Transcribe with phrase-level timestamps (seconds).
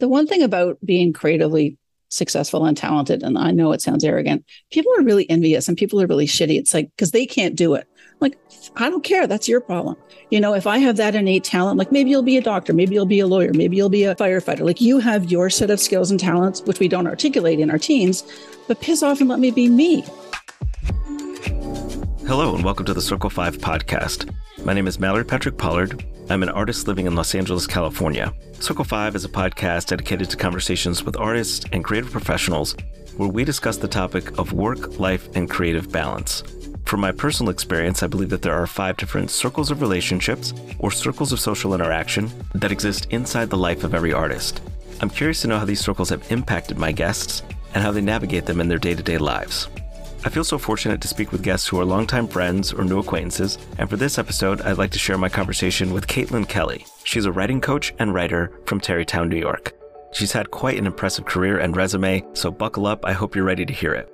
[0.00, 1.76] The one thing about being creatively
[2.08, 6.00] successful and talented, and I know it sounds arrogant, people are really envious and people
[6.00, 6.56] are really shitty.
[6.56, 7.88] It's like, because they can't do it.
[8.20, 8.38] Like,
[8.76, 9.26] I don't care.
[9.26, 9.96] That's your problem.
[10.30, 12.94] You know, if I have that innate talent, like maybe you'll be a doctor, maybe
[12.94, 14.60] you'll be a lawyer, maybe you'll be a firefighter.
[14.60, 17.78] Like you have your set of skills and talents, which we don't articulate in our
[17.78, 18.22] teens,
[18.68, 20.04] but piss off and let me be me.
[22.24, 24.32] Hello, and welcome to the Circle 5 podcast.
[24.64, 26.04] My name is Mallory Patrick Pollard.
[26.28, 28.34] I'm an artist living in Los Angeles, California.
[28.60, 32.76] Circle 5 is a podcast dedicated to conversations with artists and creative professionals
[33.16, 36.42] where we discuss the topic of work, life, and creative balance.
[36.84, 40.90] From my personal experience, I believe that there are five different circles of relationships or
[40.90, 44.60] circles of social interaction that exist inside the life of every artist.
[45.00, 47.42] I'm curious to know how these circles have impacted my guests
[47.74, 49.68] and how they navigate them in their day to day lives.
[50.24, 53.56] I feel so fortunate to speak with guests who are longtime friends or new acquaintances,
[53.78, 56.84] and for this episode, I'd like to share my conversation with Caitlin Kelly.
[57.04, 59.74] She's a writing coach and writer from Tarrytown, New York.
[60.12, 63.64] She's had quite an impressive career and resume, so buckle up, I hope you're ready
[63.64, 64.12] to hear it.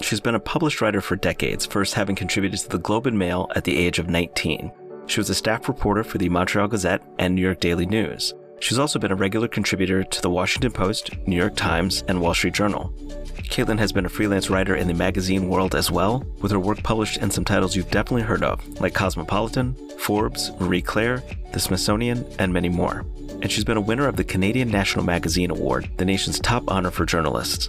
[0.00, 3.48] She's been a published writer for decades, first having contributed to the Globe and Mail
[3.56, 4.70] at the age of 19.
[5.06, 8.32] She was a staff reporter for the Montreal Gazette and New York Daily News.
[8.60, 12.34] She's also been a regular contributor to the Washington Post, New York Times, and Wall
[12.34, 12.94] Street Journal.
[13.44, 16.82] Caitlin has been a freelance writer in the magazine world as well, with her work
[16.82, 22.24] published in some titles you've definitely heard of, like Cosmopolitan, Forbes, Marie Claire, the Smithsonian,
[22.38, 23.04] and many more.
[23.42, 26.90] And she's been a winner of the Canadian National Magazine Award, the nation's top honor
[26.90, 27.68] for journalists.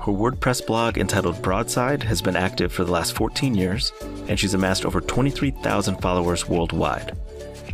[0.00, 3.92] Her WordPress blog entitled Broadside has been active for the last 14 years,
[4.28, 7.16] and she's amassed over 23,000 followers worldwide.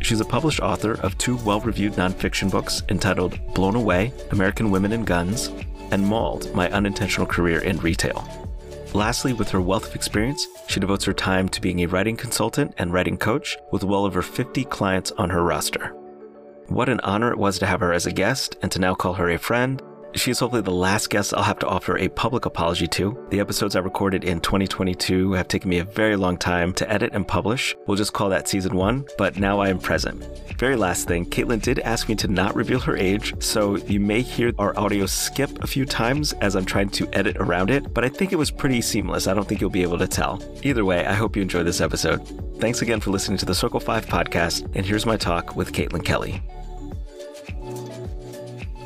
[0.00, 4.92] She's a published author of two well reviewed nonfiction books entitled Blown Away American Women
[4.92, 5.50] and Guns
[5.92, 8.26] and Malled My Unintentional Career in Retail.
[8.94, 12.74] Lastly, with her wealth of experience, she devotes her time to being a writing consultant
[12.78, 15.94] and writing coach with well over 50 clients on her roster.
[16.66, 19.14] What an honor it was to have her as a guest and to now call
[19.14, 19.80] her a friend
[20.14, 23.26] she is hopefully the last guest I'll have to offer a public apology to.
[23.30, 27.10] The episodes I recorded in 2022 have taken me a very long time to edit
[27.12, 27.74] and publish.
[27.86, 30.22] We'll just call that season one, but now I am present.
[30.58, 34.20] Very last thing, Caitlin did ask me to not reveal her age, so you may
[34.20, 38.04] hear our audio skip a few times as I'm trying to edit around it, but
[38.04, 39.26] I think it was pretty seamless.
[39.26, 40.42] I don't think you'll be able to tell.
[40.62, 42.20] Either way, I hope you enjoy this episode.
[42.60, 46.04] Thanks again for listening to the Circle 5 podcast, and here's my talk with Caitlin
[46.04, 46.42] Kelly.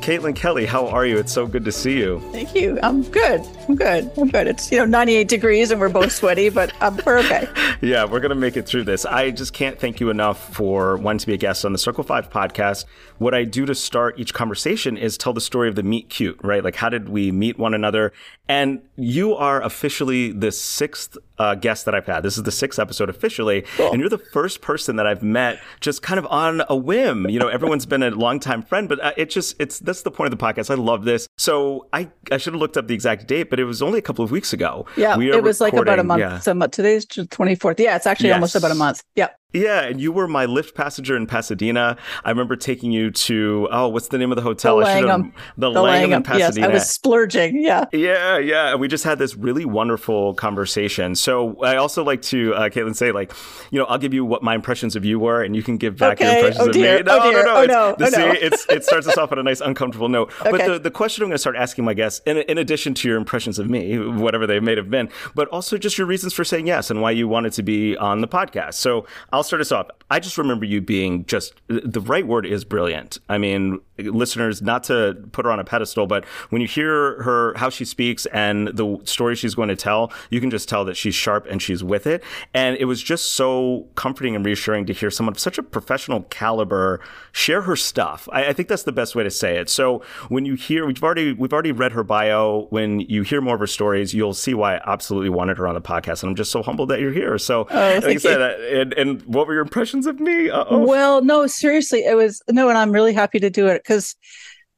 [0.07, 1.17] Caitlin Kelly, how are you?
[1.17, 2.21] It's so good to see you.
[2.31, 2.79] Thank you.
[2.81, 3.45] I'm good.
[3.67, 4.09] I'm good.
[4.15, 4.47] I'm good.
[4.47, 7.45] It's you know 98 degrees and we're both sweaty, but um, we're okay.
[7.81, 9.05] yeah, we're gonna make it through this.
[9.05, 12.05] I just can't thank you enough for wanting to be a guest on the Circle
[12.05, 12.85] Five podcast.
[13.17, 16.39] What I do to start each conversation is tell the story of the meet cute,
[16.41, 16.63] right?
[16.63, 18.13] Like how did we meet one another?
[18.47, 22.21] And you are officially the sixth uh, guest that I've had.
[22.21, 23.91] This is the sixth episode officially, cool.
[23.91, 27.29] and you're the first person that I've met just kind of on a whim.
[27.29, 30.33] You know, everyone's been a longtime friend, but uh, it just it's that's the point
[30.33, 30.71] of the podcast.
[30.71, 31.27] I love this.
[31.37, 34.01] So I I should have looked up the exact date, but it was only a
[34.01, 34.85] couple of weeks ago.
[34.97, 36.19] Yeah, it was like about a month.
[36.19, 36.39] Yeah.
[36.39, 37.79] So today's 24th.
[37.79, 38.35] Yeah, it's actually yes.
[38.35, 39.03] almost about a month.
[39.15, 39.36] Yep.
[39.53, 41.95] Yeah, and you were my Lyft passenger in Pasadena.
[42.25, 44.75] I remember taking you to oh, what's the name of the hotel?
[44.75, 45.33] The Langham.
[45.57, 46.67] The, the Langham, in Pasadena.
[46.67, 47.61] Yes, I was splurging.
[47.61, 47.85] Yeah.
[47.93, 48.71] Yeah, yeah.
[48.71, 51.15] And we just had this really wonderful conversation.
[51.15, 53.31] So I also like to, uh, Caitlin, say like,
[53.71, 55.95] you know, I'll give you what my impressions of you were, and you can give
[55.95, 56.25] back okay.
[56.25, 56.99] your impressions oh, dear.
[56.99, 57.11] of me.
[57.11, 57.45] No, oh, dear.
[57.45, 57.55] no, no.
[57.55, 57.95] Oh, no.
[57.97, 60.33] The, oh, see, it's it starts us off on a nice uncomfortable note.
[60.41, 60.51] Okay.
[60.51, 63.07] But the, the question I'm going to start asking my guests, in, in addition to
[63.07, 66.43] your impressions of me, whatever they may have been, but also just your reasons for
[66.43, 68.73] saying yes and why you wanted to be on the podcast.
[68.73, 69.87] So I'll start us off.
[70.09, 73.19] I just remember you being just the right word is brilliant.
[73.29, 77.53] I mean, listeners, not to put her on a pedestal, but when you hear her,
[77.55, 80.95] how she speaks and the story she's going to tell, you can just tell that
[80.95, 82.23] she's sharp and she's with it.
[82.53, 86.23] And it was just so comforting and reassuring to hear someone of such a professional
[86.23, 86.99] caliber
[87.31, 88.27] share her stuff.
[88.31, 89.69] I, I think that's the best way to say it.
[89.69, 92.67] So when you hear, we've already, we've already read her bio.
[92.69, 95.75] When you hear more of her stories, you'll see why I absolutely wanted her on
[95.75, 96.23] the podcast.
[96.23, 97.37] And I'm just so humbled that you're here.
[97.37, 100.49] So, oh, like I said, uh, and, and what were your impressions of me?
[100.49, 100.85] Uh-oh.
[100.85, 104.15] Well, no, seriously, it was no, and I'm really happy to do it because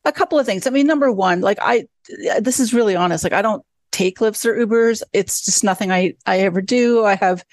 [0.06, 0.68] a couple of things.
[0.68, 1.86] I mean, number one, like I,
[2.40, 3.24] this is really honest.
[3.24, 5.02] Like I don't take Lyfts or Ubers.
[5.14, 7.06] It's just nothing I I ever do.
[7.06, 7.44] I have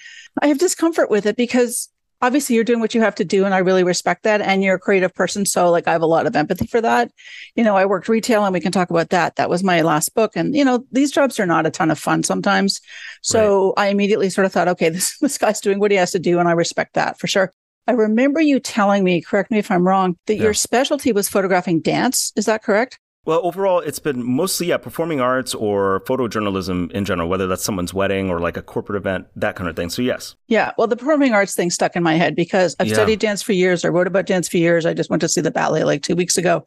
[0.41, 1.89] I have discomfort with it because
[2.21, 4.75] obviously you're doing what you have to do and I really respect that and you're
[4.75, 7.11] a creative person so like I have a lot of empathy for that.
[7.55, 9.35] You know, I worked retail and we can talk about that.
[9.35, 11.99] That was my last book and you know, these jobs are not a ton of
[11.99, 12.81] fun sometimes.
[13.21, 13.87] So right.
[13.87, 16.39] I immediately sort of thought okay, this this guy's doing what he has to do
[16.39, 17.53] and I respect that for sure.
[17.87, 20.43] I remember you telling me, correct me if I'm wrong, that yeah.
[20.43, 22.33] your specialty was photographing dance.
[22.35, 22.99] Is that correct?
[23.27, 27.93] Well, overall, it's been mostly, yeah, performing arts or photojournalism in general, whether that's someone's
[27.93, 29.89] wedding or like a corporate event, that kind of thing.
[29.89, 30.37] So, yes.
[30.47, 30.71] Yeah.
[30.77, 32.93] Well, the performing arts thing stuck in my head because I've Yeah.
[32.93, 33.83] studied dance for years.
[33.83, 34.85] I wrote about dance for years.
[34.85, 36.65] I just went to see the ballet like two weeks ago.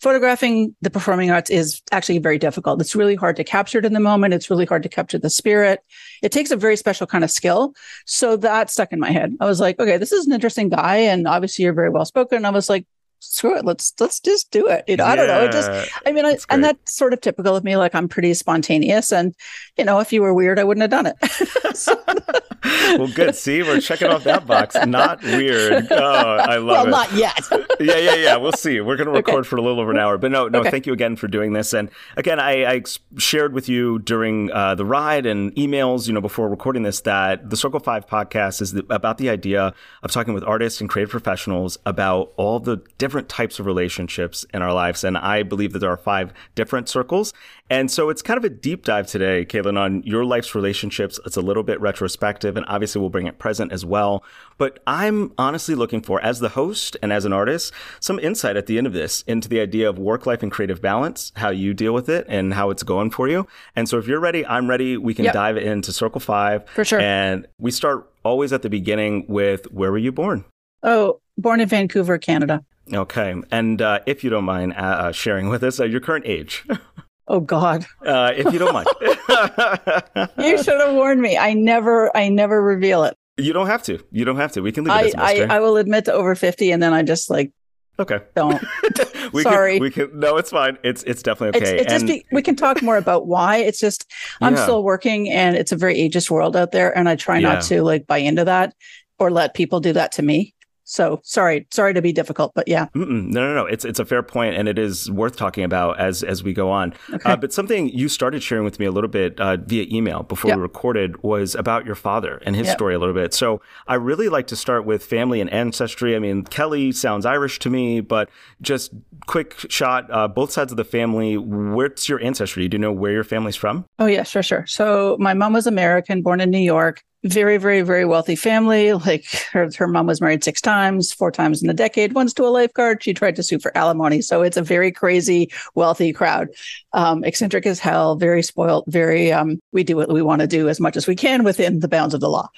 [0.00, 2.80] Photographing the performing arts is actually very difficult.
[2.80, 4.32] It's really hard to capture it in the moment.
[4.32, 5.80] It's really hard to capture the spirit.
[6.22, 7.74] It takes a very special kind of skill.
[8.06, 9.34] So that stuck in my head.
[9.40, 10.96] I was like, okay, this is an interesting guy.
[10.96, 12.46] And obviously you're very well spoken.
[12.46, 12.86] I was like,
[13.20, 13.64] screw it.
[13.64, 14.84] Let's, let's just do it.
[14.86, 15.44] You know, I don't know.
[15.44, 15.70] It just,
[16.06, 17.76] I mean, I, and that's sort of typical of me.
[17.76, 19.34] Like I'm pretty spontaneous, and
[19.76, 21.76] you know, if you were weird, I wouldn't have done it.
[21.76, 22.02] So-
[22.98, 23.34] well, good.
[23.34, 24.74] See, we're checking off that box.
[24.86, 25.86] Not weird.
[25.90, 26.90] Oh, I love well, it.
[26.90, 27.40] not yet.
[27.80, 28.36] yeah, yeah, yeah.
[28.36, 28.80] We'll see.
[28.80, 29.30] We're going to Okay.
[29.30, 30.60] record for a little over an hour, but no, no.
[30.60, 30.70] Okay.
[30.70, 31.72] Thank you again for doing this.
[31.72, 32.82] And again, I, I
[33.16, 37.48] shared with you during uh, the ride and emails, you know, before recording this, that
[37.48, 39.72] the Circle Five podcast is the, about the idea
[40.02, 44.62] of talking with artists and creative professionals about all the different types of relationships in
[44.62, 45.04] our lives.
[45.04, 47.32] And I believe that there are five different circles.
[47.70, 51.20] And so it's kind of a deep dive today, Caitlin, on your life's relationships.
[51.26, 54.24] It's a little bit retrospective, and obviously we'll bring it present as well.
[54.56, 58.66] But I'm honestly looking for, as the host and as an artist, some insight at
[58.66, 61.74] the end of this into the idea of work life and creative balance, how you
[61.74, 63.46] deal with it, and how it's going for you.
[63.76, 64.96] And so if you're ready, I'm ready.
[64.96, 65.34] We can Yep.
[65.34, 66.66] dive into Circle Five.
[66.70, 67.00] For sure.
[67.00, 70.44] And we start always at the beginning with where were you born?
[70.82, 72.64] Oh, born in Vancouver, Canada.
[72.92, 73.34] Okay.
[73.50, 76.64] And uh, if you don't mind uh, uh, sharing with us uh, your current age,
[77.30, 78.88] Oh God, uh, if you don't mind.
[80.38, 81.36] you should have warned me.
[81.36, 83.14] I never, I never reveal it.
[83.36, 83.98] You don't have to.
[84.10, 84.62] You don't have to.
[84.62, 85.50] We can leave it I, as mystery.
[85.50, 87.52] I, I will admit to over fifty, and then I just like
[88.00, 88.20] okay.
[88.34, 88.64] don't.
[89.32, 89.74] we Sorry.
[89.74, 90.18] Can, we can.
[90.18, 90.78] No, it's fine.
[90.82, 91.80] It's it's definitely okay.
[91.80, 93.58] it's just And- be, we can talk more about why.
[93.58, 94.62] It's just I'm Yeah.
[94.62, 97.52] still working, and it's a very ageist world out there, and I try Yeah.
[97.52, 98.74] not to like buy into that
[99.18, 100.54] or let people do that to me.
[100.90, 102.86] So sorry, sorry to be difficult, but yeah.
[102.94, 103.28] Mm-mm.
[103.28, 103.66] No, no, no.
[103.66, 106.70] It's it's a fair point, and it is worth talking about as as we go
[106.70, 106.94] on.
[107.12, 107.30] Okay.
[107.30, 110.48] Uh, but something you started sharing with me a little bit uh, via email before
[110.48, 110.56] Yep.
[110.56, 112.76] we recorded was about your father and his Yep.
[112.76, 113.34] story a little bit.
[113.34, 116.16] So I really like to start with family and ancestry.
[116.16, 118.30] I mean, Kelly sounds Irish to me, but
[118.62, 118.92] just
[119.26, 121.36] quick shot, uh, both sides of the family.
[121.36, 122.66] Where's your ancestry?
[122.66, 123.84] Do you know where your family's from?
[123.98, 124.64] Oh yeah, sure, sure.
[124.66, 127.02] So my mom was American, born in New York.
[127.24, 128.92] Very, very, very wealthy family.
[128.92, 132.12] Like her, her mom was married six times, four times in a decade.
[132.12, 133.02] Once to a lifeguard.
[133.02, 134.22] She tried to sue for alimony.
[134.22, 136.48] So it's a very crazy, wealthy crowd.
[136.92, 138.14] Um, eccentric as hell.
[138.14, 138.84] Very spoiled.
[138.86, 139.32] Very.
[139.32, 141.88] Um, we do what we want to do as much as we can within the
[141.88, 142.48] bounds of the law.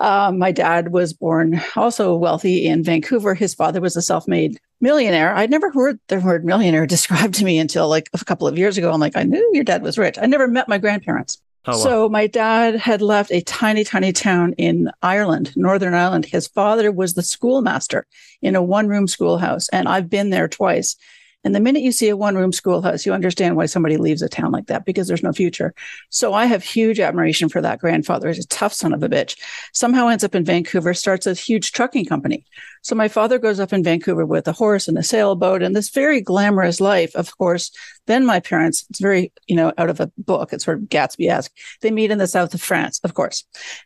[0.00, 3.34] Um, my dad was born also wealthy in Vancouver.
[3.34, 5.34] His father was a self-made millionaire.
[5.34, 8.78] I'd never heard the word millionaire described to me until like a couple of years
[8.78, 8.90] ago.
[8.90, 10.18] I'm like, I knew your dad was rich.
[10.20, 11.40] I never met my grandparents.
[11.68, 11.76] Oh.
[11.76, 16.24] So my dad had left a tiny, tiny town in Ireland, Northern Ireland.
[16.24, 18.06] His father was the schoolmaster
[18.40, 20.96] in a one-room schoolhouse, and I've been there twice.
[21.44, 24.50] And the minute you see a one-room schoolhouse, you understand why somebody leaves a town
[24.50, 25.72] like that because there's no future.
[26.08, 28.28] So I have huge admiration for that grandfather.
[28.28, 29.38] He's a tough son of a bitch.
[29.72, 32.44] Somehow ends up in Vancouver, starts a huge trucking company.
[32.82, 35.90] So my father goes up in Vancouver with a horse and a sailboat and this
[35.90, 37.14] very glamorous life.
[37.14, 37.70] Of course,
[38.08, 40.52] then my parents, it's very, you know, out of a book.
[40.52, 41.52] It's sort of Gatsby-esque.
[41.82, 43.44] They meet in the south of France, of course.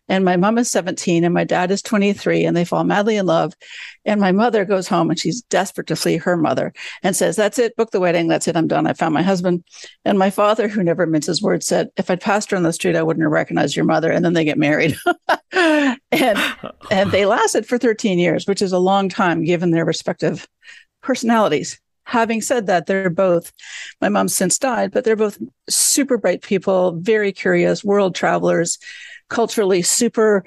[0.08, 3.26] And my mom is 17 and my dad is 23 and they fall madly in
[3.26, 3.52] love.
[4.04, 6.72] And my mother goes home and she's desperate to flee her mother
[7.02, 8.28] and says, That's it, book the wedding.
[8.28, 8.56] That's it.
[8.56, 8.86] I'm done.
[8.86, 9.64] I found my husband.
[10.04, 12.96] And my father, who never minces words, said, If I'd passed her on the street,
[12.96, 14.10] I wouldn't have recognized your mother.
[14.10, 14.96] And then they get married.
[15.52, 15.98] and
[16.90, 20.46] and they lasted for 13 years, which is a long time given their respective
[21.02, 21.80] personalities.
[22.04, 23.52] Having said that, they're both,
[24.00, 28.78] my mom's since died, but they're both super bright people, very curious, world travelers,
[29.28, 30.44] culturally super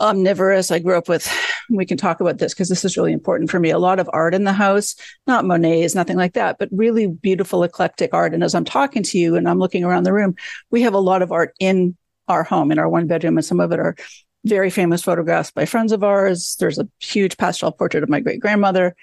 [0.00, 0.70] omnivorous.
[0.70, 1.28] I grew up with,
[1.70, 3.70] we can talk about this because this is really important for me.
[3.70, 4.94] A lot of art in the house,
[5.26, 8.34] not Monet's, nothing like that, but really beautiful, eclectic art.
[8.34, 10.34] And as I'm talking to you and I'm looking around the room,
[10.70, 11.96] we have a lot of art in
[12.28, 13.96] our home, in our one bedroom, and some of it are
[14.44, 16.56] very famous photographs by friends of ours.
[16.60, 18.94] There's a huge pastel portrait of my great grandmother.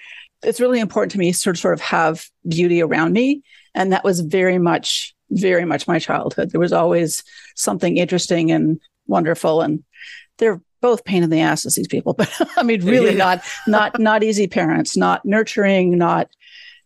[0.42, 3.42] It's really important to me to sort of, have beauty around me.
[3.74, 6.50] And that was very much, very much my childhood.
[6.50, 7.24] There was always
[7.54, 9.60] something interesting and wonderful.
[9.62, 9.82] And
[10.38, 12.14] they're both pain in the asses, these people.
[12.18, 13.16] But I mean, really Yeah.
[13.16, 16.28] not, not, not easy parents, not nurturing, not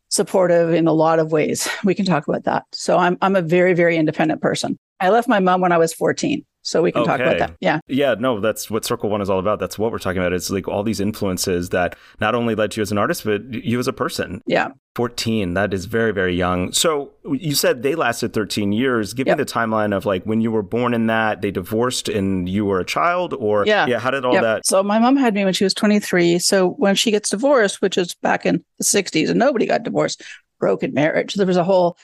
[0.08, 1.68] supportive in a lot of ways.
[1.84, 2.64] We can talk about that.
[2.72, 4.76] So I'm I'm a very, very independent person.
[4.98, 6.44] I left my mom when I was 14.
[6.62, 7.38] So we can talk about Okay.
[7.38, 7.56] that.
[7.60, 7.80] Yeah.
[7.88, 9.60] Yeah, no, that's what Circle One is all about.
[9.60, 10.34] That's what we're talking about.
[10.34, 13.78] It's like all these influences that not only led you as an artist, but you
[13.78, 14.42] as a person.
[14.46, 14.68] Yeah.
[14.94, 16.72] 14, that is very, very young.
[16.72, 19.14] So you said they lasted 13 years.
[19.14, 19.38] Give Yep.
[19.38, 22.66] me the timeline of like when you were born in that, they divorced and you
[22.66, 23.86] were a child, or Yeah.
[23.86, 24.42] yeah, how did all Yep.
[24.42, 24.66] that?
[24.66, 26.38] So my mom had me when she was 23.
[26.40, 30.22] So when she gets divorced, which is back in the 60s, and nobody got divorced,
[30.58, 31.34] broken marriage.
[31.34, 31.96] There was a whole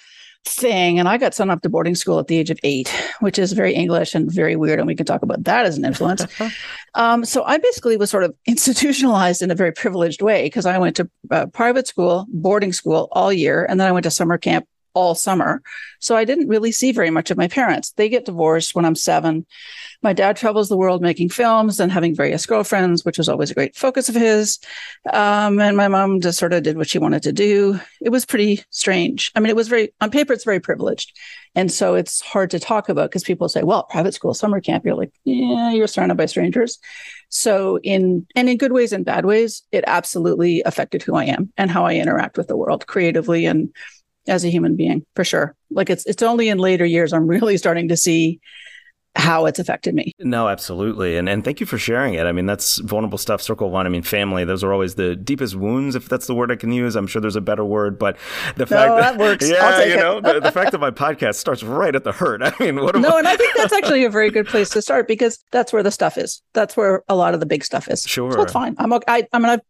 [0.48, 0.98] thing.
[0.98, 2.88] And I got sent off to boarding school at the age of eight,
[3.20, 4.78] which is very English and very weird.
[4.78, 6.26] And we can talk about that as an influence.
[6.94, 10.78] um, so I basically was sort of institutionalized in a very privileged way because I
[10.78, 13.64] went to uh, private school, boarding school all year.
[13.68, 15.62] And then I went to summer camp all summer.
[16.00, 17.90] So I didn't really see very much of my parents.
[17.92, 19.44] They get divorced when I'm seven.
[20.02, 23.54] My dad travels the world making films and having various girlfriends, which was always a
[23.54, 24.58] great focus of his.
[25.12, 27.78] Um, and my mom just sort of did what she wanted to do.
[28.00, 29.32] It was pretty strange.
[29.36, 31.12] I mean, it was very, on paper, it's very privileged.
[31.54, 34.86] And so it's hard to talk about because people say, well, private school, summer camp,
[34.86, 36.78] you're like, yeah, you're surrounded by strangers.
[37.28, 41.52] So in, and in good ways and bad ways, it absolutely affected who I am
[41.58, 43.74] and how I interact with the world creatively and
[44.28, 47.56] as a human being for sure like it's it's only in later years i'm really
[47.56, 48.40] starting to see
[49.16, 50.14] how it's affected me.
[50.20, 51.16] No, absolutely.
[51.16, 52.26] And and thank you for sharing it.
[52.26, 53.40] I mean, that's vulnerable stuff.
[53.40, 53.86] Circle one.
[53.86, 56.70] I mean, family, those are always the deepest wounds, if that's the word I can
[56.70, 56.96] use.
[56.96, 58.16] I'm sure there's a better word, but
[58.56, 59.46] the fact that, that works.
[59.56, 62.42] Yeah, you know, the, the, fact that my podcast starts right at the hurt.
[62.42, 63.18] I mean, what No, I...
[63.20, 65.90] and I think that's actually a very good place to start because that's where the
[65.90, 66.42] stuff is.
[66.52, 68.02] That's where a lot of the big stuff is.
[68.02, 68.32] Sure.
[68.32, 68.74] So it's fine.
[68.78, 69.04] I'm okay.
[69.08, 69.60] I, I mean, I've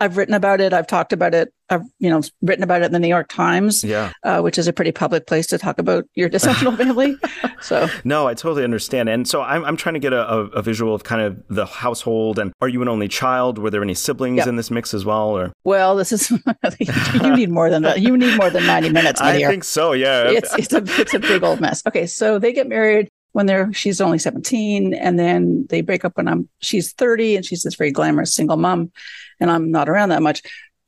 [0.00, 0.72] I've written about it.
[0.72, 1.52] I've talked about it.
[1.70, 4.68] I've you know written about it in the New York Times, yeah, uh, which is
[4.68, 7.16] a pretty public place to talk about your dysfunctional family.
[7.60, 10.94] So no, I totally understand, and so I'm I'm trying to get a, a, visual
[10.94, 12.38] of kind of the household.
[12.38, 13.58] And are you an only child?
[13.58, 14.46] Were there any siblings yep.
[14.46, 15.28] in this mix as well?
[15.28, 16.30] Or well, this is
[16.80, 18.00] you need more than that.
[18.00, 19.20] You need more than 90 minutes.
[19.20, 19.92] I think so.
[19.92, 21.82] Yeah, it's it's a it's a big old mess.
[21.86, 26.16] Okay, so they get married when they're she's only 17 and then they break up
[26.16, 28.90] when I'm she's 30 and she's this very glamorous single mom
[29.40, 30.42] and I'm not around that much.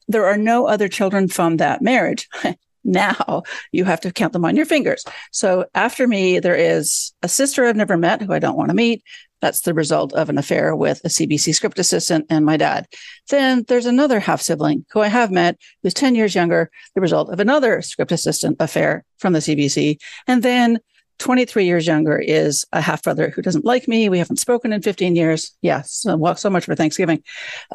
[0.08, 2.28] There are no other children from that marriage.
[2.84, 3.42] now
[3.72, 5.04] you have to count them on your fingers.
[5.32, 8.74] So after me, there is a sister I've never met who I don't want to
[8.74, 9.02] meet.
[9.40, 12.86] That's the result of an affair with a CBC script assistant and my dad.
[13.30, 17.30] Then there's another half sibling who I have met who's 10 years younger, the result
[17.30, 19.98] of another script assistant affair from the CBC.
[20.26, 20.78] And then
[21.20, 24.08] 23 years younger is a half brother who doesn't like me.
[24.08, 25.56] We haven't spoken in 15 years.
[25.62, 25.92] Yes.
[25.92, 27.22] So, well, so much for Thanksgiving.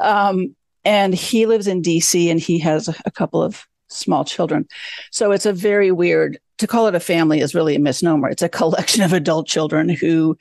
[0.00, 0.54] Um,
[0.86, 4.66] and he lives in DC and he has a couple of small children.
[5.10, 8.30] So it's a very weird to call it a family is really a misnomer.
[8.30, 10.38] It's a collection of adult children who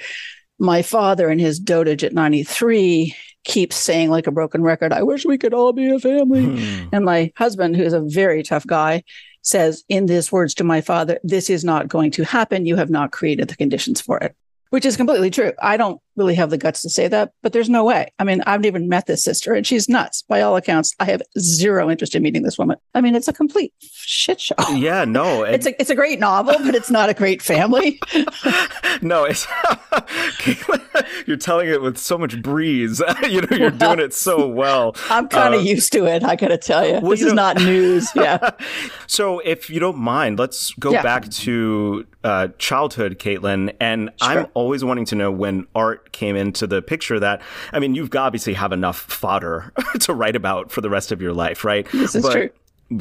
[0.60, 5.26] my father in his dotage at 93 keeps saying like a broken record, I wish
[5.26, 6.46] we could all be a family.
[6.46, 6.90] Hmm.
[6.94, 9.04] And my husband, who's a very tough guy,
[9.42, 12.66] says in these words to my father, this is not going to happen.
[12.66, 14.36] You have not created the conditions for it
[14.76, 15.54] which is completely true.
[15.62, 18.12] I don't really have the guts to say that, but there's no way.
[18.20, 20.24] I mean, I've even met this sister and she's nuts.
[20.24, 22.78] By all accounts, I have zero interest in meeting this woman.
[22.94, 24.56] I mean, it's a complete shit show.
[24.74, 25.44] Yeah, no.
[25.44, 28.00] it's a it's a great novel, but it's not a great family.
[29.02, 29.48] no, it's
[31.26, 33.02] you're telling it with so much breeze.
[33.24, 34.96] you know, you're doing it so well.
[35.10, 36.94] I'm kind of uh, used to it, I got to tell you.
[36.94, 38.10] Well, this you is know, not news.
[38.16, 38.52] Yeah.
[39.08, 41.02] so, if you don't mind, let's go yeah.
[41.02, 44.30] back to uh, childhood, Caitlin, and sure.
[44.30, 47.20] I'm always wanting to know when art came into the picture.
[47.20, 49.72] That I mean, you've obviously have enough fodder
[50.02, 51.90] to write about for the rest of your life, right?
[51.92, 52.50] This is but, true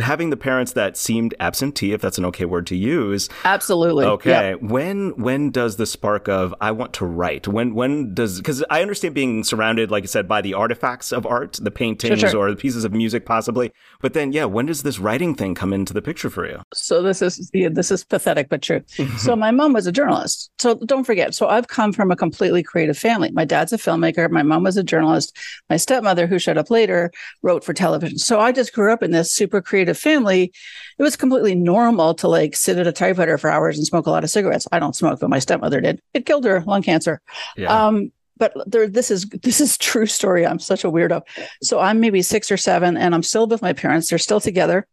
[0.00, 3.28] having the parents that seemed absentee, if that's an okay word to use.
[3.44, 4.06] Absolutely.
[4.06, 4.50] Okay.
[4.50, 4.62] Yep.
[4.62, 7.46] When when does the spark of I want to write?
[7.46, 11.26] When when does because I understand being surrounded, like I said, by the artifacts of
[11.26, 12.48] art, the paintings sure, sure.
[12.48, 13.72] or the pieces of music, possibly.
[14.00, 16.62] But then, yeah, when does this writing thing come into the picture for you?
[16.72, 18.80] So this is yeah, this is pathetic but true.
[18.96, 19.18] Mm-hmm.
[19.18, 20.50] so my mom was a journalist.
[20.58, 21.34] So don't forget.
[21.34, 23.30] So I've come from a completely creative family.
[23.32, 24.30] My dad's a filmmaker.
[24.30, 25.36] My mom was a journalist.
[25.68, 27.10] My stepmother, who showed up later,
[27.42, 28.18] wrote for television.
[28.18, 30.52] So I just grew up in this super creative family,
[30.98, 34.10] it was completely normal to like sit at a typewriter for hours and smoke a
[34.10, 34.66] lot of cigarettes.
[34.72, 36.00] I don't smoke, but my stepmother did.
[36.14, 37.20] It killed her, lung cancer.
[37.56, 37.86] Yeah.
[37.86, 40.46] Um, but there, this is this is true story.
[40.46, 41.22] I'm such a weirdo.
[41.62, 44.08] So I'm maybe six or seven, and I'm still with my parents.
[44.08, 44.86] They're still together.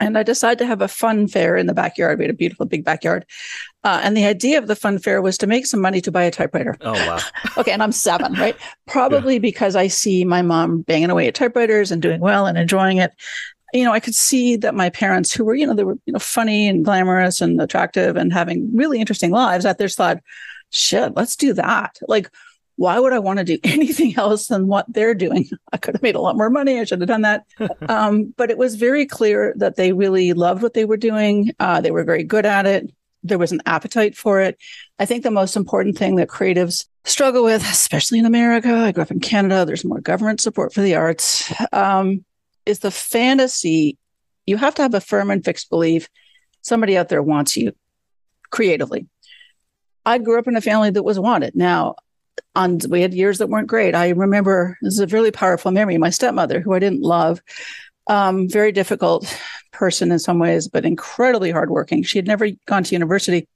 [0.00, 2.18] And I decided to have a fun fair in the backyard.
[2.18, 3.24] We had a beautiful big backyard.
[3.84, 6.24] Uh, and the idea of the fun fair was to make some money to buy
[6.24, 6.76] a typewriter.
[6.80, 7.18] Oh, wow.
[7.56, 7.70] okay.
[7.70, 8.56] And I'm seven, right?
[8.88, 9.40] Probably yeah.
[9.40, 13.12] because I see my mom banging away at typewriters and doing well and enjoying it
[13.72, 16.12] you know, I could see that my parents, who were, you know, they were, you
[16.12, 20.18] know, funny and glamorous and attractive and having really interesting lives, that there's thought,
[20.70, 21.98] shit, let's do that.
[22.06, 22.30] Like,
[22.76, 25.48] why would I want to do anything else than what they're doing?
[25.72, 26.80] I could have made a lot more money.
[26.80, 27.44] I should have done that.
[27.88, 31.52] um, but it was very clear that they really loved what they were doing.
[31.58, 32.92] Uh, they were very good at it.
[33.22, 34.58] There was an appetite for it.
[34.98, 39.02] I think the most important thing that creatives struggle with, especially in America, I grew
[39.02, 41.52] up in Canada, there's more government support for the arts.
[41.72, 42.24] Um,
[42.66, 43.98] is the fantasy
[44.46, 46.08] you have to have a firm and fixed belief
[46.62, 47.72] somebody out there wants you
[48.50, 49.06] creatively.
[50.04, 51.54] I grew up in a family that was wanted.
[51.54, 51.96] Now,
[52.54, 53.94] on we had years that weren't great.
[53.94, 55.98] I remember this is a really powerful memory.
[55.98, 57.40] My stepmother, who I didn't love,
[58.08, 59.38] um, very difficult
[59.72, 62.02] person in some ways, but incredibly hardworking.
[62.02, 63.48] She had never gone to university.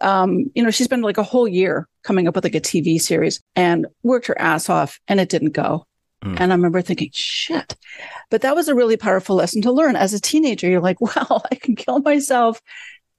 [0.00, 3.00] Um, you know, she spent like a whole year coming up with like a TV
[3.00, 5.86] series and worked her ass off and it didn't go.
[6.22, 6.40] Mm.
[6.40, 7.76] And I remember thinking, shit.
[8.30, 9.96] But that was a really powerful lesson to learn.
[9.96, 12.60] As a teenager, you're like, well, I can kill myself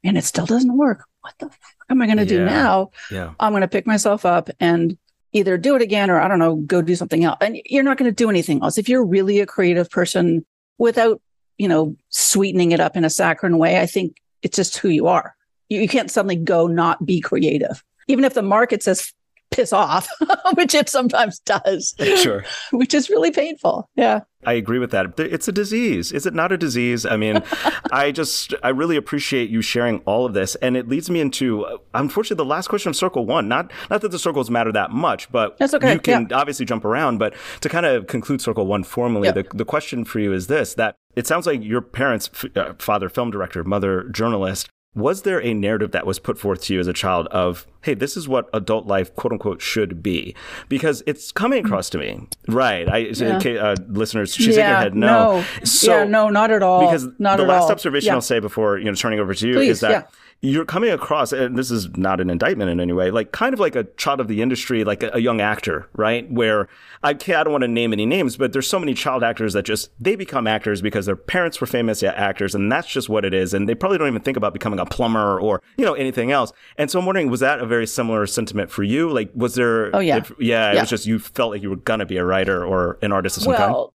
[0.03, 1.05] and it still doesn't work.
[1.21, 2.29] What the fuck am I going to yeah.
[2.29, 2.91] do now?
[3.11, 3.33] Yeah.
[3.39, 4.97] I'm going to pick myself up and
[5.31, 7.37] either do it again or I don't know, go do something else.
[7.41, 8.77] And you're not going to do anything else.
[8.77, 10.45] If you're really a creative person
[10.77, 11.21] without,
[11.57, 15.07] you know, sweetening it up in a saccharine way, I think it's just who you
[15.07, 15.35] are.
[15.69, 17.83] You, you can't suddenly go not be creative.
[18.07, 19.11] Even if the market says
[19.53, 20.07] piss off,
[20.55, 21.95] which it sometimes does.
[22.17, 22.43] Sure.
[22.71, 23.89] Which is really painful.
[23.95, 24.21] Yeah.
[24.45, 25.17] I agree with that.
[25.19, 26.11] It's a disease.
[26.11, 27.05] Is it not a disease?
[27.05, 27.41] I mean,
[27.91, 30.55] I just, I really appreciate you sharing all of this.
[30.55, 33.47] And it leads me into, uh, unfortunately, the last question of Circle One.
[33.47, 35.93] Not, not that the circles matter that much, but That's okay.
[35.93, 36.37] you can yeah.
[36.37, 37.19] obviously jump around.
[37.19, 40.73] But to kind of conclude Circle One formally, the, the question for you is this
[40.75, 45.53] that it sounds like your parents, uh, father film director, mother journalist, was there a
[45.53, 48.47] narrative that was put forth to you as a child of, hey, this is what
[48.53, 50.35] adult life, quote unquote, should be?
[50.69, 52.27] Because it's coming across to me.
[52.47, 52.87] Right.
[52.87, 53.37] I, yeah.
[53.37, 55.37] uh, listeners, she's yeah, your head, no.
[55.37, 55.45] no.
[55.63, 56.81] So, yeah, no, not at all.
[56.81, 57.71] Because not the last all.
[57.71, 58.15] observation yeah.
[58.15, 60.11] I'll say before, you know, turning over to you Please, is that
[60.43, 63.61] you're coming across, and this is not an indictment in any way, like kind of
[63.61, 66.29] like a child of the industry, like a, a young actor, right?
[66.29, 66.67] Where
[67.01, 69.53] I can't, I don't want to name any names, but there's so many child actors
[69.53, 73.23] that just, they become actors because their parents were famous actors and that's just what
[73.23, 73.53] it is.
[73.53, 76.51] And they probably don't even think about becoming a plumber or, you know, anything else.
[76.77, 79.09] And so I'm wondering, was that a very similar sentiment for you?
[79.11, 80.17] Like, was there, oh, yeah.
[80.17, 82.25] If, yeah, yeah, it was just you felt like you were going to be a
[82.25, 83.92] writer or an artist of some well, kind?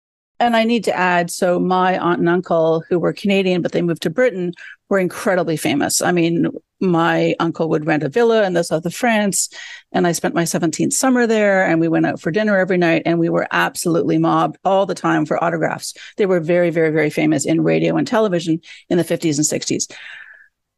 [0.44, 3.82] And I need to add, so my aunt and uncle, who were Canadian, but they
[3.82, 4.54] moved to Britain,
[4.90, 6.02] were incredibly famous.
[6.02, 6.48] I mean,
[6.80, 9.50] my uncle would rent a villa in the south of France,
[9.92, 13.04] and I spent my 17th summer there, and we went out for dinner every night,
[13.06, 15.94] and we were absolutely mobbed all the time for autographs.
[16.18, 18.60] They were very, very, very famous in radio and television
[18.90, 19.92] in the 50s and 60s.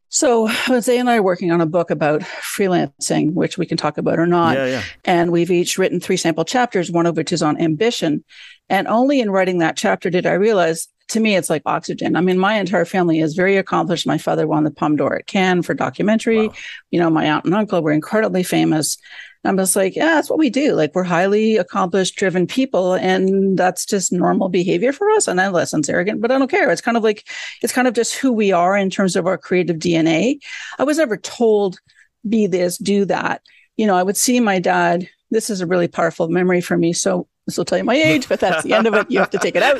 [0.09, 3.97] So Jose and I are working on a book about freelancing, which we can talk
[3.97, 4.55] about or not.
[4.55, 4.83] Yeah, yeah.
[5.03, 8.23] And we've each written three sample chapters, one of which is on ambition.
[8.69, 12.15] And only in writing that chapter did I realize to me, it's like oxygen.
[12.15, 14.07] I mean, my entire family is very accomplished.
[14.07, 16.47] My father won the Palme d'Or at Cannes for documentary.
[16.47, 16.55] Wow.
[16.89, 18.97] You know, my aunt and uncle were incredibly famous.
[19.43, 20.73] I'm just like, yeah, that's what we do.
[20.73, 25.27] Like, we're highly accomplished, driven people, and that's just normal behavior for us.
[25.27, 26.71] And I that sounds arrogant, but I don't care.
[26.71, 27.27] It's kind of like,
[27.61, 30.39] it's kind of just who we are in terms of our creative DNA.
[30.79, 31.79] I was never told,
[32.27, 33.43] be this, do that.
[33.77, 35.07] You know, I would see my dad.
[35.29, 36.93] This is a really powerful memory for me.
[36.93, 39.09] So this will tell you my age, but that's the end of it.
[39.09, 39.79] You have to take it out.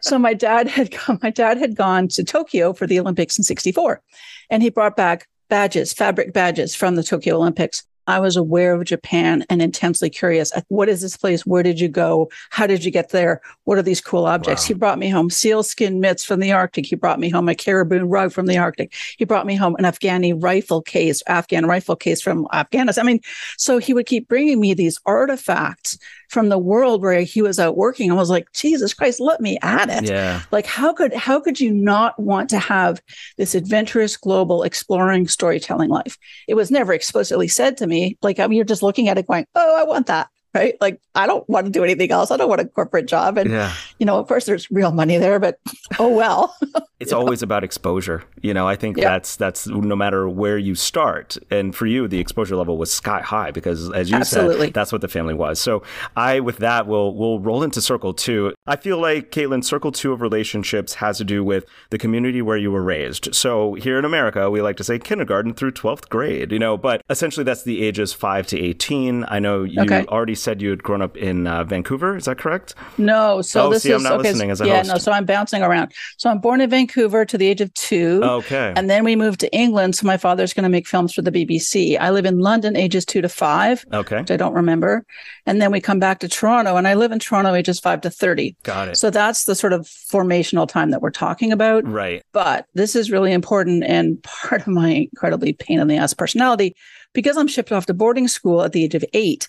[0.00, 3.44] So my dad had gone, my dad had gone to Tokyo for the Olympics in
[3.44, 4.02] 64
[4.50, 7.84] and he brought back badges, fabric badges from the Tokyo Olympics.
[8.06, 10.50] I was aware of Japan and intensely curious.
[10.68, 11.44] What is this place?
[11.44, 12.30] Where did you go?
[12.48, 13.42] How did you get there?
[13.64, 14.62] What are these cool objects?
[14.64, 14.68] Wow.
[14.68, 16.86] He brought me home sealskin mitts from the Arctic.
[16.86, 18.94] He brought me home a caribou rug from the Arctic.
[19.18, 23.04] He brought me home an Afghani rifle case, Afghan rifle case from Afghanistan.
[23.04, 23.20] I mean,
[23.58, 27.76] so he would keep bringing me these artifacts from the world where he was out
[27.76, 28.10] working.
[28.10, 30.08] I was like, Jesus Christ, let me at it.
[30.08, 30.42] Yeah.
[30.50, 33.00] Like how could how could you not want to have
[33.36, 36.16] this adventurous, global, exploring storytelling life?
[36.46, 38.18] It was never explicitly said to me.
[38.22, 40.74] Like I mean, you're just looking at it going, Oh, I want that right?
[40.80, 42.30] Like I don't want to do anything else.
[42.30, 43.38] I don't want a corporate job.
[43.38, 43.72] And yeah.
[43.98, 45.58] you know, of course there's real money there, but
[45.98, 46.56] oh well.
[47.00, 47.46] it's always know?
[47.46, 48.24] about exposure.
[48.42, 49.10] You know, I think yeah.
[49.10, 51.36] that's that's no matter where you start.
[51.50, 54.66] And for you, the exposure level was sky high because as you Absolutely.
[54.66, 55.60] said, that's what the family was.
[55.60, 55.82] So
[56.16, 58.54] I with that will will roll into circle two.
[58.66, 62.56] I feel like Caitlin, circle two of relationships has to do with the community where
[62.56, 63.34] you were raised.
[63.34, 67.02] So here in America, we like to say kindergarten through twelfth grade, you know, but
[67.10, 69.24] essentially that's the ages five to eighteen.
[69.28, 70.04] I know you okay.
[70.06, 72.16] already said you had grown up in uh, Vancouver.
[72.16, 72.74] Is that correct?
[72.96, 73.42] No.
[73.42, 74.30] So oh, this see, is I'm not okay.
[74.30, 74.88] listening as a yeah, host.
[74.88, 74.98] no.
[74.98, 75.92] So I'm bouncing around.
[76.16, 78.20] So I'm born in Vancouver to the age of two.
[78.22, 78.72] Okay.
[78.76, 79.96] And then we moved to England.
[79.96, 81.98] So my father's going to make films for the BBC.
[81.98, 83.84] I live in London, ages two to five.
[83.92, 84.20] Okay.
[84.20, 85.04] Which I don't remember.
[85.46, 88.10] And then we come back to Toronto, and I live in Toronto, ages five to
[88.10, 88.56] thirty.
[88.62, 88.96] Got it.
[88.96, 91.86] So that's the sort of formational time that we're talking about.
[91.86, 92.22] Right.
[92.32, 96.76] But this is really important and part of my incredibly pain in the ass personality
[97.12, 99.48] because I'm shipped off to boarding school at the age of eight.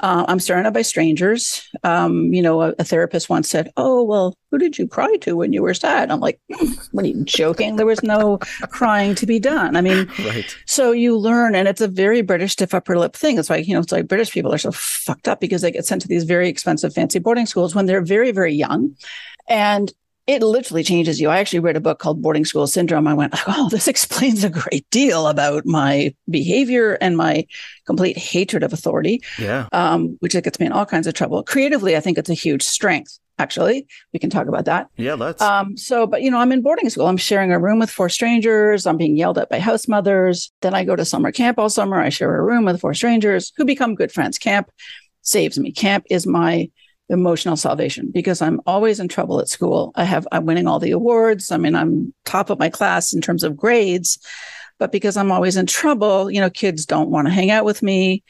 [0.00, 1.66] Uh, I'm surrounded by strangers.
[1.82, 5.36] Um, you know, a, a, therapist once said, "Oh, well, who did you cry to
[5.36, 6.38] when you were sad?" I'm like,
[6.92, 7.76] "What are you joking?
[7.76, 10.56] There was no crying to be done." I mean, right.
[10.66, 13.38] so you learn, and it's a very British stiff upper lip thing.
[13.38, 15.86] It's like you know, it's like British people are so fucked up because they get
[15.86, 18.94] sent to these very expensive, fancy boarding schools when they're very, very young,
[19.48, 19.94] and
[20.26, 21.28] it literally changes you.
[21.28, 23.06] I actually read a book called Boarding School Syndrome.
[23.06, 27.46] I went, oh, this explains a great deal about my behavior and my
[27.86, 29.22] complete hatred of authority.
[29.38, 29.68] Yeah.
[29.72, 31.42] Um, which gets me in all kinds of trouble.
[31.44, 33.18] Creatively, I think it's a huge strength.
[33.38, 33.86] actually.
[34.12, 34.88] We can talk about that.
[34.96, 35.42] Yeah, let's.
[35.42, 37.06] Um, so, but you know, I'm in boarding school.
[37.06, 38.86] I'm sharing a room with four strangers.
[38.86, 40.50] I'm being yelled at by house mothers.
[40.62, 42.00] Then I go to summer camp all summer.
[42.00, 44.38] I share a room with four strangers who become good friends.
[44.38, 44.70] Camp
[45.22, 45.70] saves me.
[45.70, 46.70] Camp is my
[47.08, 49.92] emotional salvation because I'm always in trouble at school.
[49.94, 51.50] I have I'm winning all the awards.
[51.50, 54.18] I mean, I'm top of my class in terms of grades,
[54.78, 57.82] but because I'm always in trouble, you know, kids don't want to hang out with
[57.82, 58.24] me.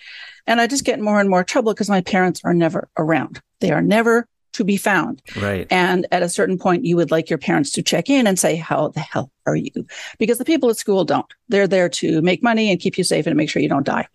[0.47, 3.41] And I just get more and more trouble because my parents are never around.
[3.61, 5.21] They are never to be found.
[5.37, 5.67] Right.
[5.71, 8.57] And at a certain point, you would like your parents to check in and say,
[8.57, 9.71] How the hell are you?
[10.19, 11.27] Because the people at school don't.
[11.49, 14.07] They're there to make money and keep you safe and make sure you don't die.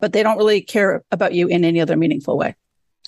[0.00, 2.56] But they don't really care about you in any other meaningful way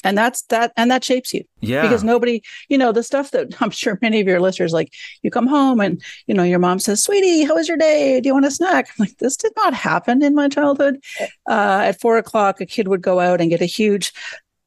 [0.05, 1.45] and that's that and that shapes you.
[1.61, 1.83] Yeah.
[1.83, 5.31] Because nobody you know the stuff that i'm sure many of your listeners like you
[5.31, 8.21] come home and you know your mom says sweetie how was your day?
[8.21, 8.89] Do you want a snack?
[8.91, 11.03] I'm like this did not happen in my childhood.
[11.49, 14.13] Uh, at four o'clock a kid would go out and get a huge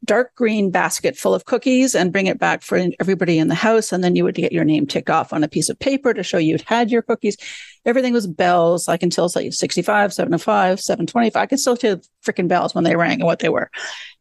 [0.04, 3.92] dark green basket full of cookies and bring it back for everybody in the house.
[3.92, 6.24] And then you would get your name ticked off on a piece of paper to
[6.24, 7.38] show you'd had your cookies.
[7.86, 12.48] Everything was bells can still say 65 75 725 i can still hear the freaking
[12.48, 13.70] bells when they rang and what they were.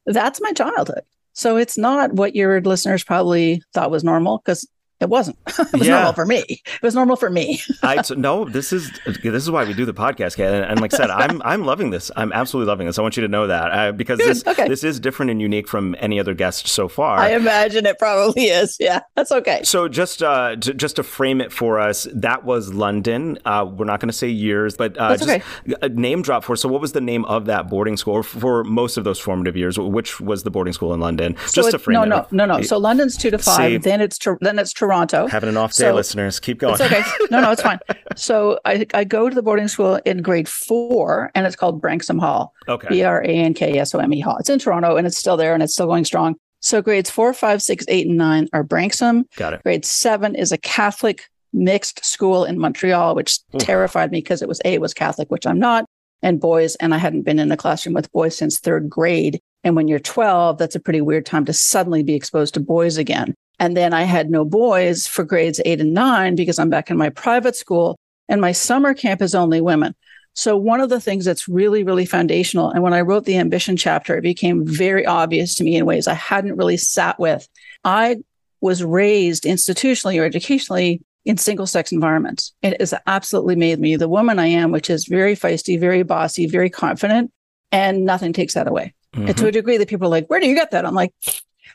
[0.07, 1.03] That's my childhood.
[1.33, 4.67] So it's not what your listeners probably thought was normal because
[5.01, 5.39] it wasn't.
[5.47, 5.95] it was yeah.
[5.95, 6.45] normal for me.
[6.49, 7.61] It was normal for me.
[7.83, 10.53] I no, this is this is why we do the podcast, Kat.
[10.53, 12.11] And, and, like I said, I'm I'm loving this.
[12.17, 12.99] I'm absolutely loving this.
[12.99, 14.29] I want you to know that uh, because Good.
[14.29, 14.69] this okay.
[14.69, 17.19] this is different and unique from any other guest so far.
[17.19, 18.77] I imagine it probably is.
[18.79, 19.63] Yeah, that's okay.
[19.65, 23.39] So just uh, to, just to frame it for us, that was London.
[23.45, 25.43] Uh, we're not going to say years, but uh, just okay.
[25.81, 26.57] a name drop for.
[26.57, 29.79] So what was the name of that boarding school for most of those formative years?
[29.79, 31.37] Which was the boarding school in London?
[31.47, 32.09] So just to frame no, it.
[32.09, 32.63] No, no, no, no.
[32.63, 33.83] So London's two to five.
[33.83, 35.29] Then it's to, then it's Toronto.
[35.29, 36.41] Having an off day, listeners.
[36.41, 36.75] Keep going.
[36.75, 37.03] It's okay.
[37.31, 37.79] No, no, it's fine.
[38.17, 42.19] So I, I go to the boarding school in grade four, and it's called Branksome
[42.19, 42.53] Hall.
[42.67, 42.89] Okay.
[42.89, 44.37] B R A N K S O M E Hall.
[44.39, 46.35] It's in Toronto, and it's still there, and it's still going strong.
[46.59, 49.27] So grades four, five, six, eight, and nine are Branksome.
[49.37, 49.63] Got it.
[49.63, 51.23] Grade seven is a Catholic
[51.53, 53.63] mixed school in Montreal, which Oof.
[53.63, 55.85] terrified me because it was A was Catholic, which I'm not,
[56.21, 59.41] and boys, and I hadn't been in a classroom with boys since third grade.
[59.63, 62.97] And when you're 12, that's a pretty weird time to suddenly be exposed to boys
[62.97, 63.35] again.
[63.61, 66.97] And then I had no boys for grades eight and nine because I'm back in
[66.97, 69.95] my private school and my summer camp is only women.
[70.33, 73.77] So one of the things that's really, really foundational, and when I wrote the ambition
[73.77, 77.49] chapter, it became very obvious to me in ways I hadn't really sat with.
[77.85, 78.17] I
[78.61, 82.55] was raised institutionally or educationally in single sex environments.
[82.63, 86.47] It has absolutely made me the woman I am, which is very feisty, very bossy,
[86.47, 87.31] very confident,
[87.73, 88.95] and nothing takes that away.
[89.15, 89.27] Mm-hmm.
[89.27, 90.87] And to a degree that people are like, where do you get that?
[90.87, 91.13] I'm like,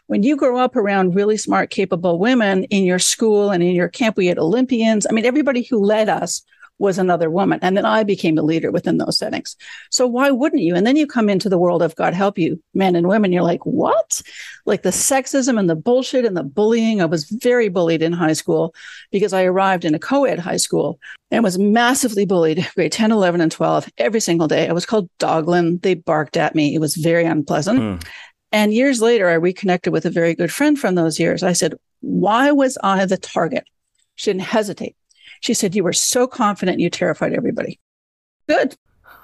[0.07, 3.89] when you grow up around really smart, capable women in your school and in your
[3.89, 5.07] camp, we had Olympians.
[5.09, 6.43] I mean, everybody who led us
[6.77, 7.59] was another woman.
[7.61, 9.55] And then I became a leader within those settings.
[9.89, 10.75] So why wouldn't you?
[10.75, 13.31] And then you come into the world of God help you, men and women.
[13.31, 14.21] You're like, what?
[14.65, 17.01] Like the sexism and the bullshit and the bullying.
[17.01, 18.75] I was very bullied in high school
[19.11, 20.99] because I arrived in a co ed high school
[21.31, 24.67] and was massively bullied grade 10, 11, and 12 every single day.
[24.67, 25.81] I was called Doglin.
[25.81, 26.75] They barked at me.
[26.75, 27.79] It was very unpleasant.
[27.79, 28.07] Mm.
[28.55, 31.43] And years later, I reconnected with a very good friend from those years.
[31.43, 33.65] I said, Why was I the target?
[34.15, 34.95] She didn't hesitate.
[35.41, 37.81] She said, You were so confident you terrified everybody.
[38.47, 38.77] Good.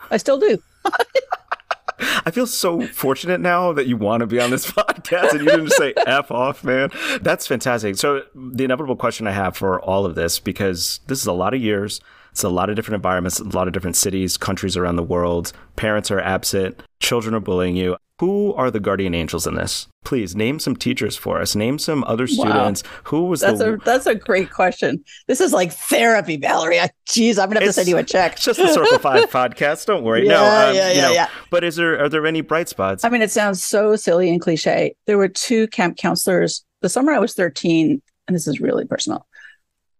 [0.09, 0.61] I still do.
[2.25, 5.45] I feel so fortunate now that you want to be on this podcast and you
[5.45, 6.89] didn't just say F off, man.
[7.21, 7.95] That's fantastic.
[7.95, 11.53] So, the inevitable question I have for all of this, because this is a lot
[11.53, 14.97] of years, it's a lot of different environments, a lot of different cities, countries around
[14.97, 15.53] the world.
[15.77, 17.95] Parents are absent, children are bullying you.
[18.21, 19.87] Who are the guardian angels in this?
[20.05, 21.55] Please name some teachers for us.
[21.55, 22.83] Name some other students.
[22.83, 22.89] Wow.
[23.05, 23.73] Who was that's the?
[23.73, 25.03] A, that's a great question.
[25.27, 26.77] This is like therapy, Valerie.
[27.09, 28.33] Jeez, I'm gonna have it's, to send you a check.
[28.33, 29.87] It's just the Circle Five podcast.
[29.87, 30.27] Don't worry.
[30.27, 31.29] Yeah, no, um, yeah, yeah, you know, yeah.
[31.49, 33.03] But is there are there any bright spots?
[33.03, 34.95] I mean, it sounds so silly and cliche.
[35.07, 39.25] There were two camp counselors the summer I was 13, and this is really personal.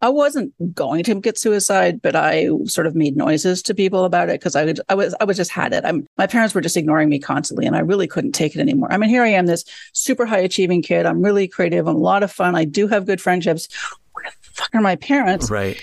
[0.04, 4.30] I wasn't going to get suicide, but I sort of made noises to people about
[4.30, 5.86] it because I, would, I was I was just had it.
[5.86, 8.92] I'm my parents were just ignoring me constantly, and I really couldn't take it anymore.
[8.92, 11.06] I mean, here I am, this super high achieving kid.
[11.06, 11.88] I'm really creative.
[11.88, 12.56] I'm a lot of fun.
[12.56, 13.68] I do have good friendships.
[14.14, 15.52] Where the fuck are my parents?
[15.52, 15.80] Right.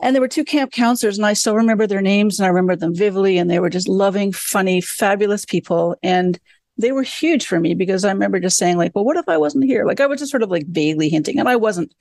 [0.00, 2.76] And there were two camp counselors, and I still remember their names, and I remember
[2.76, 3.38] them vividly.
[3.38, 5.96] And they were just loving, funny, fabulous people.
[6.02, 6.38] And
[6.76, 9.38] they were huge for me because I remember just saying, like, well, what if I
[9.38, 9.86] wasn't here?
[9.86, 11.94] Like I was just sort of like vaguely hinting, and I wasn't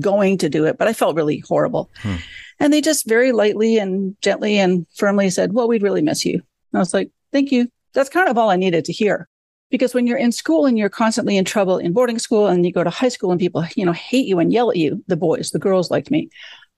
[0.00, 1.90] going to do it, but I felt really horrible.
[1.98, 2.16] Hmm.
[2.60, 6.34] And they just very lightly and gently and firmly said, Well, we'd really miss you.
[6.34, 6.42] And
[6.74, 7.68] I was like, Thank you.
[7.94, 9.28] That's kind of all I needed to hear.
[9.70, 12.72] Because when you're in school and you're constantly in trouble in boarding school and you
[12.72, 15.16] go to high school and people, you know, hate you and yell at you, the
[15.16, 16.28] boys, the girls liked me.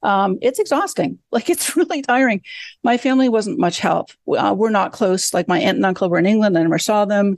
[0.03, 1.19] Um, it's exhausting.
[1.33, 2.43] Like it's really tiring.
[2.85, 4.11] My family wasn't much help.
[4.29, 5.35] Uh, we're not close.
[5.35, 6.57] Like my aunt and uncle were in England.
[6.57, 7.37] I never saw them.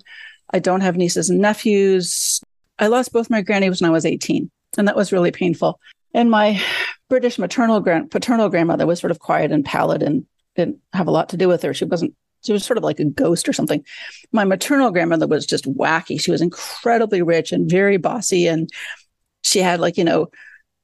[0.52, 2.40] I don't have nieces and nephews
[2.78, 5.80] I lost both my grannies when I was 18, and that was really painful.
[6.14, 6.60] And my
[7.08, 11.10] British maternal grand paternal grandmother was sort of quiet and pallid and didn't have a
[11.10, 11.74] lot to do with her.
[11.74, 13.84] She wasn't she was sort of like a ghost or something.
[14.32, 16.20] My maternal grandmother was just wacky.
[16.20, 18.46] She was incredibly rich and very bossy.
[18.46, 18.70] And
[19.42, 20.28] she had like, you know,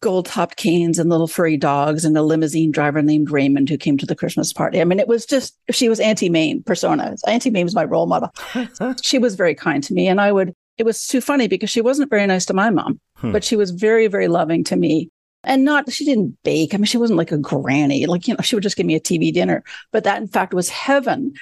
[0.01, 3.97] gold topped canes and little furry dogs and a limousine driver named Raymond who came
[3.99, 4.81] to the Christmas party.
[4.81, 7.15] I mean, it was just, she was Auntie Mame persona.
[7.27, 8.31] Auntie Mame was my role model.
[9.03, 10.09] she was very kind to me.
[10.09, 13.01] And I would, it was too funny because she wasn't very nice to my mom,
[13.23, 13.33] hmm.
[13.33, 15.11] but she was very, very loving to me.
[15.45, 16.73] And not she didn't bake.
[16.73, 18.07] I mean she wasn't like a granny.
[18.07, 19.65] Like you know she would just give me a tv dinner.
[19.91, 21.33] But that in fact was heaven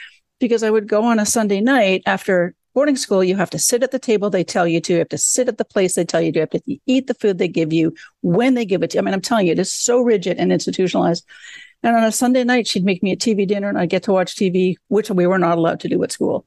[0.40, 3.82] because i would go on a sunday night after boarding school you have to sit
[3.82, 6.04] at the table they tell you to you have to sit at the place they
[6.04, 8.82] tell you to you have to eat the food they give you when they give
[8.82, 9.00] it to you.
[9.00, 11.24] I mean i'm telling you it is so rigid and institutionalized.
[11.82, 14.12] And on a sunday night she'd make me a tv dinner and i'd get to
[14.12, 16.46] watch tv which we were not allowed to do at school.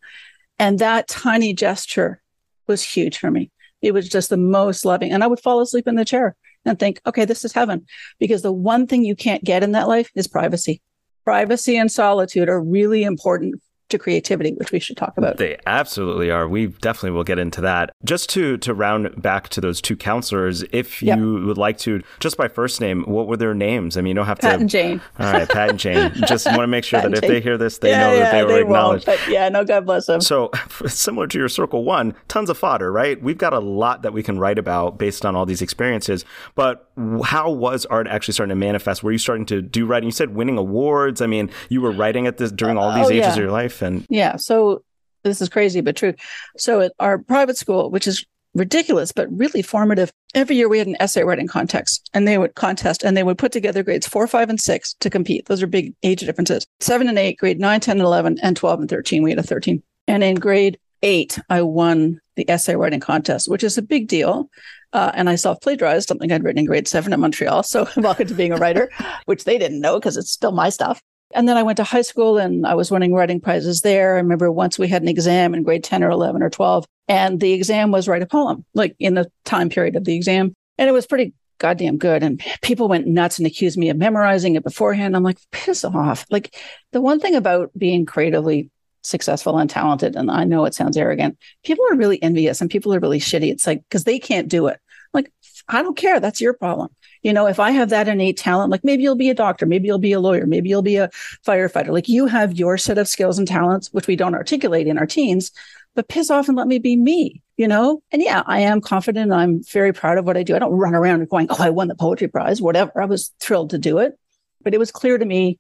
[0.60, 2.22] And that tiny gesture
[2.68, 3.52] was huge for me
[3.84, 6.80] it was just the most loving and i would fall asleep in the chair and
[6.80, 7.86] think, okay, this is heaven.
[8.20, 10.82] Because the one thing you can't get in that life is privacy.
[11.26, 13.62] Privacy and solitude are really important
[13.94, 15.38] to creativity, which we should talk about.
[15.38, 16.48] They absolutely are.
[16.48, 17.92] We definitely will get into that.
[18.04, 21.18] Just to to round back to those two counselors, if yep.
[21.18, 23.98] you would like to, just by first name, what were their names?
[23.98, 24.62] I mean, you don't have Pat to.
[24.62, 25.02] and Jane.
[25.20, 26.12] All right, Pat and Jane.
[26.28, 27.30] just want to make sure that if Jane.
[27.30, 29.06] they hear this, they yeah, know yeah, that they were they acknowledged.
[29.06, 30.22] But yeah, no, God bless them.
[30.22, 30.52] So
[30.88, 33.22] similar to your circle one, tons of fodder, right?
[33.22, 36.26] We've got a lot that we can write about based on all these experiences.
[36.56, 36.90] But
[37.24, 39.04] how was art actually starting to manifest?
[39.04, 40.08] Were you starting to do writing?
[40.08, 41.22] You said winning awards.
[41.22, 43.32] I mean, you were writing at this during all these oh, ages yeah.
[43.34, 44.36] of your life, and yeah.
[44.38, 44.84] So
[45.24, 46.14] this is crazy but true.
[46.58, 50.88] So at our private school, which is ridiculous but really formative, every year we had
[50.88, 54.28] an essay writing contest, and they would contest, and they would put together grades four,
[54.28, 55.46] five, and six to compete.
[55.46, 56.66] Those are big age differences.
[56.80, 59.24] Seven and eight, grade nine, 10, and 11, and 12 and 13.
[59.24, 59.82] We had a 13.
[60.08, 64.50] And in grade eight, I won the essay writing contest, which is a big deal.
[64.92, 67.64] Uh, and I self plagiarized something I'd written in grade seven at Montreal.
[67.64, 68.90] So welcome to being a writer,
[69.26, 71.02] which they didn't know because it's still my stuff.
[71.34, 74.16] And then I went to high school and I was winning writing prizes there.
[74.16, 77.40] I remember once we had an exam in grade 10 or 11 or 12, and
[77.40, 80.54] the exam was write a poem, like in the time period of the exam.
[80.78, 82.24] And it was pretty goddamn good.
[82.24, 85.16] And people went nuts and accused me of memorizing it beforehand.
[85.16, 86.26] I'm like, piss off.
[86.30, 86.56] Like
[86.92, 88.70] the one thing about being creatively
[89.02, 92.94] successful and talented, and I know it sounds arrogant, people are really envious and people
[92.94, 93.52] are really shitty.
[93.52, 94.80] It's like, because they can't do it.
[95.14, 95.32] Like,
[95.68, 96.20] I don't care.
[96.20, 96.90] That's your problem.
[97.24, 99.88] You know, if I have that innate talent, like maybe you'll be a doctor, maybe
[99.88, 101.10] you'll be a lawyer, maybe you'll be a
[101.46, 101.90] firefighter.
[101.90, 105.06] Like you have your set of skills and talents, which we don't articulate in our
[105.06, 105.52] teens,
[105.96, 108.04] but piss off and let me be me, you know?
[108.12, 109.32] And yeah, I am confident.
[109.32, 110.56] I'm very proud of what I do.
[110.56, 113.02] I don't run around going, oh, I won the poetry prize, whatever.
[113.02, 114.20] I was thrilled to do it.
[114.62, 115.60] But it was clear to me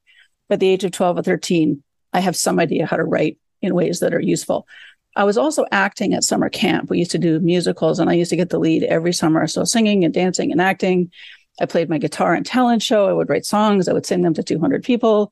[0.49, 3.76] at the age of 12 or 13, I have some idea how to write in
[3.76, 4.67] ways that are useful.
[5.15, 6.89] I was also acting at summer camp.
[6.89, 9.45] We used to do musicals and I used to get the lead every summer.
[9.47, 11.12] So singing and dancing and acting.
[11.60, 13.08] I played my guitar and talent show.
[13.08, 13.88] I would write songs.
[13.88, 15.32] I would sing them to 200 people.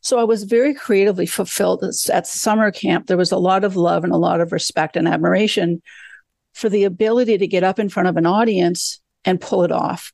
[0.00, 3.06] So I was very creatively fulfilled at summer camp.
[3.06, 5.80] There was a lot of love and a lot of respect and admiration
[6.54, 10.12] for the ability to get up in front of an audience and pull it off.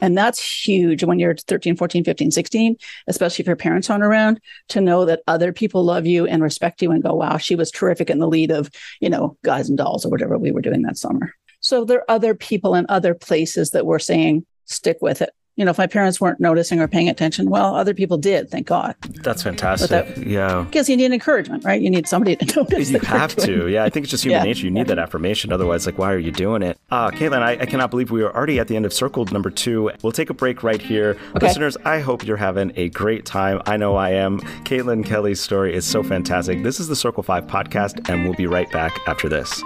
[0.00, 4.40] And that's huge when you're 13, 14, 15, 16, especially if your parents aren't around,
[4.68, 7.70] to know that other people love you and respect you and go, wow, she was
[7.70, 10.82] terrific in the lead of, you know, Guys and Dolls or whatever we were doing
[10.82, 11.32] that summer.
[11.60, 15.64] So there are other people and other places that were saying, stick with it you
[15.64, 18.96] know, if my parents weren't noticing or paying attention, well, other people did, thank God.
[19.22, 19.90] That's fantastic.
[19.90, 20.62] That, yeah.
[20.62, 21.80] Because you need encouragement, right?
[21.80, 22.90] You need somebody to notice.
[22.90, 23.68] You have to.
[23.68, 23.84] Yeah.
[23.84, 24.44] I think it's just human yeah.
[24.44, 24.64] nature.
[24.64, 25.52] You need that affirmation.
[25.52, 26.78] Otherwise, like, why are you doing it?
[26.90, 29.50] Uh, Caitlin, I, I, cannot believe we are already at the end of circle number
[29.50, 29.92] two.
[30.02, 31.16] We'll take a break right here.
[31.36, 31.46] Okay.
[31.46, 33.62] Listeners, I hope you're having a great time.
[33.64, 34.40] I know I am.
[34.64, 36.64] Caitlin Kelly's story is so fantastic.
[36.64, 39.62] This is the Circle 5 podcast, and we'll be right back after this.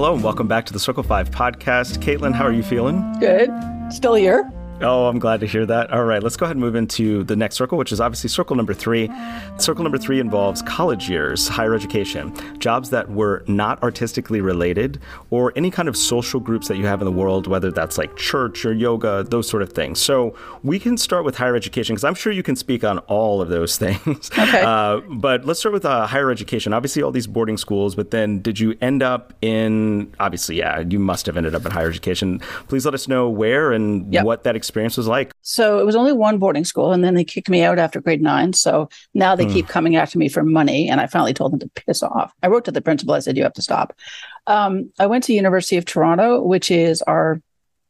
[0.00, 1.98] Hello and welcome back to the Circle 5 podcast.
[1.98, 3.04] Caitlin, how are you feeling?
[3.20, 3.50] Good.
[3.92, 4.50] Still here.
[4.82, 5.92] Oh, I'm glad to hear that.
[5.92, 8.56] All right, let's go ahead and move into the next circle, which is obviously circle
[8.56, 9.10] number three.
[9.58, 15.52] Circle number three involves college years, higher education, jobs that were not artistically related, or
[15.54, 18.64] any kind of social groups that you have in the world, whether that's like church
[18.64, 20.00] or yoga, those sort of things.
[20.00, 23.42] So we can start with higher education because I'm sure you can speak on all
[23.42, 24.30] of those things.
[24.32, 24.62] Okay.
[24.62, 26.72] Uh, but let's start with uh, higher education.
[26.72, 30.98] Obviously, all these boarding schools, but then did you end up in, obviously, yeah, you
[30.98, 32.38] must have ended up in higher education.
[32.68, 34.24] Please let us know where and yep.
[34.24, 35.32] what that experience experience was like.
[35.42, 38.22] So it was only one boarding school, and then they kicked me out after grade
[38.22, 38.52] nine.
[38.52, 39.52] So now they mm.
[39.52, 42.32] keep coming after me for money, and I finally told them to piss off.
[42.42, 43.14] I wrote to the principal.
[43.14, 43.96] I said, "You have to stop."
[44.46, 47.42] Um, I went to University of Toronto, which is our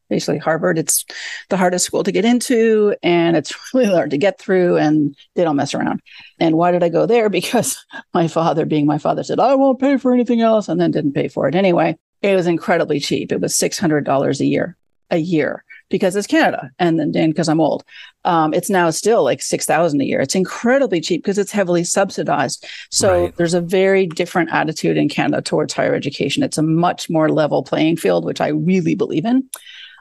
[0.09, 0.77] basically Harvard.
[0.77, 1.05] It's
[1.49, 5.43] the hardest school to get into and it's really hard to get through and they
[5.45, 6.01] don't mess around.
[6.37, 7.29] And why did I go there?
[7.41, 7.77] Because
[8.13, 11.13] my father, being my father, said, I won't pay for anything else and then didn't
[11.13, 11.97] pay for it anyway.
[12.21, 13.31] It was incredibly cheap.
[13.31, 14.75] It was $600 a year,
[15.09, 16.71] a year because it's Canada.
[16.79, 17.83] And then because I'm old,
[18.25, 20.21] um, it's now still like 6000 a year.
[20.21, 22.65] It's incredibly cheap because it's heavily subsidized.
[22.89, 23.35] So right.
[23.35, 26.41] there's a very different attitude in Canada towards higher education.
[26.41, 29.47] It's a much more level playing field, which I really believe in.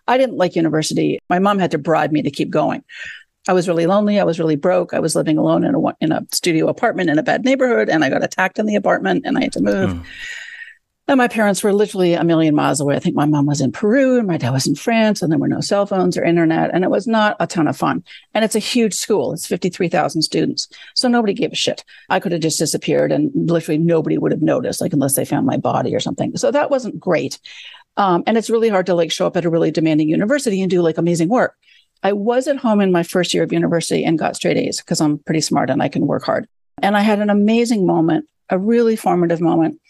[0.06, 1.18] I didn't like university.
[1.28, 2.82] My mom had to bribe me to keep going.
[3.48, 4.20] I was really lonely.
[4.20, 4.92] I was really broke.
[4.92, 8.04] I was living alone in a in a studio apartment in a bad neighborhood, and
[8.04, 9.90] I got attacked in the apartment, and I had to move.
[9.90, 10.04] Mm.
[11.10, 12.94] And my parents were literally a million miles away.
[12.94, 15.40] I think my mom was in Peru and my dad was in France, and there
[15.40, 18.04] were no cell phones or internet, and it was not a ton of fun.
[18.32, 21.84] And it's a huge school; it's fifty three thousand students, so nobody gave a shit.
[22.10, 25.46] I could have just disappeared, and literally nobody would have noticed, like unless they found
[25.46, 26.36] my body or something.
[26.36, 27.40] So that wasn't great.
[27.96, 30.70] Um, and it's really hard to like show up at a really demanding university and
[30.70, 31.56] do like amazing work.
[32.04, 35.00] I was at home in my first year of university and got straight A's because
[35.00, 36.46] I'm pretty smart and I can work hard.
[36.80, 39.80] And I had an amazing moment, a really formative moment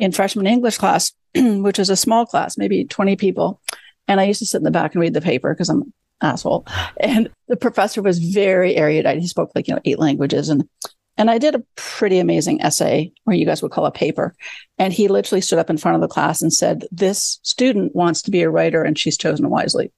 [0.00, 3.60] in freshman English class, which is a small class, maybe 20 people.
[4.08, 5.92] And I used to sit in the back and read the paper because I'm an
[6.20, 6.66] asshole.
[7.00, 9.20] And the professor was very erudite.
[9.20, 10.48] He spoke like, you know, eight languages.
[10.48, 10.68] And
[11.16, 14.34] and I did a pretty amazing essay, or you guys would call a paper.
[14.78, 18.22] And he literally stood up in front of the class and said, This student wants
[18.22, 19.92] to be a writer and she's chosen wisely.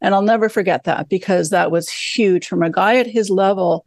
[0.00, 3.86] And I'll never forget that because that was huge from a guy at his level.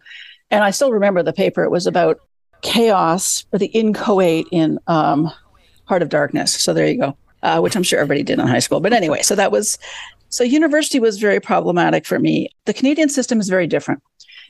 [0.50, 1.64] And I still remember the paper.
[1.64, 2.20] It was about
[2.62, 5.32] chaos or the inchoate in um,
[5.90, 6.54] Heart of Darkness.
[6.54, 8.80] So there you go, uh, which I'm sure everybody did in high school.
[8.80, 9.78] But anyway, so that was
[10.30, 12.50] so university was very problematic for me.
[12.66, 14.02] The Canadian system is very different.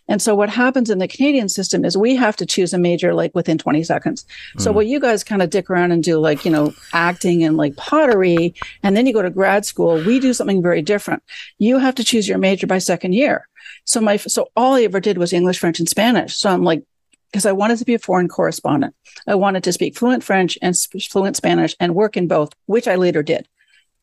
[0.09, 3.13] And so what happens in the Canadian system is we have to choose a major
[3.13, 4.25] like within 20 seconds.
[4.57, 4.61] Mm.
[4.61, 4.75] So hmm.
[4.77, 7.75] what you guys kind of dick around and do like, you know, acting and like
[7.77, 11.21] pottery, and then you go to grad school, we do something very different.
[11.59, 13.47] You have to choose your major by second year.
[13.85, 16.35] So my, so all I ever did was English, French, and Spanish.
[16.35, 16.83] So I'm like,
[17.31, 18.95] because I wanted to be a foreign correspondent.
[19.27, 20.75] I wanted to speak fluent French and
[21.09, 23.47] fluent Spanish and work in both, which I later did.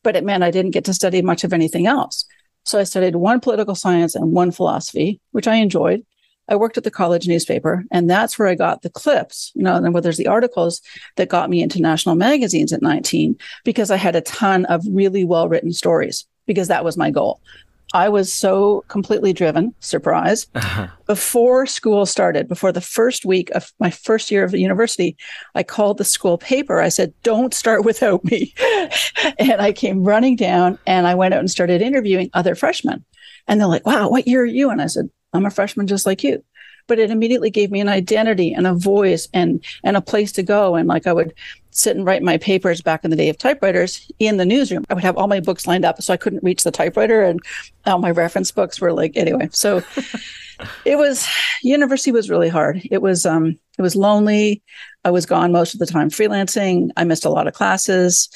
[0.02, 2.24] But it meant I didn't get to study much of anything else.
[2.64, 6.04] So I studied one political science and one philosophy, which I enjoyed.
[6.48, 9.74] I worked at the college newspaper, and that's where I got the clips, you know,
[9.74, 10.80] and where there's the articles
[11.16, 15.24] that got me into national magazines at 19 because I had a ton of really
[15.24, 17.40] well written stories because that was my goal.
[17.94, 20.46] I was so completely driven, surprise.
[20.54, 20.88] Uh-huh.
[21.06, 25.16] Before school started, before the first week of my first year of the university,
[25.54, 26.80] I called the school paper.
[26.80, 28.54] I said, Don't start without me.
[29.38, 33.04] and I came running down and I went out and started interviewing other freshmen.
[33.46, 34.70] And they're like, Wow, what year are you?
[34.70, 36.42] And I said, I'm a freshman just like you
[36.86, 40.42] but it immediately gave me an identity and a voice and and a place to
[40.42, 41.34] go and like i would
[41.76, 44.84] sit and write my papers back in the day of typewriters in the newsroom.
[44.88, 47.38] I would have all my books lined up so I couldn't reach the typewriter and
[47.84, 49.48] all my reference books were like anyway.
[49.52, 49.82] So
[50.84, 51.28] it was
[51.62, 52.80] university was really hard.
[52.90, 54.62] It was um it was lonely.
[55.04, 56.88] I was gone most of the time freelancing.
[56.96, 58.30] I missed a lot of classes.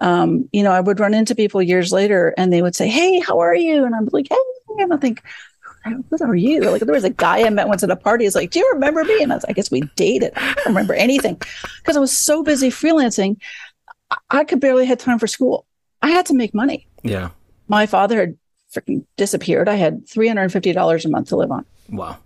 [0.00, 3.20] Um, you know, I would run into people years later and they would say, Hey,
[3.20, 3.84] how are you?
[3.84, 4.36] And I'm like, Hey,
[4.78, 5.22] and I think,
[5.90, 6.60] who are you?
[6.60, 8.24] Like there was a guy I met once at a party.
[8.24, 9.22] He's like, do you remember me?
[9.22, 10.32] And I was, I guess we dated.
[10.36, 11.40] I don't remember anything
[11.78, 13.36] because I was so busy freelancing.
[14.30, 15.66] I could barely had time for school.
[16.02, 16.86] I had to make money.
[17.02, 17.30] Yeah.
[17.68, 18.38] My father had
[18.72, 19.68] freaking disappeared.
[19.68, 21.64] I had three hundred and fifty dollars a month to live on.
[21.88, 22.18] Wow.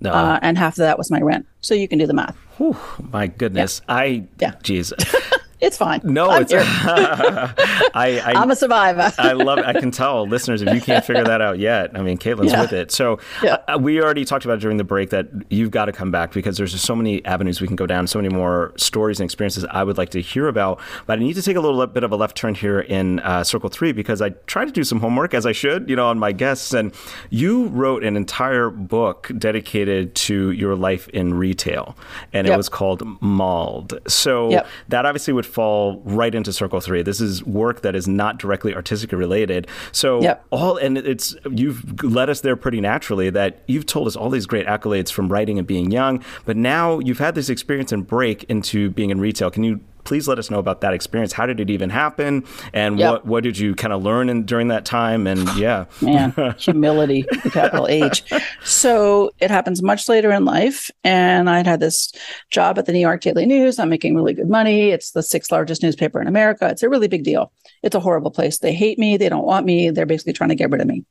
[0.00, 0.12] No.
[0.12, 1.46] Uh, and half of that was my rent.
[1.60, 2.36] So you can do the math.
[2.58, 2.76] Whew,
[3.12, 3.80] my goodness.
[3.88, 3.94] Yeah.
[3.94, 4.54] I, yeah.
[4.62, 4.92] geez.
[5.60, 6.00] It's fine.
[6.04, 6.52] No, I'm it's.
[6.54, 9.10] I, I, am a survivor.
[9.18, 9.64] I love it.
[9.64, 11.96] I can tell listeners if you can't figure that out yet.
[11.98, 12.60] I mean, Caitlin's yeah.
[12.60, 12.90] with it.
[12.92, 13.58] So yeah.
[13.66, 16.58] uh, we already talked about during the break that you've got to come back because
[16.58, 19.64] there's just so many avenues we can go down, so many more stories and experiences
[19.70, 20.78] I would like to hear about.
[21.06, 23.42] But I need to take a little bit of a left turn here in uh,
[23.42, 26.18] Circle Three because I tried to do some homework as I should, you know, on
[26.18, 26.74] my guests.
[26.74, 26.92] And
[27.30, 31.96] you wrote an entire book dedicated to your life in retail,
[32.34, 32.54] and yep.
[32.54, 33.98] it was called Malled.
[34.06, 34.66] So yep.
[34.88, 37.02] that obviously would fall right into circle three.
[37.02, 39.66] This is work that is not directly artistically related.
[39.92, 40.44] So yep.
[40.50, 44.46] all and it's you've led us there pretty naturally that you've told us all these
[44.46, 48.44] great accolades from writing and being young, but now you've had this experience and break
[48.44, 49.50] into being in retail.
[49.50, 51.32] Can you please let us know about that experience.
[51.32, 52.44] How did it even happen?
[52.72, 53.10] And yep.
[53.10, 55.26] what, what did you kind of learn in, during that time?
[55.26, 55.86] And yeah.
[56.00, 58.22] Man, humility, capital H.
[58.64, 60.90] So it happens much later in life.
[61.04, 62.12] And I'd had this
[62.50, 63.78] job at the New York Daily News.
[63.78, 64.90] I'm making really good money.
[64.90, 66.68] It's the sixth largest newspaper in America.
[66.68, 67.52] It's a really big deal.
[67.82, 68.58] It's a horrible place.
[68.58, 69.16] They hate me.
[69.16, 69.90] They don't want me.
[69.90, 71.04] They're basically trying to get rid of me.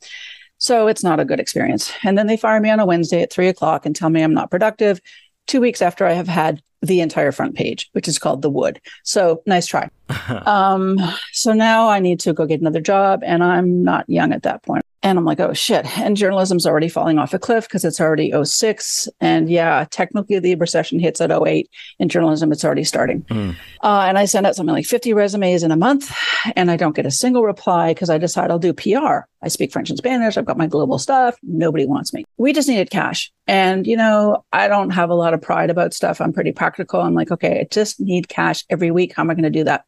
[0.58, 1.91] So it's not a good experience.
[2.04, 4.34] And then they fire me on a Wednesday at three o'clock and tell me I'm
[4.34, 5.02] not productive
[5.48, 8.80] two weeks after I have had the entire front page, which is called The Wood.
[9.04, 9.90] So nice try.
[10.45, 10.97] um,
[11.32, 14.64] so now I need to go get another job, and I'm not young at that
[14.64, 14.86] point.
[15.06, 15.86] And I'm like, oh shit.
[15.99, 19.08] And journalism's already falling off a cliff because it's already 06.
[19.22, 21.70] And yeah, technically the recession hits at 08.
[21.99, 23.22] In journalism, it's already starting.
[23.24, 23.56] Mm.
[23.84, 26.12] Uh, and I send out something like 50 resumes in a month,
[26.56, 29.28] and I don't get a single reply because I decide I'll do PR.
[29.43, 30.38] I speak French and Spanish.
[30.38, 31.38] I've got my global stuff.
[31.43, 32.26] Nobody wants me.
[32.38, 33.32] We just needed cash.
[33.45, 36.20] And, you know, I don't have a lot of pride about stuff.
[36.20, 37.01] I'm pretty practical.
[37.01, 39.14] I'm like, okay, I just need cash every week.
[39.16, 39.86] How am I going to do that?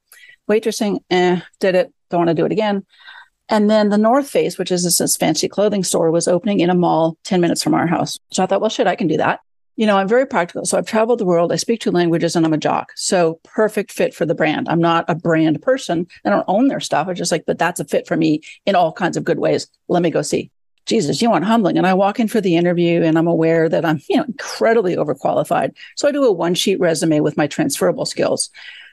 [0.49, 1.93] Waitressing, eh, did it.
[2.09, 2.85] Don't want to do it again.
[3.49, 6.75] And then the North Face, which is this fancy clothing store, was opening in a
[6.75, 8.19] mall 10 minutes from our house.
[8.31, 9.39] So I thought, well, shit, I can do that.
[9.77, 10.65] You know, I'm very practical.
[10.65, 11.51] So I've traveled the world.
[11.51, 12.91] I speak two languages and I'm a jock.
[12.95, 14.67] So perfect fit for the brand.
[14.67, 16.07] I'm not a brand person.
[16.25, 17.07] I don't own their stuff.
[17.07, 19.67] I just like, but that's a fit for me in all kinds of good ways.
[19.87, 20.49] Let me go see.
[20.87, 21.77] Jesus, you want humbling.
[21.77, 24.95] And I walk in for the interview and I'm aware that I'm, you know, incredibly
[24.95, 25.75] overqualified.
[25.95, 28.49] So I do a one sheet resume with my transferable skills.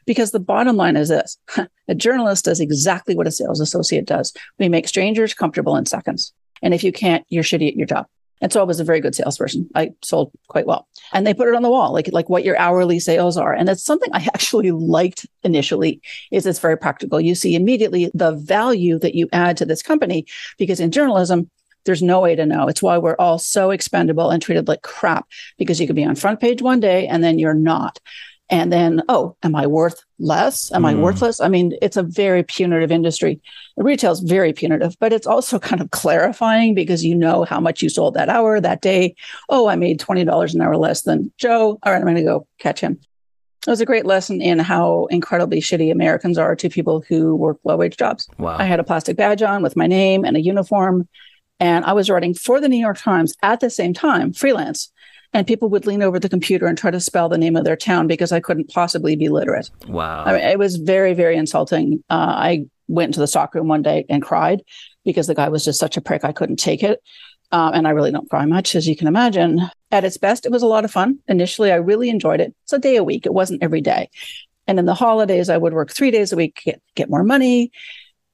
[0.06, 1.38] Because the bottom line is this
[1.88, 4.32] a journalist does exactly what a sales associate does.
[4.58, 6.32] We make strangers comfortable in seconds.
[6.62, 8.06] And if you can't, you're shitty at your job.
[8.40, 9.70] And so I was a very good salesperson.
[9.74, 10.86] I sold quite well.
[11.12, 13.54] And they put it on the wall, like, like what your hourly sales are.
[13.54, 16.00] And it's something I actually liked initially
[16.30, 17.20] is it's very practical.
[17.20, 20.26] You see immediately the value that you add to this company
[20.58, 21.50] because in journalism,
[21.84, 22.66] there's no way to know.
[22.68, 25.26] It's why we're all so expendable and treated like crap
[25.58, 27.98] because you could be on front page one day and then you're not
[28.50, 30.88] and then oh am i worth less am mm.
[30.88, 33.40] i worthless i mean it's a very punitive industry
[33.76, 37.82] retail is very punitive but it's also kind of clarifying because you know how much
[37.82, 39.14] you sold that hour that day
[39.48, 42.46] oh i made $20 an hour less than joe all right i'm going to go
[42.58, 42.98] catch him
[43.66, 47.58] it was a great lesson in how incredibly shitty Americans are to people who work
[47.64, 48.28] low wage jobs.
[48.36, 48.56] Wow.
[48.58, 51.08] I had a plastic badge on with my name and a uniform,
[51.60, 54.92] and I was writing for the New York Times at the same time, freelance
[55.34, 57.76] and people would lean over the computer and try to spell the name of their
[57.76, 59.68] town because I couldn't possibly be literate.
[59.88, 60.22] Wow.
[60.24, 62.02] I mean, it was very, very insulting.
[62.08, 64.62] Uh, I went into the stockroom one day and cried
[65.04, 66.24] because the guy was just such a prick.
[66.24, 67.02] I couldn't take it.
[67.50, 69.60] Um, and I really don't cry much, as you can imagine.
[69.90, 71.18] At its best, it was a lot of fun.
[71.28, 72.54] Initially, I really enjoyed it.
[72.62, 74.10] It's a day a week, it wasn't every day.
[74.66, 77.70] And in the holidays, I would work three days a week, get, get more money.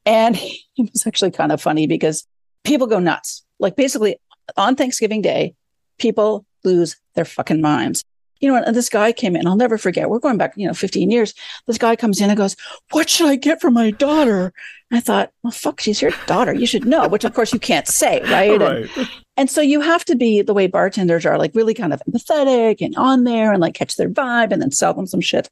[0.06, 0.36] And
[0.76, 2.26] it was actually kind of funny because
[2.62, 3.42] people go nuts.
[3.58, 4.16] Like basically
[4.56, 5.54] on Thanksgiving Day,
[5.98, 8.04] people lose their fucking minds.
[8.40, 10.08] You know, and this guy came in, I'll never forget.
[10.08, 11.34] We're going back, you know, 15 years.
[11.66, 12.56] This guy comes in and goes,
[12.90, 14.54] What should I get for my daughter?
[14.90, 16.54] And I thought, Well, fuck, she's your daughter.
[16.54, 18.58] You should know, which of course you can't say, right?
[18.58, 18.96] right.
[18.96, 22.02] And, and so you have to be the way bartenders are, like really kind of
[22.08, 25.50] empathetic and on there and like catch their vibe and then sell them some shit.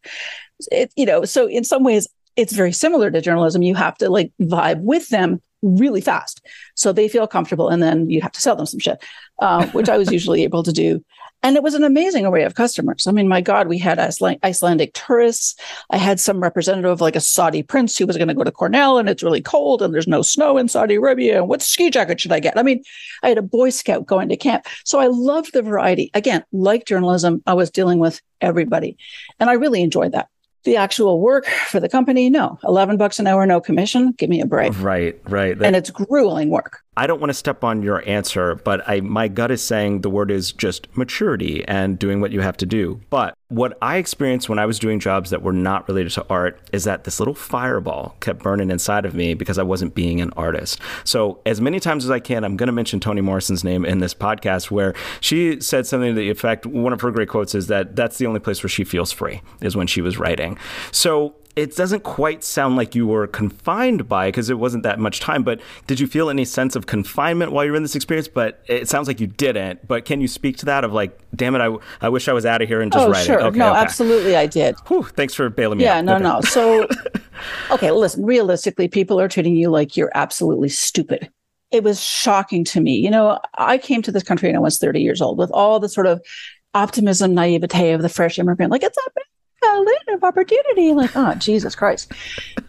[0.72, 3.62] It, you know, so in some ways, it's very similar to journalism.
[3.62, 6.44] You have to like vibe with them really fast.
[6.74, 9.02] So they feel comfortable and then you have to sell them some shit,
[9.40, 11.04] uh, which I was usually able to do.
[11.42, 13.06] And it was an amazing array of customers.
[13.06, 15.54] I mean, my God, we had Icelandic tourists.
[15.88, 18.50] I had some representative of like a Saudi prince who was going to go to
[18.50, 21.38] Cornell and it's really cold and there's no snow in Saudi Arabia.
[21.38, 22.58] And what ski jacket should I get?
[22.58, 22.82] I mean,
[23.22, 24.66] I had a Boy Scout going to camp.
[24.84, 26.10] So I loved the variety.
[26.12, 28.96] Again, like journalism, I was dealing with everybody.
[29.38, 30.28] And I really enjoyed that
[30.64, 32.30] the actual work for the company?
[32.30, 32.58] No.
[32.64, 34.12] 11 bucks an hour no commission?
[34.12, 34.72] Give me a break.
[34.80, 35.58] Right right.
[35.58, 39.00] That, and it's grueling work I don't want to step on your answer, but I
[39.00, 42.66] my gut is saying the word is just maturity and doing what you have to
[42.66, 43.00] do.
[43.08, 46.60] But what I experienced when I was doing jobs that were not related to art
[46.72, 50.32] is that this little fireball kept burning inside of me because I wasn't being an
[50.36, 50.80] artist.
[51.04, 54.00] So, as many times as I can, I'm going to mention Toni Morrison's name in
[54.00, 57.68] this podcast where she said something to the effect one of her great quotes is
[57.68, 60.58] that that's the only place where she feels free is when she was writing.
[60.90, 65.18] So, it doesn't quite sound like you were confined by because it wasn't that much
[65.18, 65.42] time.
[65.42, 68.28] But did you feel any sense of confinement while you were in this experience?
[68.28, 69.88] But it sounds like you didn't.
[69.88, 70.84] But can you speak to that?
[70.84, 73.10] Of like, damn it, I, I wish I was out of here and just oh,
[73.10, 73.26] writing.
[73.26, 73.42] Sure.
[73.42, 73.80] Okay, no, okay.
[73.80, 74.76] absolutely, I did.
[74.86, 76.04] Whew, thanks for bailing me yeah, out.
[76.04, 76.22] no, okay.
[76.22, 76.40] no.
[76.42, 76.86] So,
[77.72, 78.24] okay, listen.
[78.24, 81.28] Realistically, people are treating you like you're absolutely stupid.
[81.72, 82.94] It was shocking to me.
[82.94, 85.80] You know, I came to this country when I was 30 years old with all
[85.80, 86.24] the sort of
[86.72, 88.70] optimism, naivete of the fresh immigrant.
[88.70, 89.24] Like, it's not bad
[89.64, 90.92] a land of opportunity.
[90.92, 92.12] Like, oh, Jesus Christ.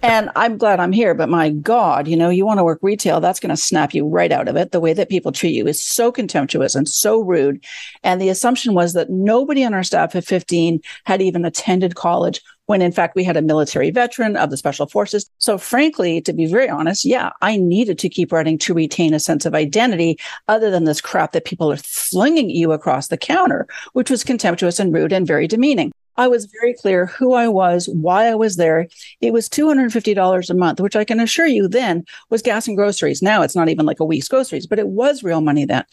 [0.02, 3.20] And I'm glad I'm here, but my God, you know, you want to work retail,
[3.20, 4.72] that's going to snap you right out of it.
[4.72, 7.64] The way that people treat you is so contemptuous and so rude.
[8.04, 12.42] And the assumption was that nobody on our staff at 15 had even attended college
[12.70, 15.28] when in fact we had a military veteran of the special forces.
[15.40, 19.20] So frankly, to be very honest, yeah, I needed to keep writing to retain a
[19.20, 23.68] sense of identity other than this crap that people are flinging you across the counter,
[23.94, 25.92] which was contemptuous and rude and very demeaning.
[26.16, 28.88] I was very clear who I was, why I was there.
[29.20, 33.24] It was $250 a month, which I can assure you then was gas and groceries.
[33.24, 35.86] Now it's not even like a week's groceries, but it was real money then.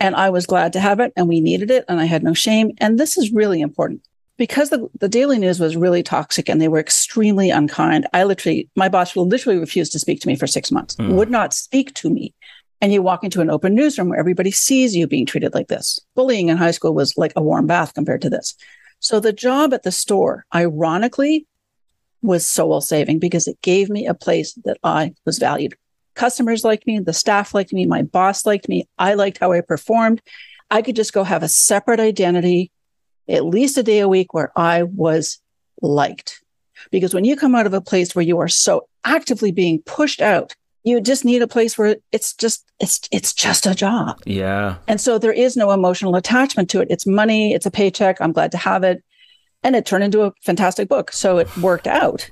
[0.00, 2.34] And I was glad to have it and we needed it and I had no
[2.34, 2.72] shame.
[2.78, 4.02] And this is really important
[4.36, 8.06] because the, the daily news was really toxic and they were extremely unkind.
[8.12, 11.12] I literally, my boss will literally refused to speak to me for six months, mm.
[11.14, 12.34] would not speak to me.
[12.80, 16.00] And you walk into an open newsroom where everybody sees you being treated like this.
[16.14, 18.54] Bullying in high school was like a warm bath compared to this.
[18.98, 21.46] So the job at the store, ironically,
[22.22, 25.76] was soul saving because it gave me a place that I was valued.
[26.14, 29.60] Customers liked me, the staff liked me, my boss liked me, I liked how I
[29.60, 30.22] performed.
[30.70, 32.70] I could just go have a separate identity
[33.28, 35.38] at least a day a week where I was
[35.80, 36.42] liked.
[36.90, 40.20] Because when you come out of a place where you are so actively being pushed
[40.20, 44.20] out, you just need a place where it's just it's it's just a job.
[44.26, 44.76] Yeah.
[44.86, 46.88] And so there is no emotional attachment to it.
[46.90, 48.20] It's money, it's a paycheck.
[48.20, 49.02] I'm glad to have it.
[49.62, 51.10] And it turned into a fantastic book.
[51.12, 52.30] So it worked out.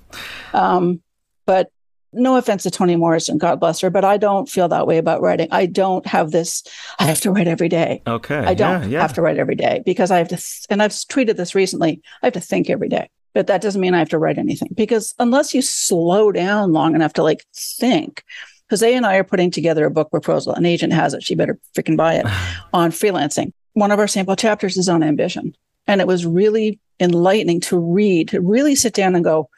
[0.52, 1.00] Um,
[1.46, 1.70] but
[2.12, 5.22] no offense to Toni Morrison, God bless her, but I don't feel that way about
[5.22, 5.48] writing.
[5.50, 6.62] I don't have this,
[6.98, 8.02] I have to write every day.
[8.06, 8.38] Okay.
[8.38, 9.02] I don't yeah, yeah.
[9.02, 12.02] have to write every day because I have to, th- and I've tweeted this recently,
[12.22, 13.08] I have to think every day.
[13.34, 16.94] But that doesn't mean I have to write anything because unless you slow down long
[16.94, 18.24] enough to like think,
[18.68, 20.54] Jose and I are putting together a book proposal.
[20.54, 21.22] An agent has it.
[21.22, 22.26] She better freaking buy it
[22.72, 23.52] on freelancing.
[23.74, 25.54] One of our sample chapters is on ambition.
[25.86, 29.48] And it was really enlightening to read, to really sit down and go,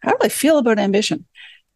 [0.00, 1.24] how do I feel about ambition?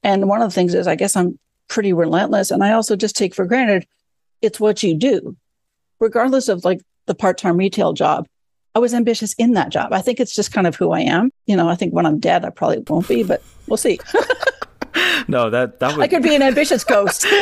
[0.03, 1.39] And one of the things is, I guess I'm
[1.69, 2.51] pretty relentless.
[2.51, 3.87] And I also just take for granted
[4.41, 5.37] it's what you do,
[6.01, 8.27] regardless of like the part time retail job.
[8.75, 9.93] I was ambitious in that job.
[9.93, 11.33] I think it's just kind of who I am.
[11.47, 13.99] You know, I think when I'm dead, I probably won't be, but we'll see.
[15.29, 16.05] no, that that would...
[16.05, 17.27] I could be an ambitious ghost.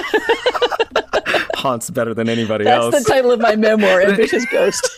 [1.67, 2.93] haunts better than anybody That's else.
[2.93, 4.89] That's the title of my memoir, Ambitious Ghost.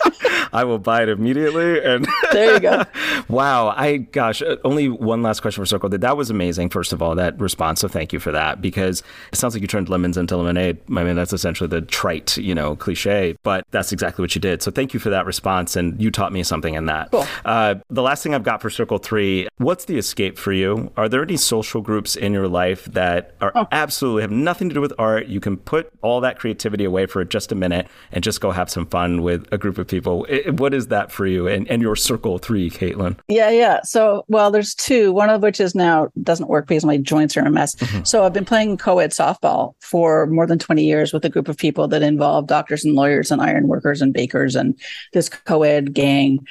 [0.53, 1.83] I will buy it immediately.
[1.85, 2.85] And there you go.
[3.29, 3.69] wow.
[3.77, 5.91] I gosh, uh, only one last question for Circle.
[5.91, 6.71] That was amazing.
[6.71, 7.81] First of all, that response.
[7.81, 10.79] So thank you for that because it sounds like you turned lemons into lemonade.
[10.89, 14.63] I mean, that's essentially the trite, you know, cliche, but that's exactly what you did.
[14.63, 17.11] So thank you for that response, and you taught me something in that.
[17.11, 17.27] Cool.
[17.45, 19.49] Uh, the last thing I've got for Circle Three.
[19.59, 20.91] What's the escape for you?
[20.97, 23.67] Are there any social groups in your life that are oh.
[23.73, 25.27] absolutely have nothing to do with art?
[25.27, 28.71] You can put all that creativity away for just a minute and just go have
[28.71, 30.27] some fun with a group of people.
[30.47, 33.19] What is that for you and, and your circle three, Caitlin?
[33.29, 33.81] Yeah, yeah.
[33.83, 37.45] So, well, there's two, one of which is now doesn't work because my joints are
[37.45, 37.75] a mess.
[37.77, 38.05] Mm-hmm.
[38.05, 41.57] So I've been playing co-ed softball for more than 20 years with a group of
[41.57, 44.79] people that involve doctors and lawyers and iron workers and bakers and
[45.13, 46.47] this co-ed gang.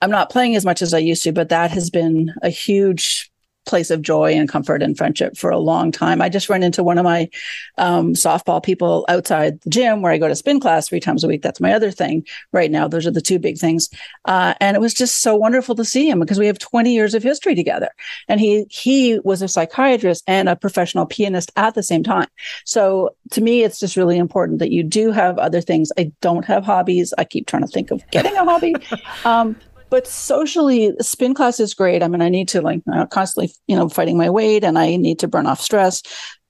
[0.00, 3.31] I'm not playing as much as I used to, but that has been a huge
[3.64, 6.20] place of joy and comfort and friendship for a long time.
[6.20, 7.28] I just run into one of my
[7.78, 11.28] um, softball people outside the gym where I go to spin class three times a
[11.28, 11.42] week.
[11.42, 12.88] That's my other thing right now.
[12.88, 13.88] Those are the two big things.
[14.24, 17.14] Uh, and it was just so wonderful to see him because we have 20 years
[17.14, 17.90] of history together.
[18.28, 22.28] And he he was a psychiatrist and a professional pianist at the same time.
[22.64, 25.92] So to me, it's just really important that you do have other things.
[25.98, 27.14] I don't have hobbies.
[27.18, 28.74] I keep trying to think of getting a hobby.
[29.24, 29.56] Um,
[29.92, 32.02] but socially spin class is great.
[32.02, 34.96] I mean i need to like uh, constantly you know fighting my weight and i
[34.96, 36.02] need to burn off stress.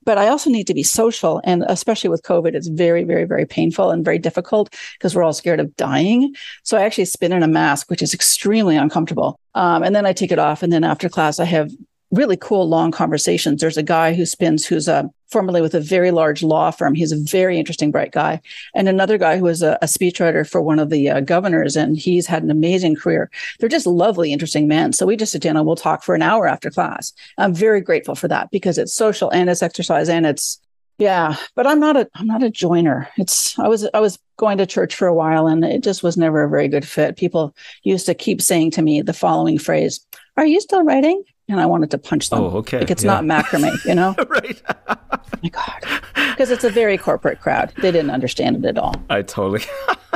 [0.05, 1.41] But i also need to be social.
[1.43, 5.33] And especially with covid it's very very very painful and very difficult because we're all
[5.33, 6.33] scared of dying.
[6.63, 9.37] So i actually spin in a mask which is extremely uncomfortable.
[9.55, 10.63] Um, and then i take it off.
[10.63, 11.69] And then after class i have
[12.13, 13.59] really cool long conversations.
[13.59, 15.03] There's a guy who spins who's a uh,
[15.33, 16.93] formerly with a very large law firm.
[16.93, 18.39] He's a very interesting, bright guy,
[18.75, 21.97] and another guy who is a, a speechwriter for one of the uh, governors, and
[21.97, 23.31] he's had an amazing career.
[23.59, 24.93] They're just lovely, interesting men.
[24.93, 27.13] So we just sit down and we'll talk for an hour after class.
[27.39, 30.59] I'm very grateful for that because it's social and it's exercise and it's
[30.99, 34.59] yeah but i'm not a i'm not a joiner it's i was i was going
[34.59, 37.55] to church for a while and it just was never a very good fit people
[37.81, 40.05] used to keep saying to me the following phrase
[40.37, 42.39] are you still writing and I wanted to punch them.
[42.39, 42.79] Oh, okay.
[42.79, 43.19] Like it's yeah.
[43.19, 44.15] not macrame, you know?
[44.29, 44.61] right.
[44.87, 46.01] oh my God.
[46.15, 47.73] Because it's a very corporate crowd.
[47.77, 48.95] They didn't understand it at all.
[49.09, 49.63] I totally.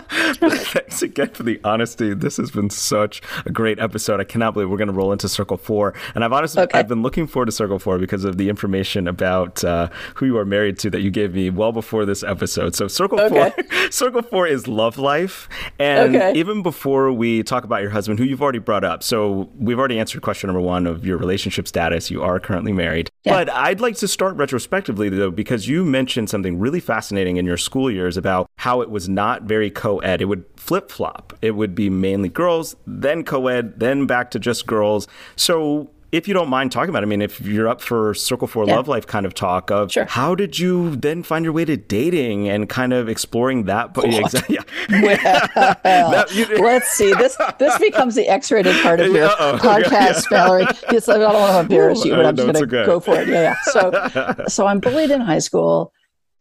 [0.39, 2.13] thanks again for the honesty.
[2.13, 4.19] This has been such a great episode.
[4.19, 5.93] I cannot believe we're going to roll into Circle Four.
[6.15, 6.79] And I've honestly, okay.
[6.79, 10.37] I've been looking forward to Circle Four because of the information about uh, who you
[10.37, 12.75] are married to that you gave me well before this episode.
[12.75, 13.51] So Circle okay.
[13.51, 15.49] Four, Circle Four is love life.
[15.79, 16.37] And okay.
[16.37, 19.99] even before we talk about your husband, who you've already brought up, so we've already
[19.99, 22.09] answered question number one of your relationship status.
[22.11, 23.09] You are currently married.
[23.23, 23.33] Yeah.
[23.33, 27.57] But I'd like to start retrospectively though, because you mentioned something really fascinating in your
[27.57, 30.21] school years about how it was not very co-ed.
[30.21, 31.37] It would flip flop.
[31.41, 35.07] It would be mainly girls, then co ed, then back to just girls.
[35.35, 38.47] So if you don't mind talking about it, I mean, if you're up for Circle
[38.47, 38.75] for yeah.
[38.75, 40.05] Love Life kind of talk of sure.
[40.05, 43.95] how did you then find your way to dating and kind of exploring that?
[44.07, 44.57] Yeah, exactly.
[44.89, 45.77] Yeah.
[45.83, 46.25] Well,
[46.61, 47.13] let's see.
[47.13, 49.57] This this becomes the X-rated part of your Uh-oh.
[49.57, 50.29] podcast.
[50.29, 50.65] Valerie.
[50.91, 53.27] Yes, I don't want to embarrass you, but I'm just going to go for it.
[53.27, 53.55] Yeah, yeah.
[53.65, 55.91] So, so I'm bullied in high school.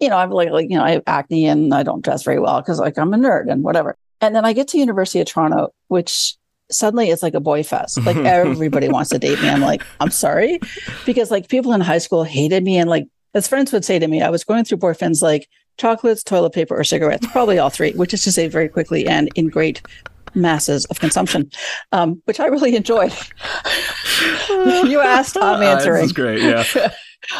[0.00, 2.38] You know, I'm like, like you know, I have acne and I don't dress very
[2.38, 3.96] well because like I'm a nerd and whatever.
[4.20, 6.36] And then I get to University of Toronto, which
[6.70, 8.04] suddenly it's like a boy fest.
[8.04, 9.48] Like everybody wants to date me.
[9.48, 10.60] I'm like, I'm sorry.
[11.04, 12.76] Because like people in high school hated me.
[12.78, 15.48] And like as friends would say to me, I was going through boyfriends like
[15.78, 19.28] chocolates, toilet paper, or cigarettes, probably all three, which is to say very quickly and
[19.34, 19.82] in great
[20.34, 21.50] masses of consumption,
[21.92, 23.12] um, which I really enjoyed.
[24.48, 25.96] you asked, I'm answering.
[25.96, 26.40] Uh, this is great.
[26.40, 26.92] Yeah.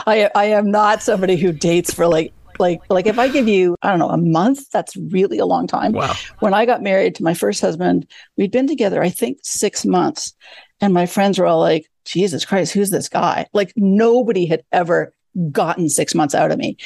[0.06, 3.76] I, I am not somebody who dates for like like like if I give you
[3.82, 5.92] I don't know a month, that's really a long time.
[5.92, 6.14] Wow.
[6.40, 10.34] When I got married to my first husband, we'd been together I think six months,
[10.80, 15.14] and my friends were all like, "Jesus Christ, who's this guy?" Like nobody had ever
[15.50, 16.76] gotten six months out of me.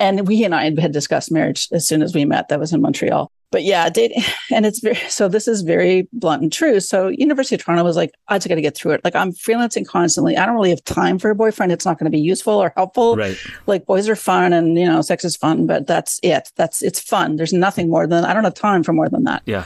[0.00, 2.48] And we and I had discussed marriage as soon as we met.
[2.48, 4.22] That was in Montreal but yeah, dating,
[4.52, 6.80] and it's very, so this is very blunt and true.
[6.80, 9.04] So University of Toronto was like, I just got to get through it.
[9.04, 10.36] Like I'm freelancing constantly.
[10.36, 11.72] I don't really have time for a boyfriend.
[11.72, 13.16] It's not going to be useful or helpful.
[13.16, 13.38] Right.
[13.66, 16.50] Like boys are fun and, you know, sex is fun, but that's it.
[16.56, 17.36] That's, it's fun.
[17.36, 19.42] There's nothing more than, I don't have time for more than that.
[19.46, 19.64] Yeah.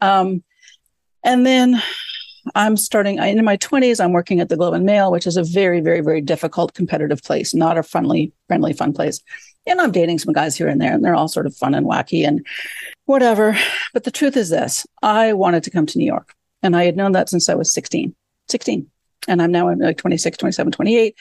[0.00, 0.42] Um,
[1.22, 1.82] and then
[2.54, 4.02] I'm starting in my 20s.
[4.02, 7.22] I'm working at the Globe and Mail, which is a very, very, very difficult competitive
[7.22, 9.20] place, not a friendly, friendly, fun place
[9.66, 11.86] and I'm dating some guys here and there, and they're all sort of fun and
[11.86, 12.44] wacky and
[13.10, 13.56] whatever.
[13.92, 16.96] But the truth is this I wanted to come to New York, and I had
[16.96, 18.14] known that since I was 16,
[18.48, 18.86] 16.
[19.28, 21.14] And I'm now like 26, 27, 28.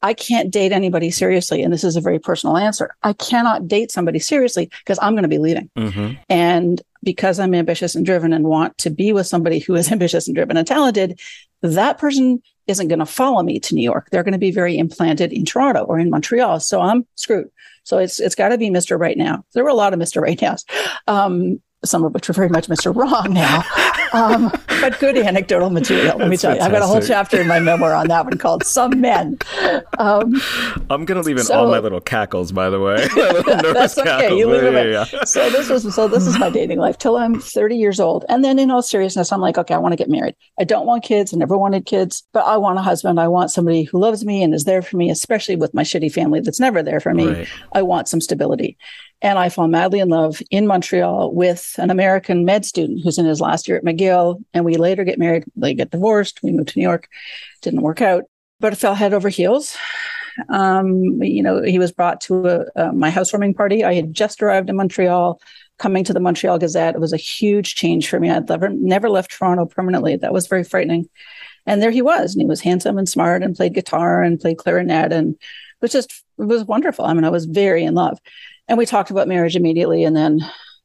[0.00, 1.62] I can't date anybody seriously.
[1.62, 2.94] And this is a very personal answer.
[3.02, 5.70] I cannot date somebody seriously because I'm going to be leaving.
[5.76, 6.14] Mm-hmm.
[6.28, 10.28] And because I'm ambitious and driven and want to be with somebody who is ambitious
[10.28, 11.18] and driven and talented,
[11.62, 14.08] that person isn't going to follow me to New York.
[14.10, 16.60] They're going to be very implanted in Toronto or in Montreal.
[16.60, 17.50] So I'm screwed.
[17.88, 19.00] So it's it's got to be Mr.
[19.00, 19.44] Right Now.
[19.54, 20.20] There were a lot of Mr.
[20.20, 20.66] Right Nows.
[21.06, 22.94] Um, some of which are very much Mr.
[22.94, 23.64] Wrong now.
[24.12, 24.50] Um,
[24.80, 26.18] but good anecdotal material.
[26.18, 28.38] Let me tell you, I've got a whole chapter in my memoir on that one
[28.38, 29.38] called "Some Men."
[29.98, 30.40] Um,
[30.90, 32.96] I'm going to leave in so, all my little cackles, by the way.
[33.72, 34.08] that's okay.
[34.08, 34.38] Cackles.
[34.38, 35.24] You leave yeah, yeah, yeah.
[35.24, 38.44] So this was so this is my dating life till I'm 30 years old, and
[38.44, 40.34] then in all seriousness, I'm like, okay, I want to get married.
[40.58, 41.34] I don't want kids.
[41.34, 43.20] I never wanted kids, but I want a husband.
[43.20, 46.12] I want somebody who loves me and is there for me, especially with my shitty
[46.12, 47.26] family that's never there for me.
[47.26, 47.48] Right.
[47.72, 48.78] I want some stability.
[49.20, 53.26] And I fall madly in love in Montreal with an American med student who's in
[53.26, 54.42] his last year at McGill.
[54.54, 55.44] And we later get married.
[55.56, 56.40] They get divorced.
[56.42, 57.08] We moved to New York.
[57.62, 58.24] Didn't work out,
[58.60, 59.76] but I fell head over heels.
[60.50, 63.82] Um, you know, he was brought to a, my housewarming party.
[63.82, 65.40] I had just arrived in Montreal,
[65.78, 66.94] coming to the Montreal Gazette.
[66.94, 68.30] It was a huge change for me.
[68.30, 70.16] I'd never, never left Toronto permanently.
[70.16, 71.08] That was very frightening.
[71.66, 74.58] And there he was, and he was handsome and smart and played guitar and played
[74.58, 77.04] clarinet and it was just, it was wonderful.
[77.04, 78.18] I mean, I was very in love.
[78.68, 80.04] And we talked about marriage immediately.
[80.04, 80.40] And then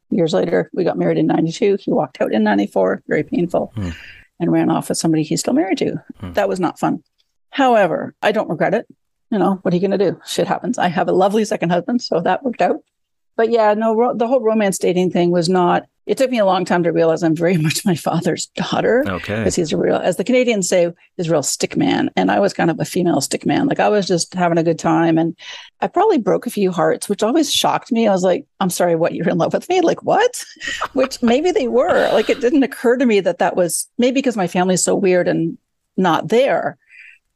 [0.10, 1.78] years later, we got married in 92.
[1.80, 3.96] He walked out in 94, very painful, mm.
[4.40, 6.02] and ran off with somebody he's still married to.
[6.22, 6.34] Mm.
[6.36, 7.04] That was not fun.
[7.50, 8.88] However, I don't regret it.
[9.30, 10.20] You know, what are you going to do?
[10.26, 10.78] Shit happens.
[10.78, 12.78] I have a lovely second husband, so that worked out.
[13.36, 16.46] But yeah, no, ro- the whole romance dating thing was not it took me a
[16.46, 19.04] long time to realize I'm very much my father's daughter.
[19.08, 19.38] Okay.
[19.38, 22.12] Because he's a real, as the Canadians say, he's a real stick man.
[22.16, 23.68] And I was kind of a female stick man.
[23.68, 25.18] Like I was just having a good time.
[25.18, 25.38] And
[25.82, 28.08] I probably broke a few hearts, which always shocked me.
[28.08, 29.14] I was like, I'm sorry, what?
[29.14, 29.82] You're in love with me?
[29.82, 30.44] Like what?
[30.94, 32.12] which maybe they were.
[32.12, 35.28] Like it didn't occur to me that that was maybe because my family's so weird
[35.28, 35.58] and
[35.96, 36.78] not there.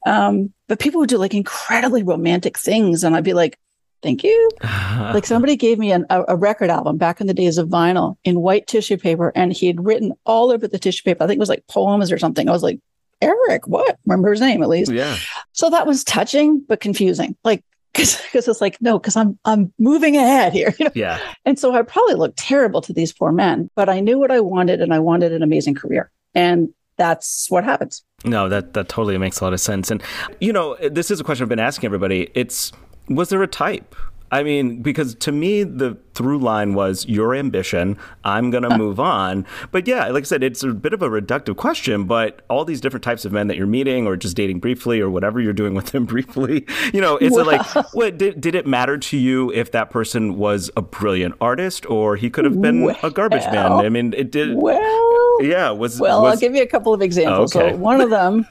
[0.06, 3.04] Um, but people would do like incredibly romantic things.
[3.04, 3.58] And I'd be like,
[4.02, 4.50] thank you.
[4.64, 8.18] like somebody gave me an, a, a, record album back in the days of vinyl
[8.24, 11.24] in white tissue paper, and he had written all over the tissue paper.
[11.24, 12.48] I think it was like poems or something.
[12.48, 12.80] I was like,
[13.22, 13.98] Eric, what?
[14.06, 14.92] Remember his name at least.
[14.92, 15.18] Yeah.
[15.54, 17.36] So that was touching but confusing.
[17.44, 17.64] Like
[17.98, 20.74] because it's like no, because I'm I'm moving ahead here.
[20.80, 20.92] You know?
[20.94, 21.20] Yeah.
[21.46, 24.40] And so I probably looked terrible to these poor men, but I knew what I
[24.40, 28.04] wanted, and I wanted an amazing career, and that's what happens.
[28.24, 29.90] No, that that totally makes a lot of sense.
[29.90, 30.04] And
[30.40, 32.30] you know, this is a question I've been asking everybody.
[32.36, 32.72] It's
[33.08, 33.96] was there a type?
[34.32, 37.98] I mean, because to me, the through line was your ambition.
[38.24, 39.46] I'm going to move on.
[39.72, 42.82] But yeah, like I said, it's a bit of a reductive question, but all these
[42.82, 45.74] different types of men that you're meeting or just dating briefly or whatever you're doing
[45.74, 47.50] with them briefly, you know, is well.
[47.50, 51.36] it like, what, did, did it matter to you if that person was a brilliant
[51.40, 53.72] artist or he could have been well, a garbage man?
[53.72, 54.56] I mean, it did.
[54.56, 55.70] Well, yeah.
[55.70, 57.56] Was, well, was, I'll give you a couple of examples.
[57.56, 57.72] Okay.
[57.72, 58.48] So one of them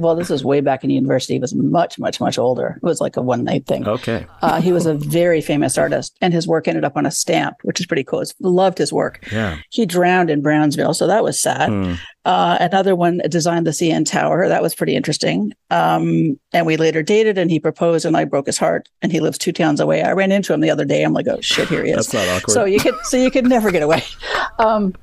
[0.00, 1.34] well, this was way back in university.
[1.34, 2.74] He was much, much, much older.
[2.76, 3.86] It was like a one night thing.
[3.86, 4.26] Okay.
[4.42, 7.56] Uh, he was a very famous artist, and his work ended up on a stamp,
[7.62, 8.22] which is pretty cool.
[8.40, 9.26] Loved his work.
[9.32, 9.58] Yeah.
[9.70, 11.70] He drowned in Brownsville, so that was sad.
[11.70, 11.98] Mm.
[12.24, 14.48] Uh, another one designed the CN Tower.
[14.48, 15.52] That was pretty interesting.
[15.70, 18.88] Um, and we later dated, and he proposed, and I broke his heart.
[19.02, 20.02] And he lives two towns away.
[20.02, 21.04] I ran into him the other day.
[21.04, 22.08] I'm like, oh shit, here he is.
[22.08, 22.52] That's not awkward.
[22.52, 24.02] So you could, so you could never get away.
[24.58, 24.94] Um,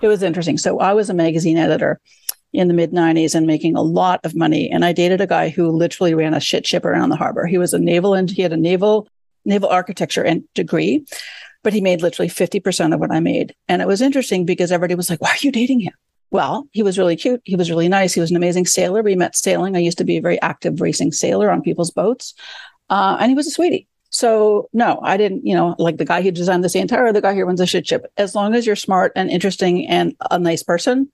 [0.00, 0.56] it was interesting.
[0.56, 2.00] So I was a magazine editor
[2.52, 4.70] in the mid 90s and making a lot of money.
[4.70, 7.46] And I dated a guy who literally ran a shit ship around the harbor.
[7.46, 9.08] He was a naval and he had a naval
[9.44, 11.04] naval architecture and degree,
[11.62, 13.54] but he made literally 50% of what I made.
[13.68, 15.94] And it was interesting because everybody was like, why are you dating him?
[16.30, 17.40] Well, he was really cute.
[17.44, 18.12] He was really nice.
[18.12, 19.02] He was an amazing sailor.
[19.02, 19.74] We met sailing.
[19.76, 22.34] I used to be a very active racing sailor on people's boats.
[22.90, 23.88] Uh, and he was a sweetie.
[24.10, 27.34] So no, I didn't, you know, like the guy who designed the entire the guy
[27.34, 28.06] who runs a shit ship.
[28.16, 31.10] As long as you're smart and interesting and a nice person,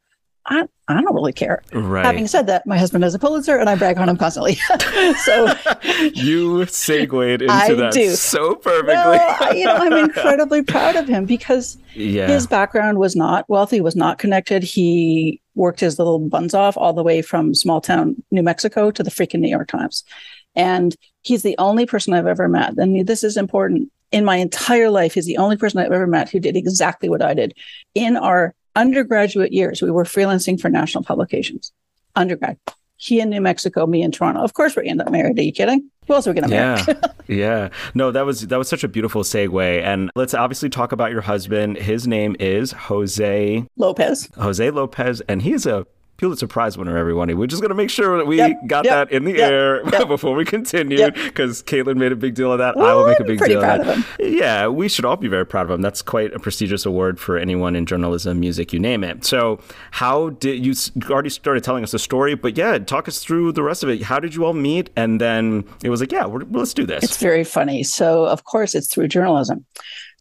[0.47, 1.63] I, I don't really care.
[1.73, 2.05] Right.
[2.05, 4.55] Having said that, my husband has a Pulitzer and I brag on him constantly.
[5.25, 5.55] so
[6.15, 8.11] you segued into I that do.
[8.11, 8.95] so perfectly.
[8.95, 12.27] I- you know, I'm incredibly proud of him because yeah.
[12.27, 14.63] his background was not wealthy, was not connected.
[14.63, 19.03] He worked his little buns off all the way from small town New Mexico to
[19.03, 20.05] the freaking New York Times.
[20.55, 22.77] And he's the only person I've ever met.
[22.77, 23.91] And this is important.
[24.13, 27.23] In my entire life, he's the only person I've ever met who did exactly what
[27.23, 27.55] I did.
[27.95, 31.73] In our undergraduate years, we were freelancing for national publications.
[32.17, 32.59] Undergrad.
[32.97, 34.43] He in New Mexico, me in Toronto.
[34.43, 35.39] Of course, we end up married.
[35.39, 35.91] Are you kidding?
[36.07, 36.83] Who else are we going to marry?
[36.87, 37.69] Yeah, yeah.
[37.95, 39.83] No, that was that was such a beautiful segue.
[39.83, 41.77] And let's obviously talk about your husband.
[41.77, 44.29] His name is Jose Lopez.
[44.37, 45.87] Jose Lopez, and he's a
[46.17, 46.97] Pulitzer Prize winner.
[46.97, 49.51] Everybody, we're just gonna make sure that we Yep, got yep, that in the yep,
[49.51, 52.77] air before we continue, because Caitlin made a big deal of that.
[52.77, 53.99] I will make a big deal of that.
[53.99, 55.83] of Yeah, we should all be very proud of him.
[55.83, 59.25] That's quite a prestigious award for anyone in journalism, music, you name it.
[59.25, 59.61] So,
[59.91, 60.75] how did you
[61.11, 62.35] already started telling us the story?
[62.35, 64.03] But yeah, talk us through the rest of it.
[64.03, 64.91] How did you all meet?
[64.97, 67.03] And then it was like, yeah, we're, let's do this.
[67.05, 67.83] It's very funny.
[67.83, 69.65] So, of course, it's through journalism.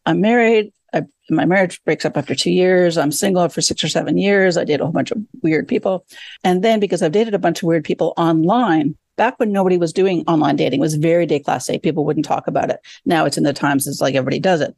[0.06, 0.72] I'm married.
[0.94, 2.96] I, my marriage breaks up after two years.
[2.96, 4.56] I'm single for six or seven years.
[4.56, 6.06] I date a whole bunch of weird people.
[6.42, 9.92] And then because I've dated a bunch of weird people online, back when nobody was
[9.92, 11.82] doing online dating, it was very déclassé.
[11.82, 12.80] People wouldn't talk about it.
[13.04, 13.86] Now it's in the Times.
[13.86, 14.76] It's like everybody does it.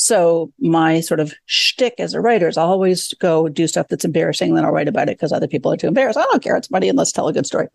[0.00, 4.04] So my sort of shtick as a writer is I'll always go do stuff that's
[4.04, 6.16] embarrassing, then I'll write about it because other people are too embarrassed.
[6.16, 6.56] I don't care.
[6.56, 7.66] It's money and let's tell a good story.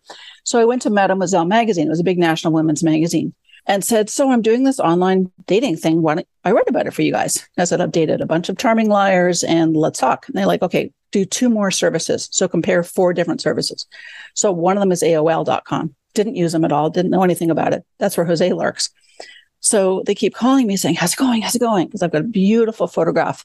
[0.42, 1.86] So I went to Mademoiselle magazine.
[1.86, 3.34] It was a big national women's magazine
[3.66, 6.02] and said, So I'm doing this online dating thing.
[6.02, 7.46] Why don't I write about it for you guys?
[7.58, 10.26] I said, I've dated a bunch of charming liars and let's talk.
[10.26, 12.28] And they're like, okay, do two more services.
[12.32, 13.86] So compare four different services.
[14.34, 15.94] So one of them is AOL.com.
[16.14, 17.84] Didn't use them at all, didn't know anything about it.
[17.98, 18.90] That's where Jose lurks.
[19.60, 21.42] So they keep calling me saying, How's it going?
[21.42, 21.86] How's it going?
[21.86, 23.44] Because I've got a beautiful photograph,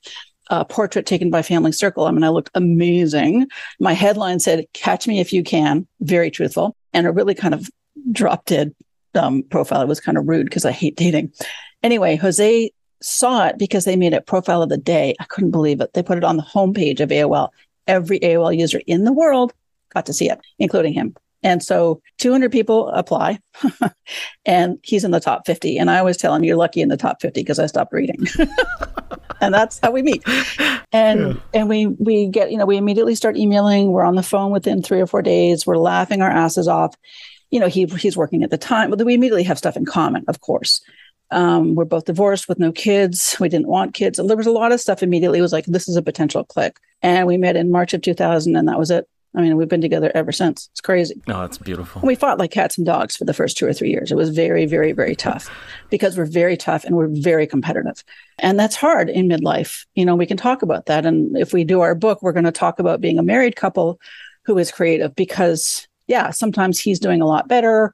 [0.50, 2.06] a portrait taken by Family Circle.
[2.06, 3.48] I mean, I looked amazing.
[3.80, 5.88] My headline said, Catch me if you can.
[6.02, 6.76] Very truthful.
[6.92, 7.70] And a really kind of
[8.12, 8.74] drop dead
[9.16, 9.82] um, profile.
[9.82, 11.32] It was kind of rude because I hate dating.
[11.84, 15.16] Anyway, Jose saw it because they made it profile of the day.
[15.20, 15.94] I couldn't believe it.
[15.94, 17.50] They put it on the homepage of AOL.
[17.88, 19.54] Every AOL user in the world
[19.94, 21.16] got to see it, including him.
[21.42, 23.40] And so 200 people apply,
[24.46, 25.78] and he's in the top 50.
[25.78, 28.28] And I always tell him, You're lucky in the top 50 because I stopped reading.
[29.42, 30.22] and that's how we meet.
[30.92, 31.34] And Yeah.
[31.54, 33.92] and we we get, you know, we immediately start emailing.
[33.92, 35.66] We're on the phone within three or four days.
[35.66, 36.94] We're laughing our asses off.
[37.52, 38.90] You know, he he's working at the time.
[38.90, 40.82] But we immediately have stuff in common, of course.
[41.32, 43.38] Um, we're both divorced with no kids.
[43.40, 44.18] We didn't want kids.
[44.18, 45.40] And there was a lot of stuff immediately.
[45.40, 46.78] It was like, this is a potential click.
[47.02, 49.08] And we met in March of 2000, and that was it.
[49.36, 50.70] I mean, we've been together ever since.
[50.72, 51.22] It's crazy.
[51.28, 52.02] No, that's beautiful.
[52.04, 54.12] We fought like cats and dogs for the first two or three years.
[54.12, 55.50] It was very, very, very tough
[55.92, 58.04] because we're very tough and we're very competitive.
[58.40, 59.86] And that's hard in midlife.
[59.94, 61.06] You know, we can talk about that.
[61.06, 64.00] And if we do our book, we're going to talk about being a married couple
[64.46, 67.94] who is creative because, yeah, sometimes he's doing a lot better.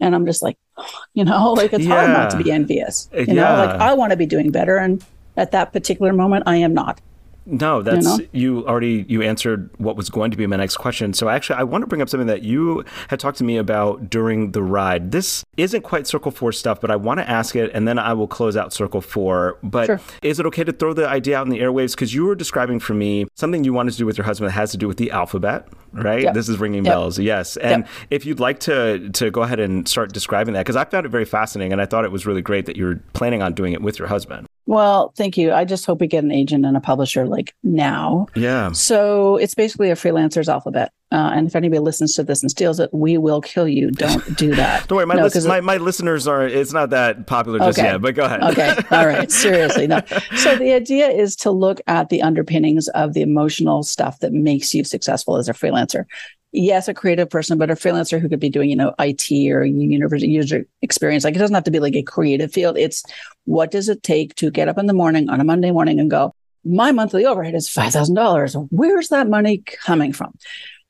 [0.00, 0.56] And I'm just like,
[1.14, 3.08] you know, like it's hard not to be envious.
[3.12, 3.34] You Yeah.
[3.34, 4.76] know, like I want to be doing better.
[4.78, 5.04] And
[5.36, 7.00] at that particular moment, I am not.
[7.46, 8.24] No, that's know?
[8.32, 11.12] you already you answered what was going to be my next question.
[11.14, 14.08] So actually I want to bring up something that you had talked to me about
[14.10, 15.10] during the ride.
[15.10, 18.12] This isn't quite circle 4 stuff, but I want to ask it and then I
[18.12, 19.58] will close out circle 4.
[19.62, 20.00] But Sure.
[20.22, 22.78] is it okay to throw the idea out in the airwaves cuz you were describing
[22.78, 24.98] for me something you wanted to do with your husband that has to do with
[24.98, 26.22] the alphabet, right?
[26.22, 26.34] Yep.
[26.34, 26.92] This is ringing Yep.
[26.92, 27.18] bells.
[27.18, 27.56] Yes.
[27.56, 27.88] And Yep.
[28.10, 31.08] if you'd like to to go ahead and start describing that cuz I found it
[31.08, 33.82] very fascinating and I thought it was really great that you're planning on doing it
[33.82, 34.46] with your husband.
[34.70, 35.52] Well, thank you.
[35.52, 38.28] I just hope we get an agent and a publisher like now.
[38.36, 38.70] Yeah.
[38.70, 40.92] So it's basically a freelancer's alphabet.
[41.10, 43.90] Uh, and if anybody listens to this and steals it, we will kill you.
[43.90, 44.86] Don't do that.
[44.88, 47.88] Don't worry, my, No, my, my listeners are, it's not that popular just Okay.
[47.88, 48.44] yet, but go ahead.
[48.44, 48.76] okay.
[48.92, 49.28] All right.
[49.32, 49.88] Seriously.
[49.88, 50.02] No.
[50.36, 54.72] So the idea is to look at the underpinnings of the emotional stuff that makes
[54.72, 56.04] you successful as a freelancer.
[56.52, 59.64] Yes, a creative person, but a freelancer who could be doing, you know, IT or
[59.64, 61.24] university user experience.
[61.24, 62.76] Like it doesn't have to be like a creative field.
[62.76, 63.04] It's
[63.44, 66.10] what does it take to get up in the morning on a Monday morning and
[66.10, 66.34] go,
[66.64, 68.68] my monthly overhead is $5,000.
[68.70, 70.36] Where's that money coming from?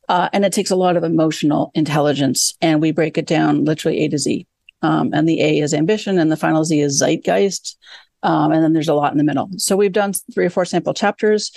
[0.08, 2.54] Uh, and it takes a lot of emotional intelligence.
[2.60, 4.46] And we break it down literally A to Z.
[4.82, 7.76] Um, and the A is ambition, and the final Z is zeitgeist.
[8.22, 9.48] Um, and then there's a lot in the middle.
[9.56, 11.52] So we've done three or four sample chapters.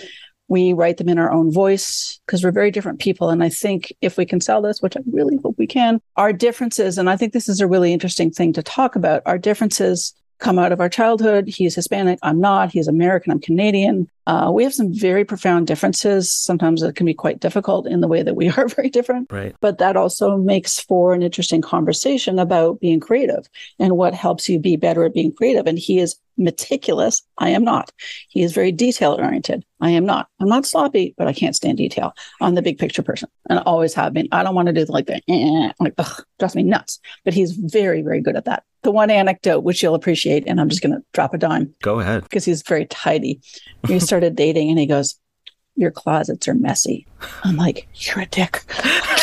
[0.53, 3.31] We write them in our own voice because we're very different people.
[3.31, 6.31] And I think if we can sell this, which I really hope we can, our
[6.31, 10.13] differences, and I think this is a really interesting thing to talk about, our differences
[10.37, 11.47] come out of our childhood.
[11.47, 12.19] He's Hispanic.
[12.21, 12.71] I'm not.
[12.71, 13.31] He's American.
[13.31, 14.07] I'm Canadian.
[14.27, 16.31] Uh, we have some very profound differences.
[16.31, 19.31] Sometimes it can be quite difficult in the way that we are very different.
[19.31, 19.55] Right.
[19.59, 23.49] But that also makes for an interesting conversation about being creative
[23.79, 25.65] and what helps you be better at being creative.
[25.65, 27.21] And he is meticulous.
[27.37, 27.91] I am not.
[28.29, 29.63] He is very detail oriented.
[29.81, 30.27] I am not.
[30.39, 32.13] I'm not sloppy, but I can't stand detail.
[32.41, 34.27] I'm the big picture person and I always have been.
[34.31, 36.99] I don't want to do like the, eh, like, ugh, drives me nuts.
[37.25, 38.63] But he's very, very good at that.
[38.83, 41.73] The one anecdote, which you'll appreciate, and I'm just going to drop a dime.
[41.81, 42.23] Go ahead.
[42.23, 43.41] Because he's very tidy.
[43.89, 45.19] We started dating and he goes,
[45.75, 47.05] Your closets are messy.
[47.43, 48.63] I'm like, You're a dick.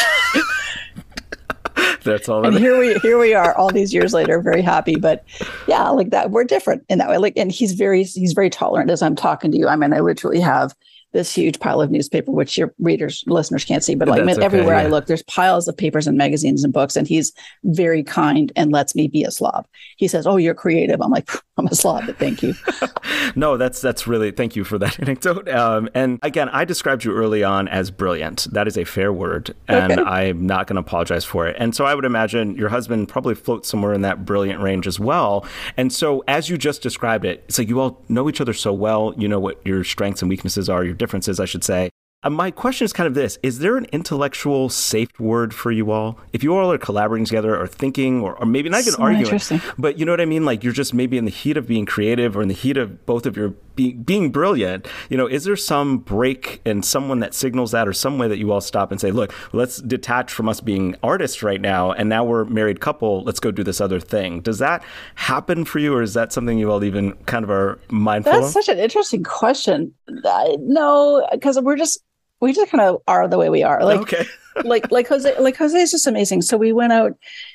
[2.04, 2.46] That's all.
[2.46, 4.96] And here we here we are, all these years later, very happy.
[4.96, 5.24] But
[5.66, 7.18] yeah, like that, we're different in that way.
[7.18, 9.68] Like, and he's very he's very tolerant as I'm talking to you.
[9.68, 10.74] I mean, I literally have
[11.12, 14.76] this huge pile of newspaper, which your readers, listeners can't see, but like okay, everywhere
[14.76, 14.82] yeah.
[14.82, 16.96] I look, there's piles of papers and magazines and books.
[16.96, 17.32] And he's
[17.64, 19.66] very kind and lets me be a slob.
[19.96, 21.00] He says, Oh, you're creative.
[21.00, 22.54] I'm like, I'm a slob, but thank you.
[23.34, 25.48] no, that's, that's really, thank you for that anecdote.
[25.48, 28.46] Um, and again, I described you early on as brilliant.
[28.52, 29.54] That is a fair word.
[29.66, 30.02] And okay.
[30.02, 31.56] I'm not going to apologize for it.
[31.58, 35.00] And so I would imagine your husband probably floats somewhere in that brilliant range as
[35.00, 35.44] well.
[35.76, 38.72] And so as you just described it, it's like you all know each other so
[38.72, 39.12] well.
[39.16, 41.90] You know what your strengths and weaknesses are, your differences, I should say.
[42.22, 45.90] Uh, my question is kind of this Is there an intellectual safe word for you
[45.90, 46.18] all?
[46.32, 49.40] If you all are collaborating together or thinking, or, or maybe not even so arguing,
[49.78, 50.44] but you know what I mean?
[50.44, 53.06] Like you're just maybe in the heat of being creative or in the heat of
[53.06, 57.32] both of your be, being brilliant, you know, is there some break and someone that
[57.32, 60.48] signals that or some way that you all stop and say, look, let's detach from
[60.48, 64.00] us being artists right now and now we're married couple, let's go do this other
[64.00, 64.42] thing.
[64.42, 64.82] Does that
[65.14, 68.42] happen for you or is that something you all even kind of are mindful of?
[68.42, 68.64] That's of?
[68.64, 69.94] such an interesting question.
[70.22, 72.02] Uh, no, because we're just
[72.40, 73.84] we just kind of are the way we are.
[73.84, 74.24] Like, okay.
[74.64, 76.42] like, like Jose, like Jose is just amazing.
[76.42, 77.12] So we went out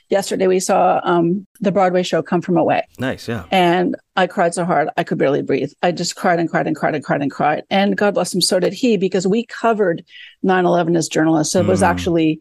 [0.10, 0.48] yesterday.
[0.48, 3.46] We saw um, the Broadway show "Come From Away." Nice, yeah.
[3.52, 5.72] And I cried so hard I could barely breathe.
[5.82, 7.64] I just cried and cried and cried and cried and cried.
[7.70, 10.06] And God bless him, so did he, because we covered
[10.44, 11.54] 9/11 as journalists.
[11.54, 11.88] So it was mm.
[11.88, 12.40] actually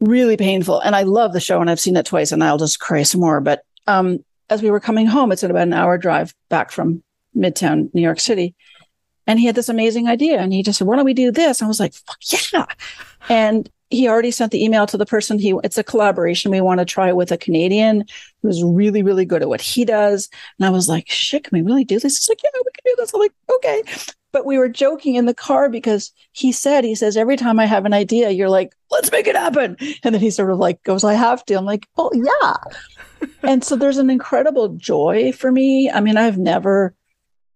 [0.00, 0.80] really painful.
[0.80, 3.20] And I love the show, and I've seen it twice, and I'll just cry some
[3.20, 3.40] more.
[3.40, 7.02] But um, as we were coming home, it's at about an hour drive back from
[7.34, 8.54] Midtown, New York City
[9.28, 10.40] and he had this amazing idea.
[10.40, 11.62] And he just said, why don't we do this?
[11.62, 12.18] I was like, fuck
[12.52, 12.64] yeah.
[13.28, 16.50] And he already sent the email to the person he it's a collaboration.
[16.50, 18.04] We want to try with a canadian
[18.42, 20.28] who's really really good at what he does.
[20.58, 22.18] And i was like shit can we really do this?
[22.18, 23.14] He's like yeah we can do this.
[23.14, 23.82] I'm like okay.
[24.30, 27.64] But we were joking in the car because he said he says every time i
[27.64, 30.82] have an idea you're like let's make it happen and then he sort of like
[30.82, 31.54] goes i have to.
[31.54, 33.28] I'm like oh yeah.
[33.42, 35.90] And so there's an incredible joy for me.
[35.90, 36.94] I mean i've never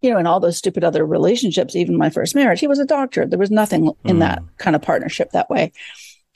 [0.03, 2.85] you know, in all those stupid other relationships, even my first marriage, he was a
[2.85, 3.25] doctor.
[3.25, 4.19] There was nothing in mm.
[4.19, 5.71] that kind of partnership that way.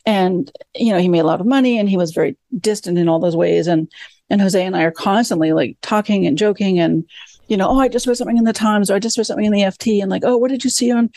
[0.06, 3.10] And, you know, he made a lot of money and he was very distant in
[3.10, 3.68] all those ways.
[3.68, 3.92] And,
[4.30, 7.04] and Jose and I are constantly like talking and joking and,
[7.50, 9.46] you know, oh, I just read something in the Times or I just read something
[9.46, 11.12] in the FT and like, oh, what did you see on,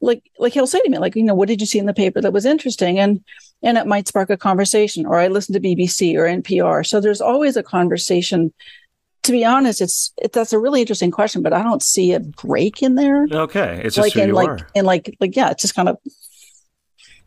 [0.00, 1.92] like, like he'll say to me, like, you know, what did you see in the
[1.92, 3.00] paper that was interesting?
[3.00, 3.24] And,
[3.64, 6.86] and it might spark a conversation or I listen to BBC or NPR.
[6.86, 8.52] So there's always a conversation
[9.26, 12.20] to be honest, it's it, that's a really interesting question, but I don't see a
[12.20, 13.26] break in there.
[13.30, 14.68] Okay, it's just like who in you like are.
[14.74, 15.98] and like like yeah, it's just kind of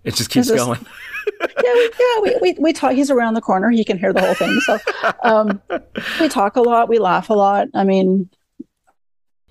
[0.03, 0.85] it just keeps going.
[1.63, 2.93] yeah, we, yeah, we, we we talk.
[2.93, 4.59] He's around the corner; he can hear the whole thing.
[4.61, 4.79] So
[5.23, 5.61] um,
[6.19, 7.67] we talk a lot, we laugh a lot.
[7.73, 8.29] I mean,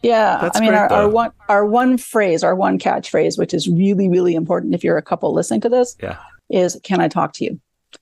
[0.03, 3.69] yeah, That's I mean, our, our one our one phrase, our one catchphrase, which is
[3.69, 6.19] really really important if you're a couple listening to this, yeah,
[6.49, 7.61] is "Can I talk to you?"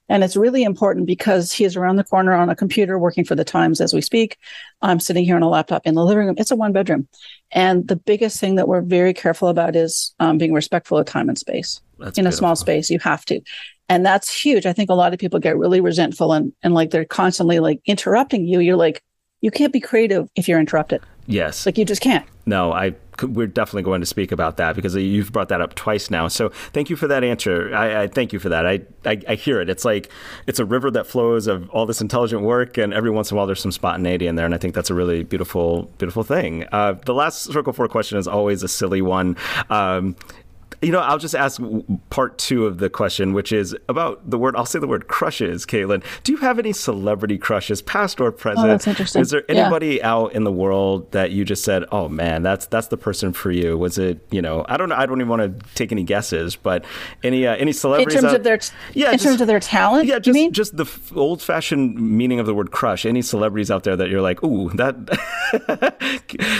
[0.09, 3.34] And it's really important because he is around the corner on a computer working for
[3.34, 4.39] the Times as we speak.
[4.82, 6.37] I'm sitting here on a laptop in the living room.
[6.39, 7.09] It's a one bedroom.
[7.51, 11.28] And the biggest thing that we're very careful about is um, being respectful of time
[11.28, 11.80] and space.
[11.99, 12.34] That's in beautiful.
[12.34, 13.41] a small space, you have to.
[13.89, 14.66] And that's huge.
[14.66, 17.80] I think a lot of people get really resentful and, and like they're constantly like
[17.87, 18.61] interrupting you.
[18.61, 19.03] You're like,
[19.41, 21.03] you can't be creative if you're interrupted.
[21.27, 21.66] Yes.
[21.66, 22.27] Like you just can't.
[22.47, 26.11] No, I we're definitely going to speak about that because you've brought that up twice
[26.11, 26.29] now.
[26.29, 27.74] So thank you for that answer.
[27.74, 28.66] I, I thank you for that.
[28.66, 29.68] I, I, I hear it.
[29.70, 30.11] It's like
[30.47, 33.39] it's a river that flows of all this intelligent work, and every once in a
[33.39, 36.66] while there's some spontaneity in there, and I think that's a really beautiful beautiful thing.
[36.72, 39.37] Uh, the last circle four question is always a silly one.
[39.70, 40.16] Um,
[40.87, 41.61] You know, I'll just ask
[42.11, 44.55] part two of the question, which is about the word.
[44.55, 46.05] I'll say the word crushes, Caitlin.
[46.22, 48.66] Do you have any celebrity crushes, past or present?
[48.66, 49.22] Oh, that's interesting.
[49.22, 50.12] Is there anybody yeah.
[50.12, 53.51] out in the world that you just said, "Oh man, that's that's the person for
[53.51, 53.76] you"?
[53.76, 54.64] Was it you know?
[54.68, 54.95] I don't know.
[54.95, 56.84] I don't even want to take any guesses, but
[57.24, 59.49] any uh, any celebrities in terms out, of their t- yeah, in just, terms of
[59.49, 60.07] their talent.
[60.07, 63.05] Yeah, just just the f- old fashioned meaning of the word crush.
[63.05, 64.95] Any celebrities out there that you're like, ooh, that.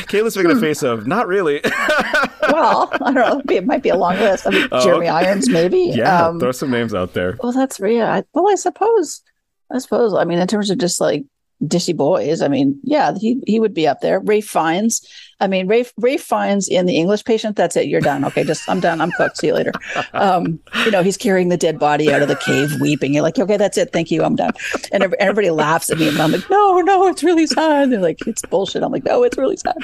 [0.09, 0.61] Kayla's making a hmm.
[0.61, 1.61] face of not really.
[2.51, 3.43] well, I don't know.
[3.55, 4.47] It might be a long list.
[4.47, 5.27] I mean, oh, Jeremy okay.
[5.27, 5.77] Irons, maybe.
[5.97, 7.37] Yeah, um, throw some names out there.
[7.43, 8.13] Well, that's yeah.
[8.13, 9.23] I, well, I suppose.
[9.71, 10.15] I suppose.
[10.15, 11.25] I mean, in terms of just like
[11.63, 14.21] dishy boys, I mean, yeah, he he would be up there.
[14.21, 15.07] Ralph Fiennes.
[15.41, 17.57] I mean, Ralph Ralph Fiennes in the English Patient.
[17.57, 17.87] That's it.
[17.87, 18.25] You're done.
[18.25, 19.01] Okay, just I'm done.
[19.01, 19.39] I'm cooked.
[19.39, 19.73] See you later.
[20.13, 23.13] Um, you know, he's carrying the dead body out of the cave, weeping.
[23.13, 23.93] You're like, okay, that's it.
[23.93, 24.23] Thank you.
[24.23, 24.53] I'm done.
[24.93, 27.91] And everybody laughs at me, and I'm like, no, no, it's really sad.
[27.91, 28.83] They're like, it's bullshit.
[28.83, 29.77] I'm like, no, it's really sad.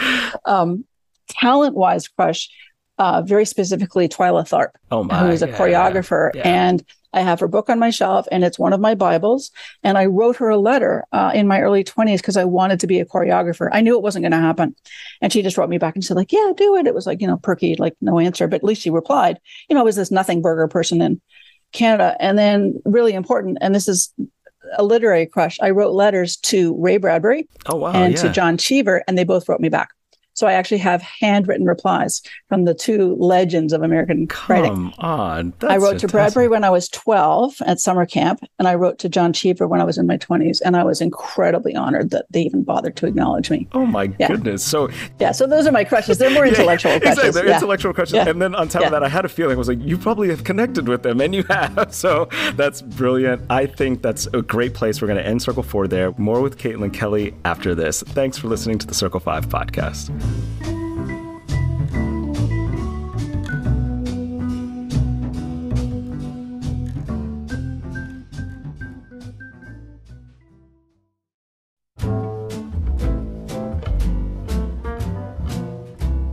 [0.47, 0.85] Um,
[1.29, 2.49] talent wise, crush
[2.99, 6.31] uh, very specifically Twyla Tharp, oh my, who is a yeah, choreographer.
[6.35, 6.43] Yeah.
[6.45, 6.85] And
[7.15, 9.51] I have her book on my shelf, and it's one of my Bibles.
[9.83, 12.87] And I wrote her a letter uh, in my early 20s because I wanted to
[12.87, 13.69] be a choreographer.
[13.71, 14.75] I knew it wasn't going to happen.
[15.21, 16.87] And she just wrote me back and said, like, yeah, do it.
[16.87, 18.49] It was like, you know, perky, like no answer.
[18.49, 19.39] But at least she replied,
[19.69, 21.21] you know, I was this nothing burger person in
[21.73, 22.17] Canada.
[22.19, 24.13] And then really important, and this is
[24.79, 25.59] a literary crush.
[25.61, 28.23] I wrote letters to Ray Bradbury oh, wow, and yeah.
[28.23, 29.91] to John Cheever, and they both wrote me back.
[30.35, 34.75] So I actually have handwritten replies from the two legends of American Come writing.
[34.75, 35.53] Come on.
[35.59, 36.09] That's I wrote fantastic.
[36.09, 39.67] to Bradbury when I was 12 at summer camp, and I wrote to John Cheever
[39.69, 40.61] when I was in my 20s.
[40.65, 43.69] And I was incredibly honored that they even bothered to acknowledge me.
[43.73, 44.29] Oh my yeah.
[44.29, 44.65] goodness.
[44.65, 46.19] So Yeah, so those are my crushes.
[46.19, 47.19] They're more intellectual yeah, crushes.
[47.19, 47.41] Exactly.
[47.41, 47.57] They're yeah.
[47.57, 48.15] intellectual crushes.
[48.15, 50.29] And then on top of that, I had a feeling I was like, you probably
[50.29, 51.93] have connected with them, and you have.
[52.03, 53.43] So that's brilliant.
[53.51, 55.01] I think that's a great place.
[55.01, 56.13] We're going to end Circle Four there.
[56.17, 58.03] More with Caitlin Kelly after this.
[58.03, 60.11] Thanks for listening to the Circle Five podcast.
[60.23, 60.82] Thank you.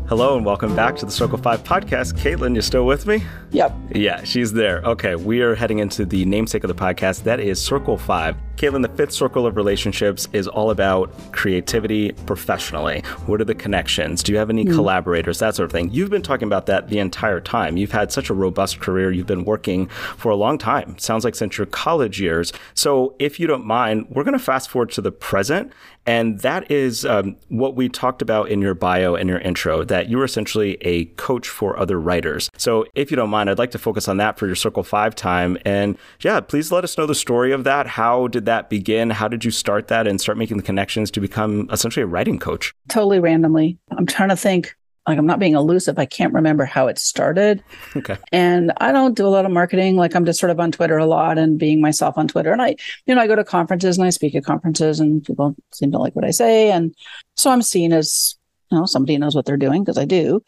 [0.10, 2.14] Hello and welcome back to the Circle 5 podcast.
[2.14, 3.24] Caitlin, you still with me?
[3.51, 3.72] Yep.
[3.93, 4.80] Yeah, she's there.
[4.80, 7.22] Okay, we are heading into the namesake of the podcast.
[7.26, 8.36] That is Circle 5.
[8.55, 13.01] Caitlin, the fifth circle of relationships is all about creativity professionally.
[13.28, 14.24] What are the connections?
[14.24, 14.74] Do you have any mm.
[14.74, 15.38] collaborators?
[15.39, 15.91] That sort of thing.
[15.91, 17.78] You've been talking about that the entire time.
[17.78, 19.12] You've had such a robust career.
[19.12, 19.88] You've been working
[20.18, 20.97] for a long time.
[20.97, 22.51] Sounds like since your college years.
[22.74, 25.72] So, if you don't mind, we're going to fast forward to the present.
[26.10, 30.10] And that is um, what we talked about in your bio and your intro that
[30.10, 32.49] you're essentially a coach for other writers.
[32.57, 35.14] So, if you don't mind, I'd like to focus on that for your Circle 5
[35.14, 35.60] time.
[35.66, 37.86] And yeah, please let us know the story of that.
[37.86, 39.12] How did that begin?
[39.12, 42.39] How did you start that and start making the connections to become essentially a writing
[42.39, 42.74] coach?
[42.88, 43.78] Totally randomly.
[43.91, 44.76] I'm trying to think.
[45.08, 45.97] Like I'm not being elusive.
[45.97, 47.64] I can't remember how it started.
[47.95, 48.18] Okay.
[48.32, 49.95] And I don't do a lot of marketing.
[49.95, 52.52] Like I'm just sort of on Twitter a lot and being myself on Twitter.
[52.52, 52.76] And I,
[53.06, 55.97] you know, I go to conferences and I speak at conferences and people seem to
[55.97, 56.72] like what I say.
[56.72, 56.93] And
[57.36, 58.36] so I'm seen as,
[58.72, 60.43] you know, somebody knows what they're doing because I do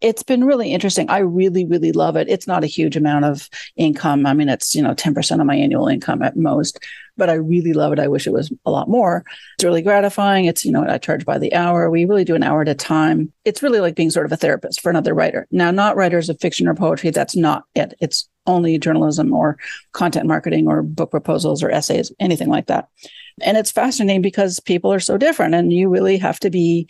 [0.00, 1.08] it's been really interesting.
[1.08, 2.28] I really, really love it.
[2.28, 4.26] It's not a huge amount of income.
[4.26, 6.78] I mean, it's, you know, 10% of my annual income at most,
[7.16, 7.98] but I really love it.
[7.98, 9.24] I wish it was a lot more.
[9.54, 10.44] It's really gratifying.
[10.44, 11.90] It's, you know, I charge by the hour.
[11.90, 13.32] We really do an hour at a time.
[13.44, 15.46] It's really like being sort of a therapist for another writer.
[15.50, 17.10] Now, not writers of fiction or poetry.
[17.10, 17.94] That's not it.
[18.00, 19.56] It's only journalism or
[19.92, 22.88] content marketing or book proposals or essays, anything like that.
[23.42, 26.88] And it's fascinating because people are so different and you really have to be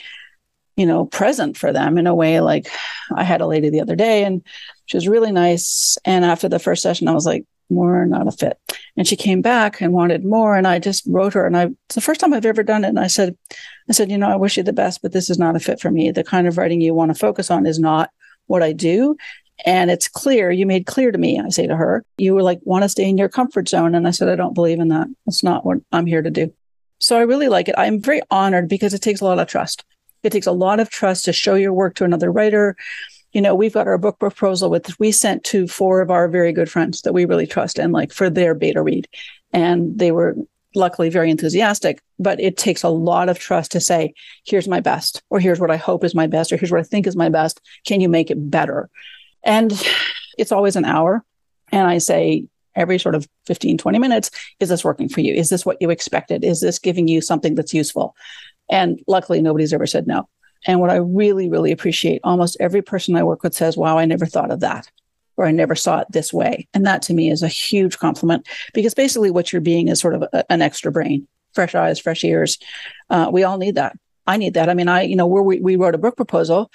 [0.76, 2.40] you know, present for them in a way.
[2.40, 2.68] Like
[3.14, 4.42] I had a lady the other day and
[4.86, 5.98] she was really nice.
[6.04, 8.58] And after the first session, I was like, more not a fit.
[8.96, 10.56] And she came back and wanted more.
[10.56, 12.88] And I just wrote her and I, it's the first time I've ever done it.
[12.88, 13.36] And I said,
[13.88, 15.80] I said, you know, I wish you the best, but this is not a fit
[15.80, 16.10] for me.
[16.10, 18.10] The kind of writing you want to focus on is not
[18.46, 19.16] what I do.
[19.64, 22.60] And it's clear, you made clear to me, I say to her, you were like,
[22.64, 23.94] want to stay in your comfort zone.
[23.94, 25.08] And I said, I don't believe in that.
[25.24, 26.52] That's not what I'm here to do.
[26.98, 27.74] So I really like it.
[27.78, 29.84] I'm very honored because it takes a lot of trust.
[30.26, 32.76] It takes a lot of trust to show your work to another writer.
[33.32, 36.52] You know, we've got our book proposal with we sent to four of our very
[36.52, 39.06] good friends that we really trust and like for their beta read.
[39.52, 40.36] And they were
[40.74, 44.14] luckily very enthusiastic, but it takes a lot of trust to say,
[44.44, 46.84] here's my best, or here's what I hope is my best, or here's what I
[46.84, 47.60] think is my best.
[47.84, 48.90] Can you make it better?
[49.44, 49.72] And
[50.38, 51.24] it's always an hour.
[51.70, 52.46] And I say,
[52.76, 55.34] every sort of 15, 20 minutes, is this working for you?
[55.34, 56.44] Is this what you expected?
[56.44, 58.14] Is this giving you something that's useful?
[58.68, 60.28] And luckily, nobody's ever said no.
[60.66, 64.04] And what I really, really appreciate, almost every person I work with says, wow, I
[64.04, 64.90] never thought of that,
[65.36, 66.66] or I never saw it this way.
[66.74, 70.14] And that to me is a huge compliment because basically what you're being is sort
[70.14, 72.58] of a, an extra brain, fresh eyes, fresh ears.
[73.10, 73.96] Uh, we all need that.
[74.26, 74.68] I need that.
[74.68, 76.72] I mean, I, you know, where we, we wrote a book proposal,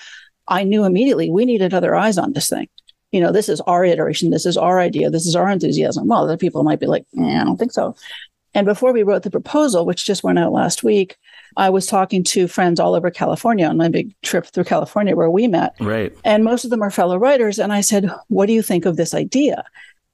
[0.47, 2.67] I knew immediately we needed other eyes on this thing.
[3.11, 6.07] you know, this is our iteration, this is our idea, this is our enthusiasm.
[6.07, 7.95] Well, other people might be like, eh, I don't think so.
[8.53, 11.17] And before we wrote the proposal, which just went out last week,
[11.57, 15.29] I was talking to friends all over California on my big trip through California where
[15.29, 15.75] we met.
[15.79, 16.15] Right.
[16.23, 17.59] And most of them are fellow writers.
[17.59, 19.63] And I said, What do you think of this idea?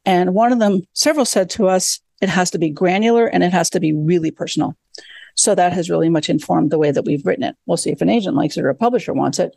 [0.06, 3.52] And one of them, several said to us, it has to be granular and it
[3.52, 4.76] has to be really personal.
[5.36, 7.56] So that has really much informed the way that we've written it.
[7.66, 9.56] We'll see if an agent likes it or a publisher wants it.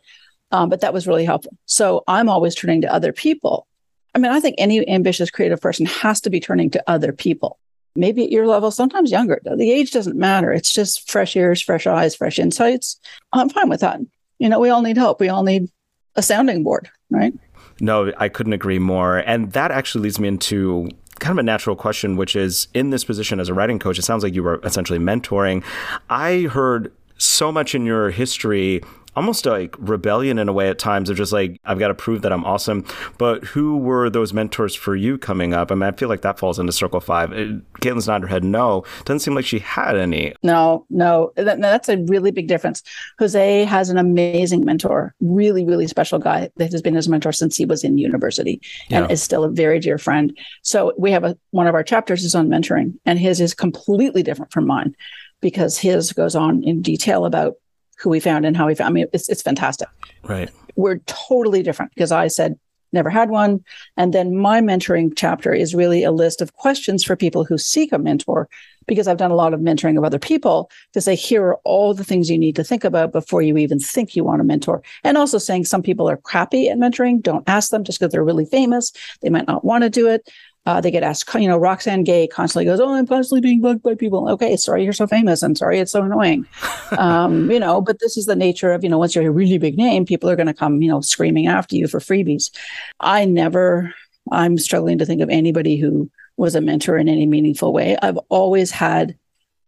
[0.51, 1.57] Um, but that was really helpful.
[1.65, 3.67] So I'm always turning to other people.
[4.13, 7.57] I mean, I think any ambitious creative person has to be turning to other people,
[7.95, 9.41] maybe at your level, sometimes younger.
[9.43, 10.51] The age doesn't matter.
[10.51, 12.99] It's just fresh ears, fresh eyes, fresh insights.
[13.33, 13.99] I'm fine with that.
[14.39, 15.19] You know, we all need help.
[15.19, 15.69] We all need
[16.15, 17.33] a sounding board, right?
[17.79, 19.17] No, I couldn't agree more.
[19.17, 20.89] And that actually leads me into
[21.19, 24.03] kind of a natural question, which is in this position as a writing coach, it
[24.03, 25.63] sounds like you were essentially mentoring.
[26.09, 28.81] I heard so much in your history
[29.15, 32.21] almost like rebellion in a way at times of just like I've got to prove
[32.21, 32.85] that I'm awesome.
[33.17, 35.71] But who were those mentors for you coming up?
[35.71, 37.31] I mean, I feel like that falls into circle five.
[37.31, 38.83] Uh, it, Caitlin's nodding her head no.
[39.05, 40.33] Doesn't seem like she had any.
[40.43, 42.83] No, no, that, that's a really big difference.
[43.19, 47.57] Jose has an amazing mentor, really, really special guy that has been his mentor since
[47.57, 49.11] he was in university and yeah.
[49.11, 50.37] is still a very dear friend.
[50.61, 54.23] So we have a one of our chapters is on mentoring, and his is completely
[54.23, 54.95] different from mine
[55.41, 57.55] because his goes on in detail about
[58.01, 58.89] who we found and how we found.
[58.89, 59.87] I mean, it's it's fantastic.
[60.23, 60.49] Right.
[60.75, 62.57] We're totally different because I said
[62.93, 63.63] never had one,
[63.95, 67.91] and then my mentoring chapter is really a list of questions for people who seek
[67.91, 68.49] a mentor.
[68.87, 71.93] Because I've done a lot of mentoring of other people to say, here are all
[71.93, 74.81] the things you need to think about before you even think you want a mentor.
[75.03, 77.21] And also saying some people are crappy at mentoring.
[77.21, 78.91] Don't ask them just because they're really famous.
[79.21, 80.27] They might not want to do it.
[80.67, 83.81] Uh, they get asked, you know, Roxane Gay constantly goes, "Oh, I'm constantly being bugged
[83.81, 86.45] by people." Okay, sorry, you're so famous, and sorry, it's so annoying.
[86.99, 89.57] um, you know, but this is the nature of, you know, once you're a really
[89.57, 92.51] big name, people are going to come, you know, screaming after you for freebies.
[92.99, 93.91] I never,
[94.31, 97.97] I'm struggling to think of anybody who was a mentor in any meaningful way.
[97.99, 99.17] I've always had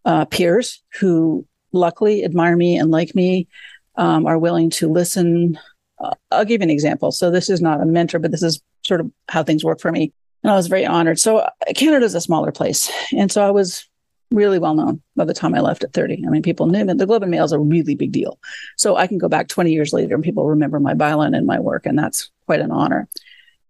[0.06, 3.48] uh, peers who, luckily, admire me and like me,
[3.96, 5.58] um, are willing to listen.
[6.00, 7.12] Uh, I'll give you an example.
[7.12, 9.92] So this is not a mentor, but this is sort of how things work for
[9.92, 10.14] me
[10.44, 11.20] and I was very honored.
[11.20, 13.88] So uh, Canada is a smaller place, and so I was
[14.32, 16.24] really well known by the time I left at 30.
[16.26, 16.94] I mean, people knew me.
[16.94, 18.40] The Globe and Mail is a really big deal.
[18.78, 21.60] So I can go back 20 years later and people remember my byline and my
[21.60, 23.08] work, and that's quite an honor.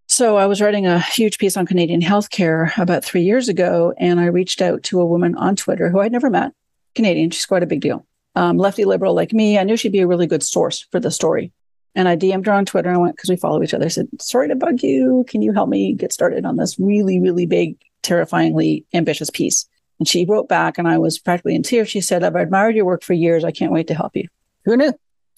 [0.07, 4.19] So I was writing a huge piece on Canadian healthcare about three years ago, and
[4.19, 6.53] I reached out to a woman on Twitter who I'd never met,
[6.95, 7.31] Canadian.
[7.31, 8.05] She's quite a big deal.
[8.35, 9.57] Um, lefty liberal like me.
[9.57, 11.51] I knew she'd be a really good source for the story.
[11.95, 12.91] And I DM'd her on Twitter.
[12.91, 13.85] I went because we follow each other.
[13.85, 15.25] I said, "Sorry to bug you.
[15.27, 19.67] Can you help me get started on this really, really big, terrifyingly ambitious piece?"
[19.99, 21.89] And she wrote back, and I was practically in tears.
[21.89, 23.43] She said, "I've admired your work for years.
[23.43, 24.27] I can't wait to help you."
[24.65, 24.93] Who knew?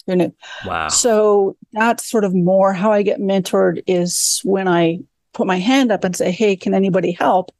[0.08, 0.34] Who knew?
[0.66, 0.88] Wow.
[0.88, 5.00] So that's sort of more how I get mentored is when I
[5.34, 7.52] put my hand up and say, "Hey, can anybody help?"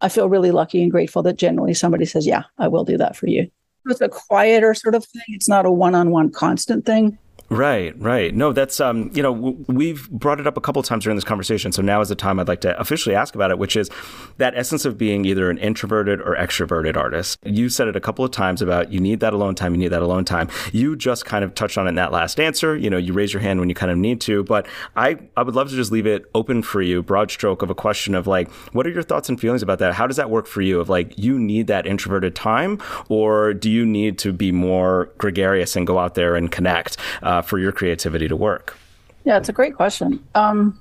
[0.00, 3.16] I feel really lucky and grateful that generally somebody says, "Yeah, I will do that
[3.16, 3.48] for you."
[3.86, 5.22] It's a quieter sort of thing.
[5.28, 7.16] It's not a one-on-one constant thing.
[7.50, 8.34] Right, right.
[8.34, 11.16] No, that's um, you know, w- we've brought it up a couple of times during
[11.16, 11.72] this conversation.
[11.72, 13.88] So now is the time I'd like to officially ask about it, which is
[14.36, 17.38] that essence of being either an introverted or extroverted artist.
[17.44, 19.88] You said it a couple of times about you need that alone time, you need
[19.88, 20.50] that alone time.
[20.72, 22.76] You just kind of touched on it in that last answer.
[22.76, 25.42] You know, you raise your hand when you kind of need to, but I I
[25.42, 28.26] would love to just leave it open for you, broad stroke of a question of
[28.26, 29.94] like, what are your thoughts and feelings about that?
[29.94, 30.80] How does that work for you?
[30.80, 32.78] Of like, you need that introverted time,
[33.08, 36.98] or do you need to be more gregarious and go out there and connect?
[37.22, 38.76] Uh, uh, for your creativity to work?
[39.24, 40.24] Yeah, it's a great question.
[40.34, 40.80] Um,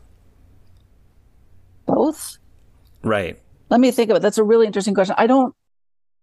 [1.85, 2.37] both.
[3.03, 3.39] Right.
[3.69, 4.21] Let me think of it.
[4.21, 5.15] That's a really interesting question.
[5.17, 5.53] I don't.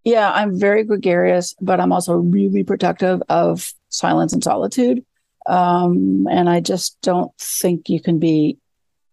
[0.05, 5.05] Yeah, I'm very gregarious, but I'm also really protective of silence and solitude.
[5.47, 8.59] Um, and I just don't think you can be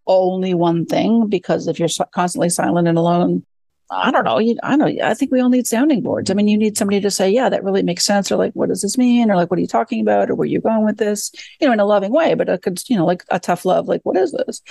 [0.07, 3.45] only one thing because if you're constantly silent and alone,
[3.91, 4.39] I don't know.
[4.39, 4.87] You, I know.
[5.03, 6.31] I think we all need sounding boards.
[6.31, 8.69] I mean, you need somebody to say, "Yeah, that really makes sense," or like, "What
[8.69, 10.85] does this mean?" or like, "What are you talking about?" or "Where are you going
[10.85, 11.29] with this?"
[11.59, 13.89] You know, in a loving way, but it could, you know, like a tough love,
[13.89, 14.61] like, "What is this?"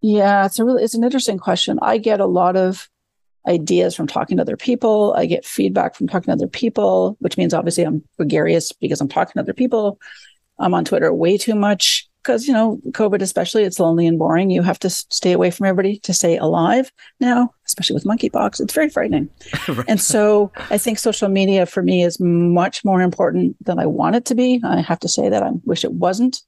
[0.00, 1.78] Yeah, it's a really, it's an interesting question.
[1.82, 2.88] I get a lot of
[3.46, 5.14] ideas from talking to other people.
[5.16, 9.08] I get feedback from talking to other people, which means obviously I'm gregarious because I'm
[9.08, 10.00] talking to other people.
[10.58, 14.50] I'm on Twitter way too much because you know covid especially it's lonely and boring.
[14.50, 16.90] You have to stay away from everybody to stay alive
[17.20, 18.60] now especially with monkeypox.
[18.60, 19.28] It's very frightening.
[19.68, 19.86] Right.
[19.88, 24.16] and so i think social media for me is much more important than i want
[24.16, 24.60] it to be.
[24.64, 26.40] I have to say that i wish it wasn't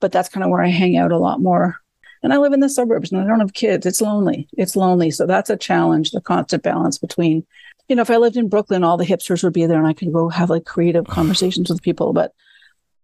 [0.00, 1.76] but that's kind of where i hang out a lot more.
[2.22, 3.86] And i live in the suburbs and i don't have kids.
[3.86, 4.48] It's lonely.
[4.56, 5.10] It's lonely.
[5.10, 7.46] So that's a challenge the constant balance between
[7.88, 9.94] you know if i lived in brooklyn all the hipsters would be there and i
[9.94, 12.12] could go have like creative conversations with people.
[12.12, 12.32] But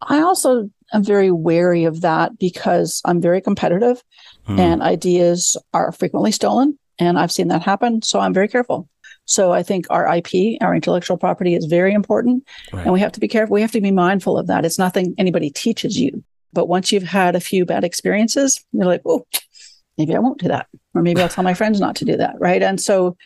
[0.03, 4.03] I also am very wary of that because I'm very competitive
[4.47, 4.59] Hmm.
[4.61, 6.79] and ideas are frequently stolen.
[6.99, 8.03] And I've seen that happen.
[8.03, 8.89] So I'm very careful.
[9.25, 12.47] So I think our IP, our intellectual property is very important.
[12.73, 12.85] Right.
[12.85, 13.55] And we have to be careful.
[13.55, 14.65] We have to be mindful of that.
[14.65, 16.23] It's nothing anybody teaches you.
[16.53, 19.27] But once you've had a few bad experiences, you're like, oh,
[19.97, 20.67] maybe I won't do that.
[20.95, 22.37] Or maybe I'll tell my friends not to do that.
[22.39, 22.63] Right.
[22.63, 23.17] And so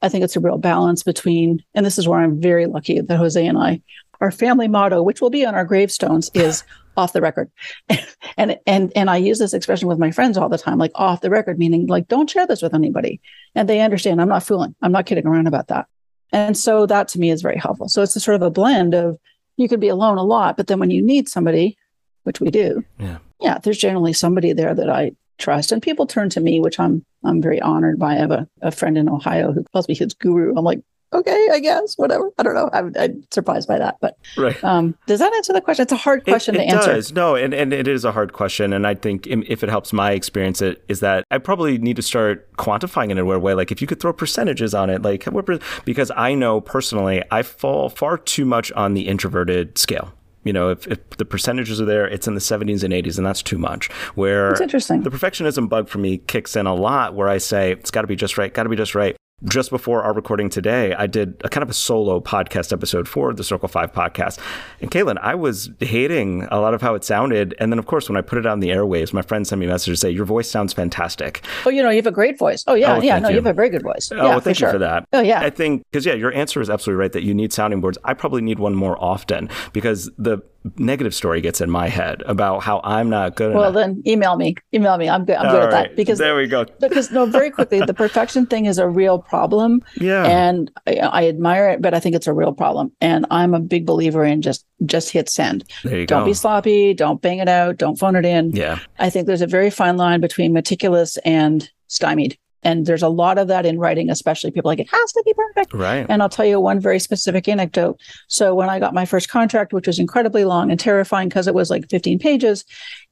[0.00, 3.16] I think it's a real balance between, and this is where I'm very lucky that
[3.16, 3.82] Jose and I,
[4.20, 6.64] our family motto, which will be on our gravestones, is
[6.96, 7.50] off the record.
[8.36, 11.20] and and and I use this expression with my friends all the time, like off
[11.20, 13.20] the record, meaning like don't share this with anybody.
[13.54, 14.74] And they understand I'm not fooling.
[14.82, 15.86] I'm not kidding around about that.
[16.32, 17.88] And so that to me is very helpful.
[17.88, 19.18] So it's a sort of a blend of
[19.56, 21.76] you could be alone a lot, but then when you need somebody,
[22.22, 23.18] which we do, Yeah.
[23.40, 25.72] yeah, there's generally somebody there that I trust.
[25.72, 28.12] And people turn to me, which I'm I'm very honored by.
[28.14, 30.54] I have a, a friend in Ohio who calls me his guru.
[30.56, 30.80] I'm like,
[31.12, 32.30] okay, I guess, whatever.
[32.38, 32.70] I don't know.
[32.72, 33.98] I'm, I'm surprised by that.
[34.00, 34.62] But Right.
[34.64, 35.82] um, does that answer the question?
[35.82, 36.92] It's a hard question it, to it answer.
[36.94, 37.12] does.
[37.12, 38.72] No, and, and it is a hard question.
[38.72, 42.02] And I think if it helps my experience, it is that I probably need to
[42.02, 43.54] start quantifying it in a way.
[43.54, 47.22] Like if you could throw percentages on it, like what, per- because I know personally,
[47.30, 50.12] I fall far too much on the introverted scale.
[50.44, 53.24] You know, if, if the percentages are there, it's in the 70s and 80s, and
[53.24, 53.88] that's too much.
[54.16, 55.02] Where That's interesting.
[55.02, 58.08] the perfectionism bug for me kicks in a lot, where I say, it's got to
[58.08, 59.14] be just right, got to be just right.
[59.44, 63.34] Just before our recording today, I did a kind of a solo podcast episode for
[63.34, 64.38] the Circle Five podcast.
[64.80, 67.52] And Caitlin, I was hating a lot of how it sounded.
[67.58, 69.66] And then, of course, when I put it on the airwaves, my friend sent me
[69.66, 71.44] a message to say, Your voice sounds fantastic.
[71.66, 72.62] Oh, you know, you have a great voice.
[72.68, 73.18] Oh, yeah, Oh, yeah.
[73.18, 73.34] No, you.
[73.34, 73.40] you.
[73.40, 74.12] have a very good voice.
[74.12, 74.70] Oh, yeah, well, thank for you sure.
[74.74, 75.08] for that.
[75.12, 75.40] Oh, yeah.
[75.40, 77.98] I think, because, yeah, your answer is absolutely right that you need sounding boards.
[78.04, 80.38] I probably need one more often because the
[80.78, 83.74] negative story gets in my head about how I'm not good well, enough.
[83.74, 84.54] Well, then email me.
[84.72, 85.08] Email me.
[85.08, 85.36] I'm good.
[85.36, 86.64] I'm good All at that because there we go.
[86.80, 90.24] because no, very quickly, the perfection thing is a real problem, Yeah.
[90.24, 92.92] and I, I admire it, but I think it's a real problem.
[93.00, 95.64] And I'm a big believer in just just hit send.
[95.84, 96.26] there you Don't go.
[96.26, 96.94] be sloppy.
[96.94, 97.76] Don't bang it out.
[97.76, 98.50] Don't phone it in.
[98.52, 98.78] yeah.
[98.98, 102.38] I think there's a very fine line between meticulous and stymied.
[102.62, 105.34] And there's a lot of that in writing, especially people like it has to be
[105.34, 105.74] perfect.
[105.74, 106.06] Right.
[106.08, 108.00] And I'll tell you one very specific anecdote.
[108.28, 111.54] So when I got my first contract, which was incredibly long and terrifying because it
[111.54, 112.64] was like 15 pages,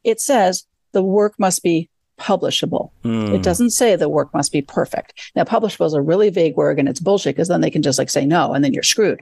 [0.05, 2.91] it says the work must be publishable.
[3.03, 3.35] Mm.
[3.35, 5.33] It doesn't say the work must be perfect.
[5.35, 7.99] Now, publishable is a really vague word and it's bullshit because then they can just
[7.99, 9.21] like say no and then you're screwed.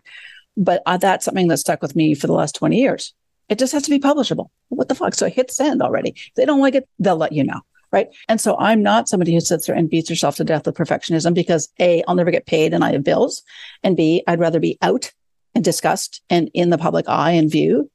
[0.56, 3.14] But uh, that's something that stuck with me for the last 20 years.
[3.48, 4.50] It just has to be publishable.
[4.68, 5.14] What the fuck?
[5.14, 6.10] So I hit send already.
[6.10, 7.60] If they don't like it, they'll let you know.
[7.90, 8.09] Right.
[8.28, 11.32] And so I'm not somebody who sits there and beats herself to death with perfectionism
[11.35, 13.43] because A, I'll never get paid and I have bills.
[13.82, 15.12] And B, I'd rather be out
[15.55, 17.90] and discussed and in the public eye and view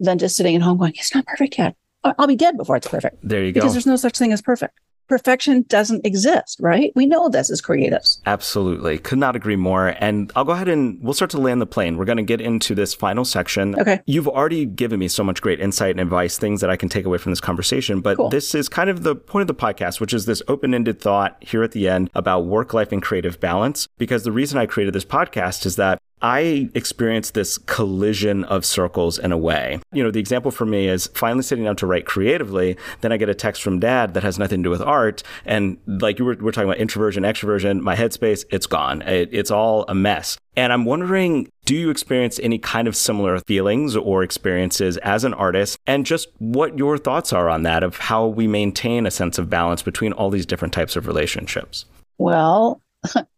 [0.00, 1.76] than just sitting at home going, it's not perfect yet.
[2.02, 3.60] I'll be dead before it's perfect There you go.
[3.60, 4.78] because there's no such thing as perfect.
[5.08, 6.92] Perfection doesn't exist, right?
[6.94, 8.20] We know this as creatives.
[8.26, 8.98] Absolutely.
[8.98, 9.94] Could not agree more.
[9.98, 11.96] And I'll go ahead and we'll start to land the plane.
[11.96, 13.78] We're going to get into this final section.
[13.78, 14.00] Okay.
[14.06, 17.04] You've already given me so much great insight and advice, things that I can take
[17.04, 18.00] away from this conversation.
[18.00, 18.30] But Cool.
[18.30, 21.36] this is kind of the point of the podcast, which is this open ended thought
[21.40, 23.86] here at the end about work life and creative balance.
[23.98, 29.18] Because the reason I created this podcast is that I experienced this collision of circles
[29.18, 29.80] in a way.
[29.92, 32.76] You know, the example for me is finally sitting down to write creatively.
[33.02, 35.22] Then I get a text from dad that has nothing to do with art.
[35.44, 39.02] And like you were, we're talking about introversion, extroversion, my headspace, it's gone.
[39.02, 40.38] It, it's all a mess.
[40.56, 45.34] And I'm wondering, do you experience any kind of similar feelings or experiences as an
[45.34, 45.78] artist?
[45.86, 49.50] And just what your thoughts are on that of how we maintain a sense of
[49.50, 51.86] balance between all these different types of relationships?
[52.18, 52.80] Well,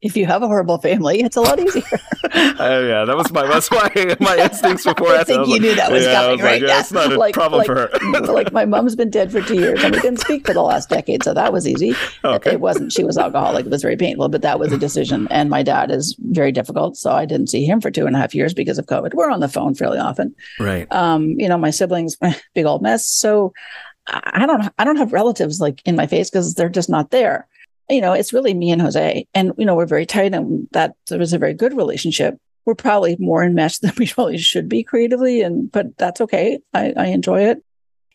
[0.02, 1.82] if you have a horrible family, it's a lot easier.
[2.58, 5.14] Oh yeah, that was my that's my my instincts before.
[5.14, 6.60] I think you knew that was yeah, I coming, was right?
[6.60, 8.20] Like, yeah, it's not a problem like, for her.
[8.32, 10.88] like my mom's been dead for two years and we didn't speak for the last
[10.88, 11.94] decade, so that was easy.
[12.24, 12.52] Okay.
[12.52, 12.92] It wasn't.
[12.92, 13.66] She was alcoholic.
[13.66, 15.28] It was very painful, but that was a decision.
[15.30, 18.18] And my dad is very difficult, so I didn't see him for two and a
[18.18, 19.14] half years because of COVID.
[19.14, 20.34] We're on the phone fairly often.
[20.58, 20.90] right.
[20.92, 22.16] um you know my siblings
[22.54, 23.52] big old mess so
[24.08, 27.10] i I don't i don't have relatives like in my face because they're just not
[27.10, 27.46] there
[27.88, 29.26] you know it's really me and jose.
[29.34, 32.36] And you know we're very tight and that there was a very good relationship.
[32.64, 36.58] We're probably more enmeshed than we probably should be creatively and but that's okay.
[36.74, 37.62] I, I enjoy it.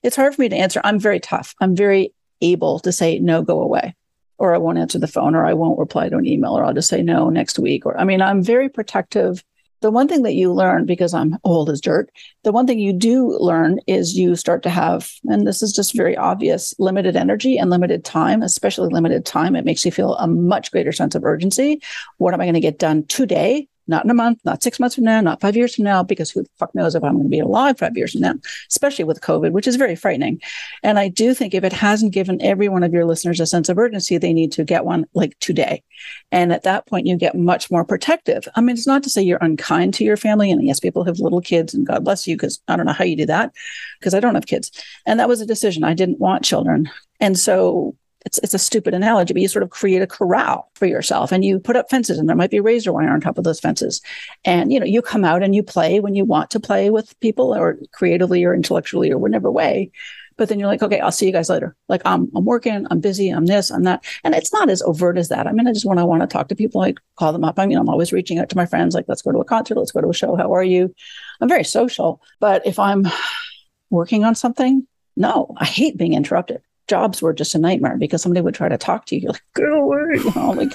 [0.03, 0.81] It's hard for me to answer.
[0.83, 1.53] I'm very tough.
[1.59, 3.95] I'm very able to say no go away
[4.37, 6.73] or i won't answer the phone or i won't reply to an email or i'll
[6.73, 9.43] just say no next week or i mean i'm very protective
[9.81, 12.11] the one thing that you learn because i'm old as dirt
[12.43, 15.95] the one thing you do learn is you start to have, and this is just
[15.95, 19.55] very obvious, limited energy and limited time, especially limited time.
[19.55, 21.81] It makes you feel a much greater sense of urgency.
[22.17, 24.95] What am I going to get done today not in a month, not six months
[24.95, 27.23] from now, not five years from now, because who the fuck knows if I'm going
[27.23, 28.33] to be alive five years from now,
[28.69, 30.41] especially with COVID, which is very frightening.
[30.83, 33.69] And I do think if it hasn't given every one of your listeners a sense
[33.69, 35.83] of urgency, they need to get one like today.
[36.31, 38.47] And at that point, you get much more protective.
[38.55, 40.51] I mean, it's not to say you're unkind to your family.
[40.51, 43.03] And yes, people have little kids and God bless you, because I don't know how
[43.03, 43.53] you do that,
[43.99, 44.71] because I don't have kids.
[45.05, 45.83] And that was a decision.
[45.83, 46.89] I didn't want children.
[47.19, 47.95] And so
[48.25, 51.43] it's it's a stupid analogy, but you sort of create a corral for yourself and
[51.43, 54.01] you put up fences and there might be razor wire on top of those fences.
[54.45, 57.19] And you know, you come out and you play when you want to play with
[57.19, 59.91] people or creatively or intellectually or whatever way.
[60.37, 61.75] But then you're like, okay, I'll see you guys later.
[61.89, 64.03] Like I'm I'm working, I'm busy, I'm this, I'm that.
[64.23, 65.47] And it's not as overt as that.
[65.47, 67.59] I mean, I just when I want to talk to people, I call them up.
[67.59, 69.77] I mean, I'm always reaching out to my friends, like, let's go to a concert,
[69.77, 70.35] let's go to a show.
[70.35, 70.93] How are you?
[71.41, 72.21] I'm very social.
[72.39, 73.05] But if I'm
[73.89, 74.87] working on something,
[75.17, 76.61] no, I hate being interrupted
[76.91, 79.21] jobs were just a nightmare because somebody would try to talk to you.
[79.21, 80.73] You're like, go away, you know, like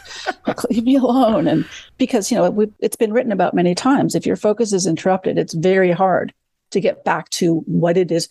[0.71, 1.47] leave me alone.
[1.47, 1.69] And
[1.99, 4.15] because, you know, it's been written about many times.
[4.15, 6.33] If your focus is interrupted, it's very hard
[6.71, 8.29] to get back to what it is.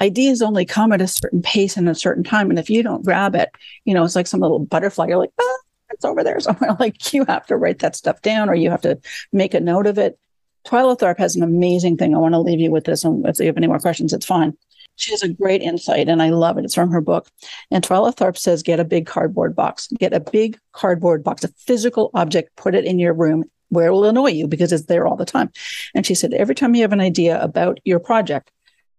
[0.00, 2.50] Ideas only come at a certain pace and a certain time.
[2.50, 3.50] And if you don't grab it,
[3.84, 5.06] you know, it's like some little butterfly.
[5.06, 5.58] You're like, ah,
[5.90, 6.76] it's over there somewhere.
[6.80, 8.98] Like you have to write that stuff down or you have to
[9.32, 10.18] make a note of it.
[10.66, 12.16] Twyla Tharp has an amazing thing.
[12.16, 13.04] I want to leave you with this.
[13.04, 14.56] And if you have any more questions, it's fine.
[14.96, 16.64] She has a great insight and I love it.
[16.64, 17.28] It's from her book.
[17.70, 21.48] And Twyla Tharp says, get a big cardboard box, get a big cardboard box, a
[21.48, 25.06] physical object, put it in your room where it will annoy you because it's there
[25.06, 25.50] all the time.
[25.94, 28.52] And she said, every time you have an idea about your project,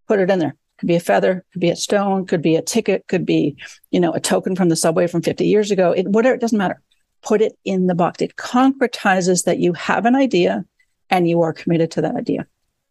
[0.07, 0.55] put it in there.
[0.79, 3.55] Could be a feather, could be a stone, could be a ticket, could be,
[3.91, 5.91] you know, a token from the subway from 50 years ago.
[5.91, 6.81] It, whatever, it doesn't matter.
[7.21, 8.21] Put it in the box.
[8.21, 10.65] It concretizes that you have an idea
[11.09, 12.47] and you are committed to that idea.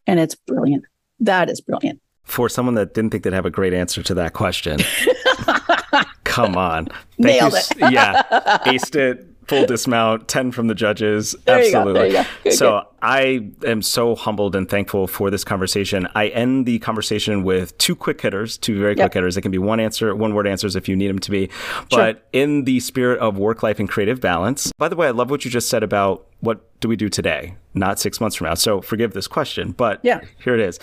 [0.07, 0.85] And it's brilliant.
[1.19, 4.33] That is brilliant for someone that didn't think they'd have a great answer to that
[4.33, 4.79] question.
[6.25, 6.87] come on.
[6.87, 7.87] Thank Nailed you.
[7.87, 7.93] it.
[7.93, 8.23] yeah.
[8.67, 9.29] Aced it.
[9.49, 11.35] Full dismount, 10 from the judges.
[11.45, 12.13] There Absolutely.
[12.45, 12.87] Good, so good.
[13.03, 16.09] I am so humbled and thankful for this conversation.
[16.15, 19.07] I end the conversation with two quick hitters, two very yep.
[19.11, 19.37] quick hitters.
[19.37, 21.51] It can be one answer, one word answers if you need them to be.
[21.91, 22.23] But sure.
[22.33, 25.45] in the spirit of work life and creative balance, by the way, I love what
[25.45, 28.55] you just said about what do we do today, not six months from now.
[28.55, 30.21] So forgive this question, but yeah.
[30.39, 30.79] here it is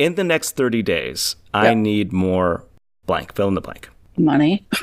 [0.00, 1.64] in the next 30 days, yep.
[1.64, 2.64] I need more
[3.04, 3.90] blank, fill in the blank.
[4.16, 4.66] Money.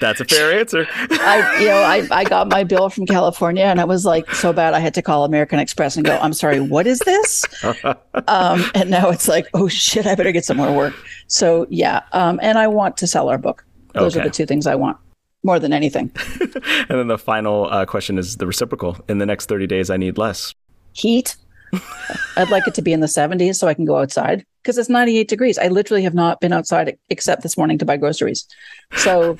[0.00, 0.86] That's a fair answer.
[0.90, 4.52] I, you know, I, I got my bill from California and I was like so
[4.52, 7.44] bad I had to call American Express and go, I'm sorry, what is this?
[8.26, 10.94] um, and now it's like, oh shit, I better get some more work.
[11.28, 12.02] So yeah.
[12.12, 13.64] Um, and I want to sell our book.
[13.94, 14.22] Those okay.
[14.22, 14.96] are the two things I want
[15.44, 16.10] more than anything.
[16.40, 18.96] and then the final uh, question is the reciprocal.
[19.08, 20.52] In the next 30 days, I need less
[20.94, 21.36] heat
[22.36, 24.88] I'd like it to be in the 70s so I can go outside because it's
[24.88, 25.58] 98 degrees.
[25.58, 28.46] I literally have not been outside except this morning to buy groceries.
[28.96, 29.36] So,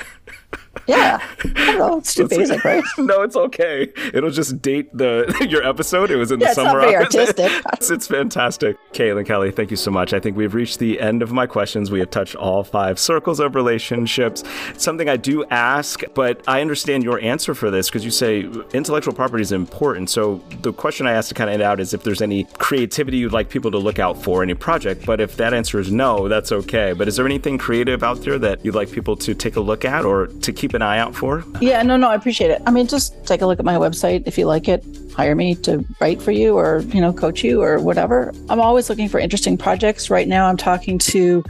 [0.87, 1.21] yeah,
[1.57, 1.99] I know.
[1.99, 2.83] It's too basic, right?
[2.99, 3.93] No, it's okay.
[4.13, 6.11] It'll just date the your episode.
[6.11, 6.81] It was in yeah, the summer.
[6.81, 7.63] It's not very artistic.
[7.75, 8.77] it's, it's fantastic.
[8.93, 10.13] Caitlin Kelly, thank you so much.
[10.13, 11.91] I think we've reached the end of my questions.
[11.91, 14.45] We have touched all five circles of relationships.
[14.77, 18.41] something I do ask, but I understand your answer for this because you say
[18.73, 20.11] intellectual property is important.
[20.11, 23.19] So the question I asked to kind of end out is if there's any creativity
[23.19, 25.07] you'd like people to look out for, in any project.
[25.07, 26.93] But if that answer is no, that's okay.
[26.93, 29.85] But is there anything creative out there that you'd like people to take a look
[29.85, 31.45] at or to keep an eye out for?
[31.61, 32.63] Yeah, no, no, I appreciate it.
[32.67, 34.85] I mean, just take a look at my website if you like it.
[35.15, 38.33] Hire me to write for you or, you know, coach you or whatever.
[38.49, 40.11] I'm always looking for interesting projects.
[40.11, 41.45] Right now, I'm talking to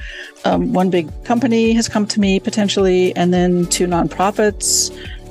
[0.45, 4.91] um, one big company has come to me potentially, and then two nonprofits.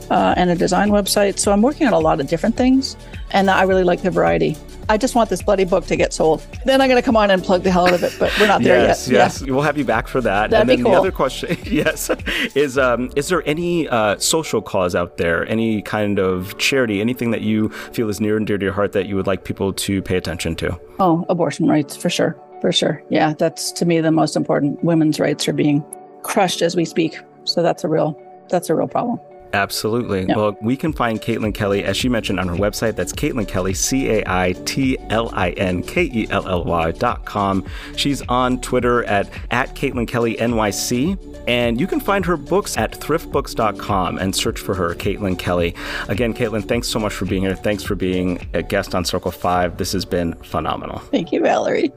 [0.09, 1.37] Uh, and a design website.
[1.37, 2.95] So I'm working on a lot of different things,
[3.31, 4.55] and I really like the variety.
[4.89, 6.45] I just want this bloody book to get sold.
[6.63, 8.47] Then I'm going to come on and plug the hell out of it, but we're
[8.47, 9.17] not there yes, yet.
[9.17, 9.49] Yes, yes.
[9.49, 10.49] We'll have you back for that.
[10.49, 10.93] That'd and then be cool.
[10.93, 12.09] the other question, yes,
[12.55, 17.31] is um, is there any uh, social cause out there, any kind of charity, anything
[17.31, 19.73] that you feel is near and dear to your heart that you would like people
[19.73, 20.79] to pay attention to?
[20.99, 22.39] Oh, abortion rights, for sure.
[22.61, 23.03] For sure.
[23.09, 24.83] Yeah, that's to me the most important.
[24.83, 25.83] Women's rights are being
[26.23, 27.19] crushed as we speak.
[27.43, 28.19] So that's a real
[28.49, 29.19] that's a real problem.
[29.53, 30.25] Absolutely.
[30.25, 32.95] Well, we can find Caitlin Kelly, as she mentioned, on her website.
[32.95, 36.91] That's Caitlin Kelly, C A I T L I N K E L L Y
[36.91, 37.65] dot com.
[37.95, 41.17] She's on Twitter at, at Caitlin Kelly NYC.
[41.47, 45.75] And you can find her books at thriftbooks.com and search for her, Caitlin Kelly.
[46.09, 47.55] Again, Caitlin, thanks so much for being here.
[47.55, 49.77] Thanks for being a guest on Circle 5.
[49.77, 50.99] This has been phenomenal.
[50.99, 51.91] Thank you, Valerie.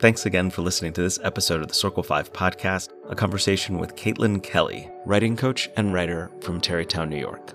[0.00, 3.96] Thanks again for listening to this episode of the Circle 5 podcast, a conversation with
[3.96, 7.52] Caitlin Kelly, writing coach and writer from Tarrytown, New York.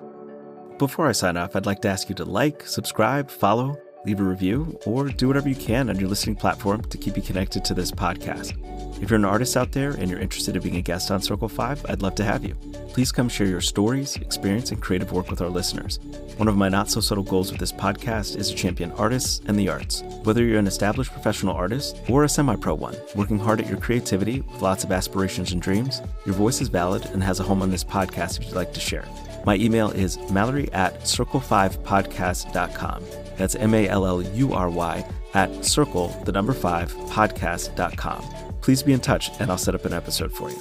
[0.77, 3.75] Before I sign off, I'd like to ask you to like, subscribe, follow,
[4.05, 7.23] leave a review, or do whatever you can on your listening platform to keep you
[7.23, 8.53] connected to this podcast.
[9.01, 11.49] If you're an artist out there and you're interested in being a guest on Circle
[11.49, 12.55] 5, I'd love to have you.
[12.93, 15.99] Please come share your stories, experience, and creative work with our listeners.
[16.37, 19.59] One of my not so subtle goals with this podcast is to champion artists and
[19.59, 20.01] the arts.
[20.23, 23.79] Whether you're an established professional artist or a semi pro one, working hard at your
[23.79, 27.61] creativity with lots of aspirations and dreams, your voice is valid and has a home
[27.61, 29.05] on this podcast if you'd like to share.
[29.45, 33.24] My email is mallory at circle5podcast.com.
[33.37, 38.23] That's M A L L U R Y at circle, the number five, podcast.com.
[38.61, 40.59] Please be in touch and I'll set up an episode for you.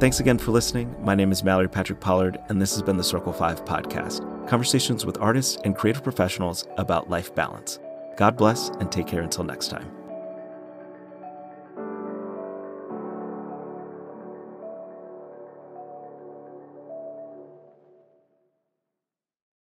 [0.00, 0.94] Thanks again for listening.
[1.04, 5.06] My name is Mallory Patrick Pollard, and this has been the Circle 5 podcast conversations
[5.06, 7.78] with artists and creative professionals about life balance.
[8.16, 9.99] God bless and take care until next time.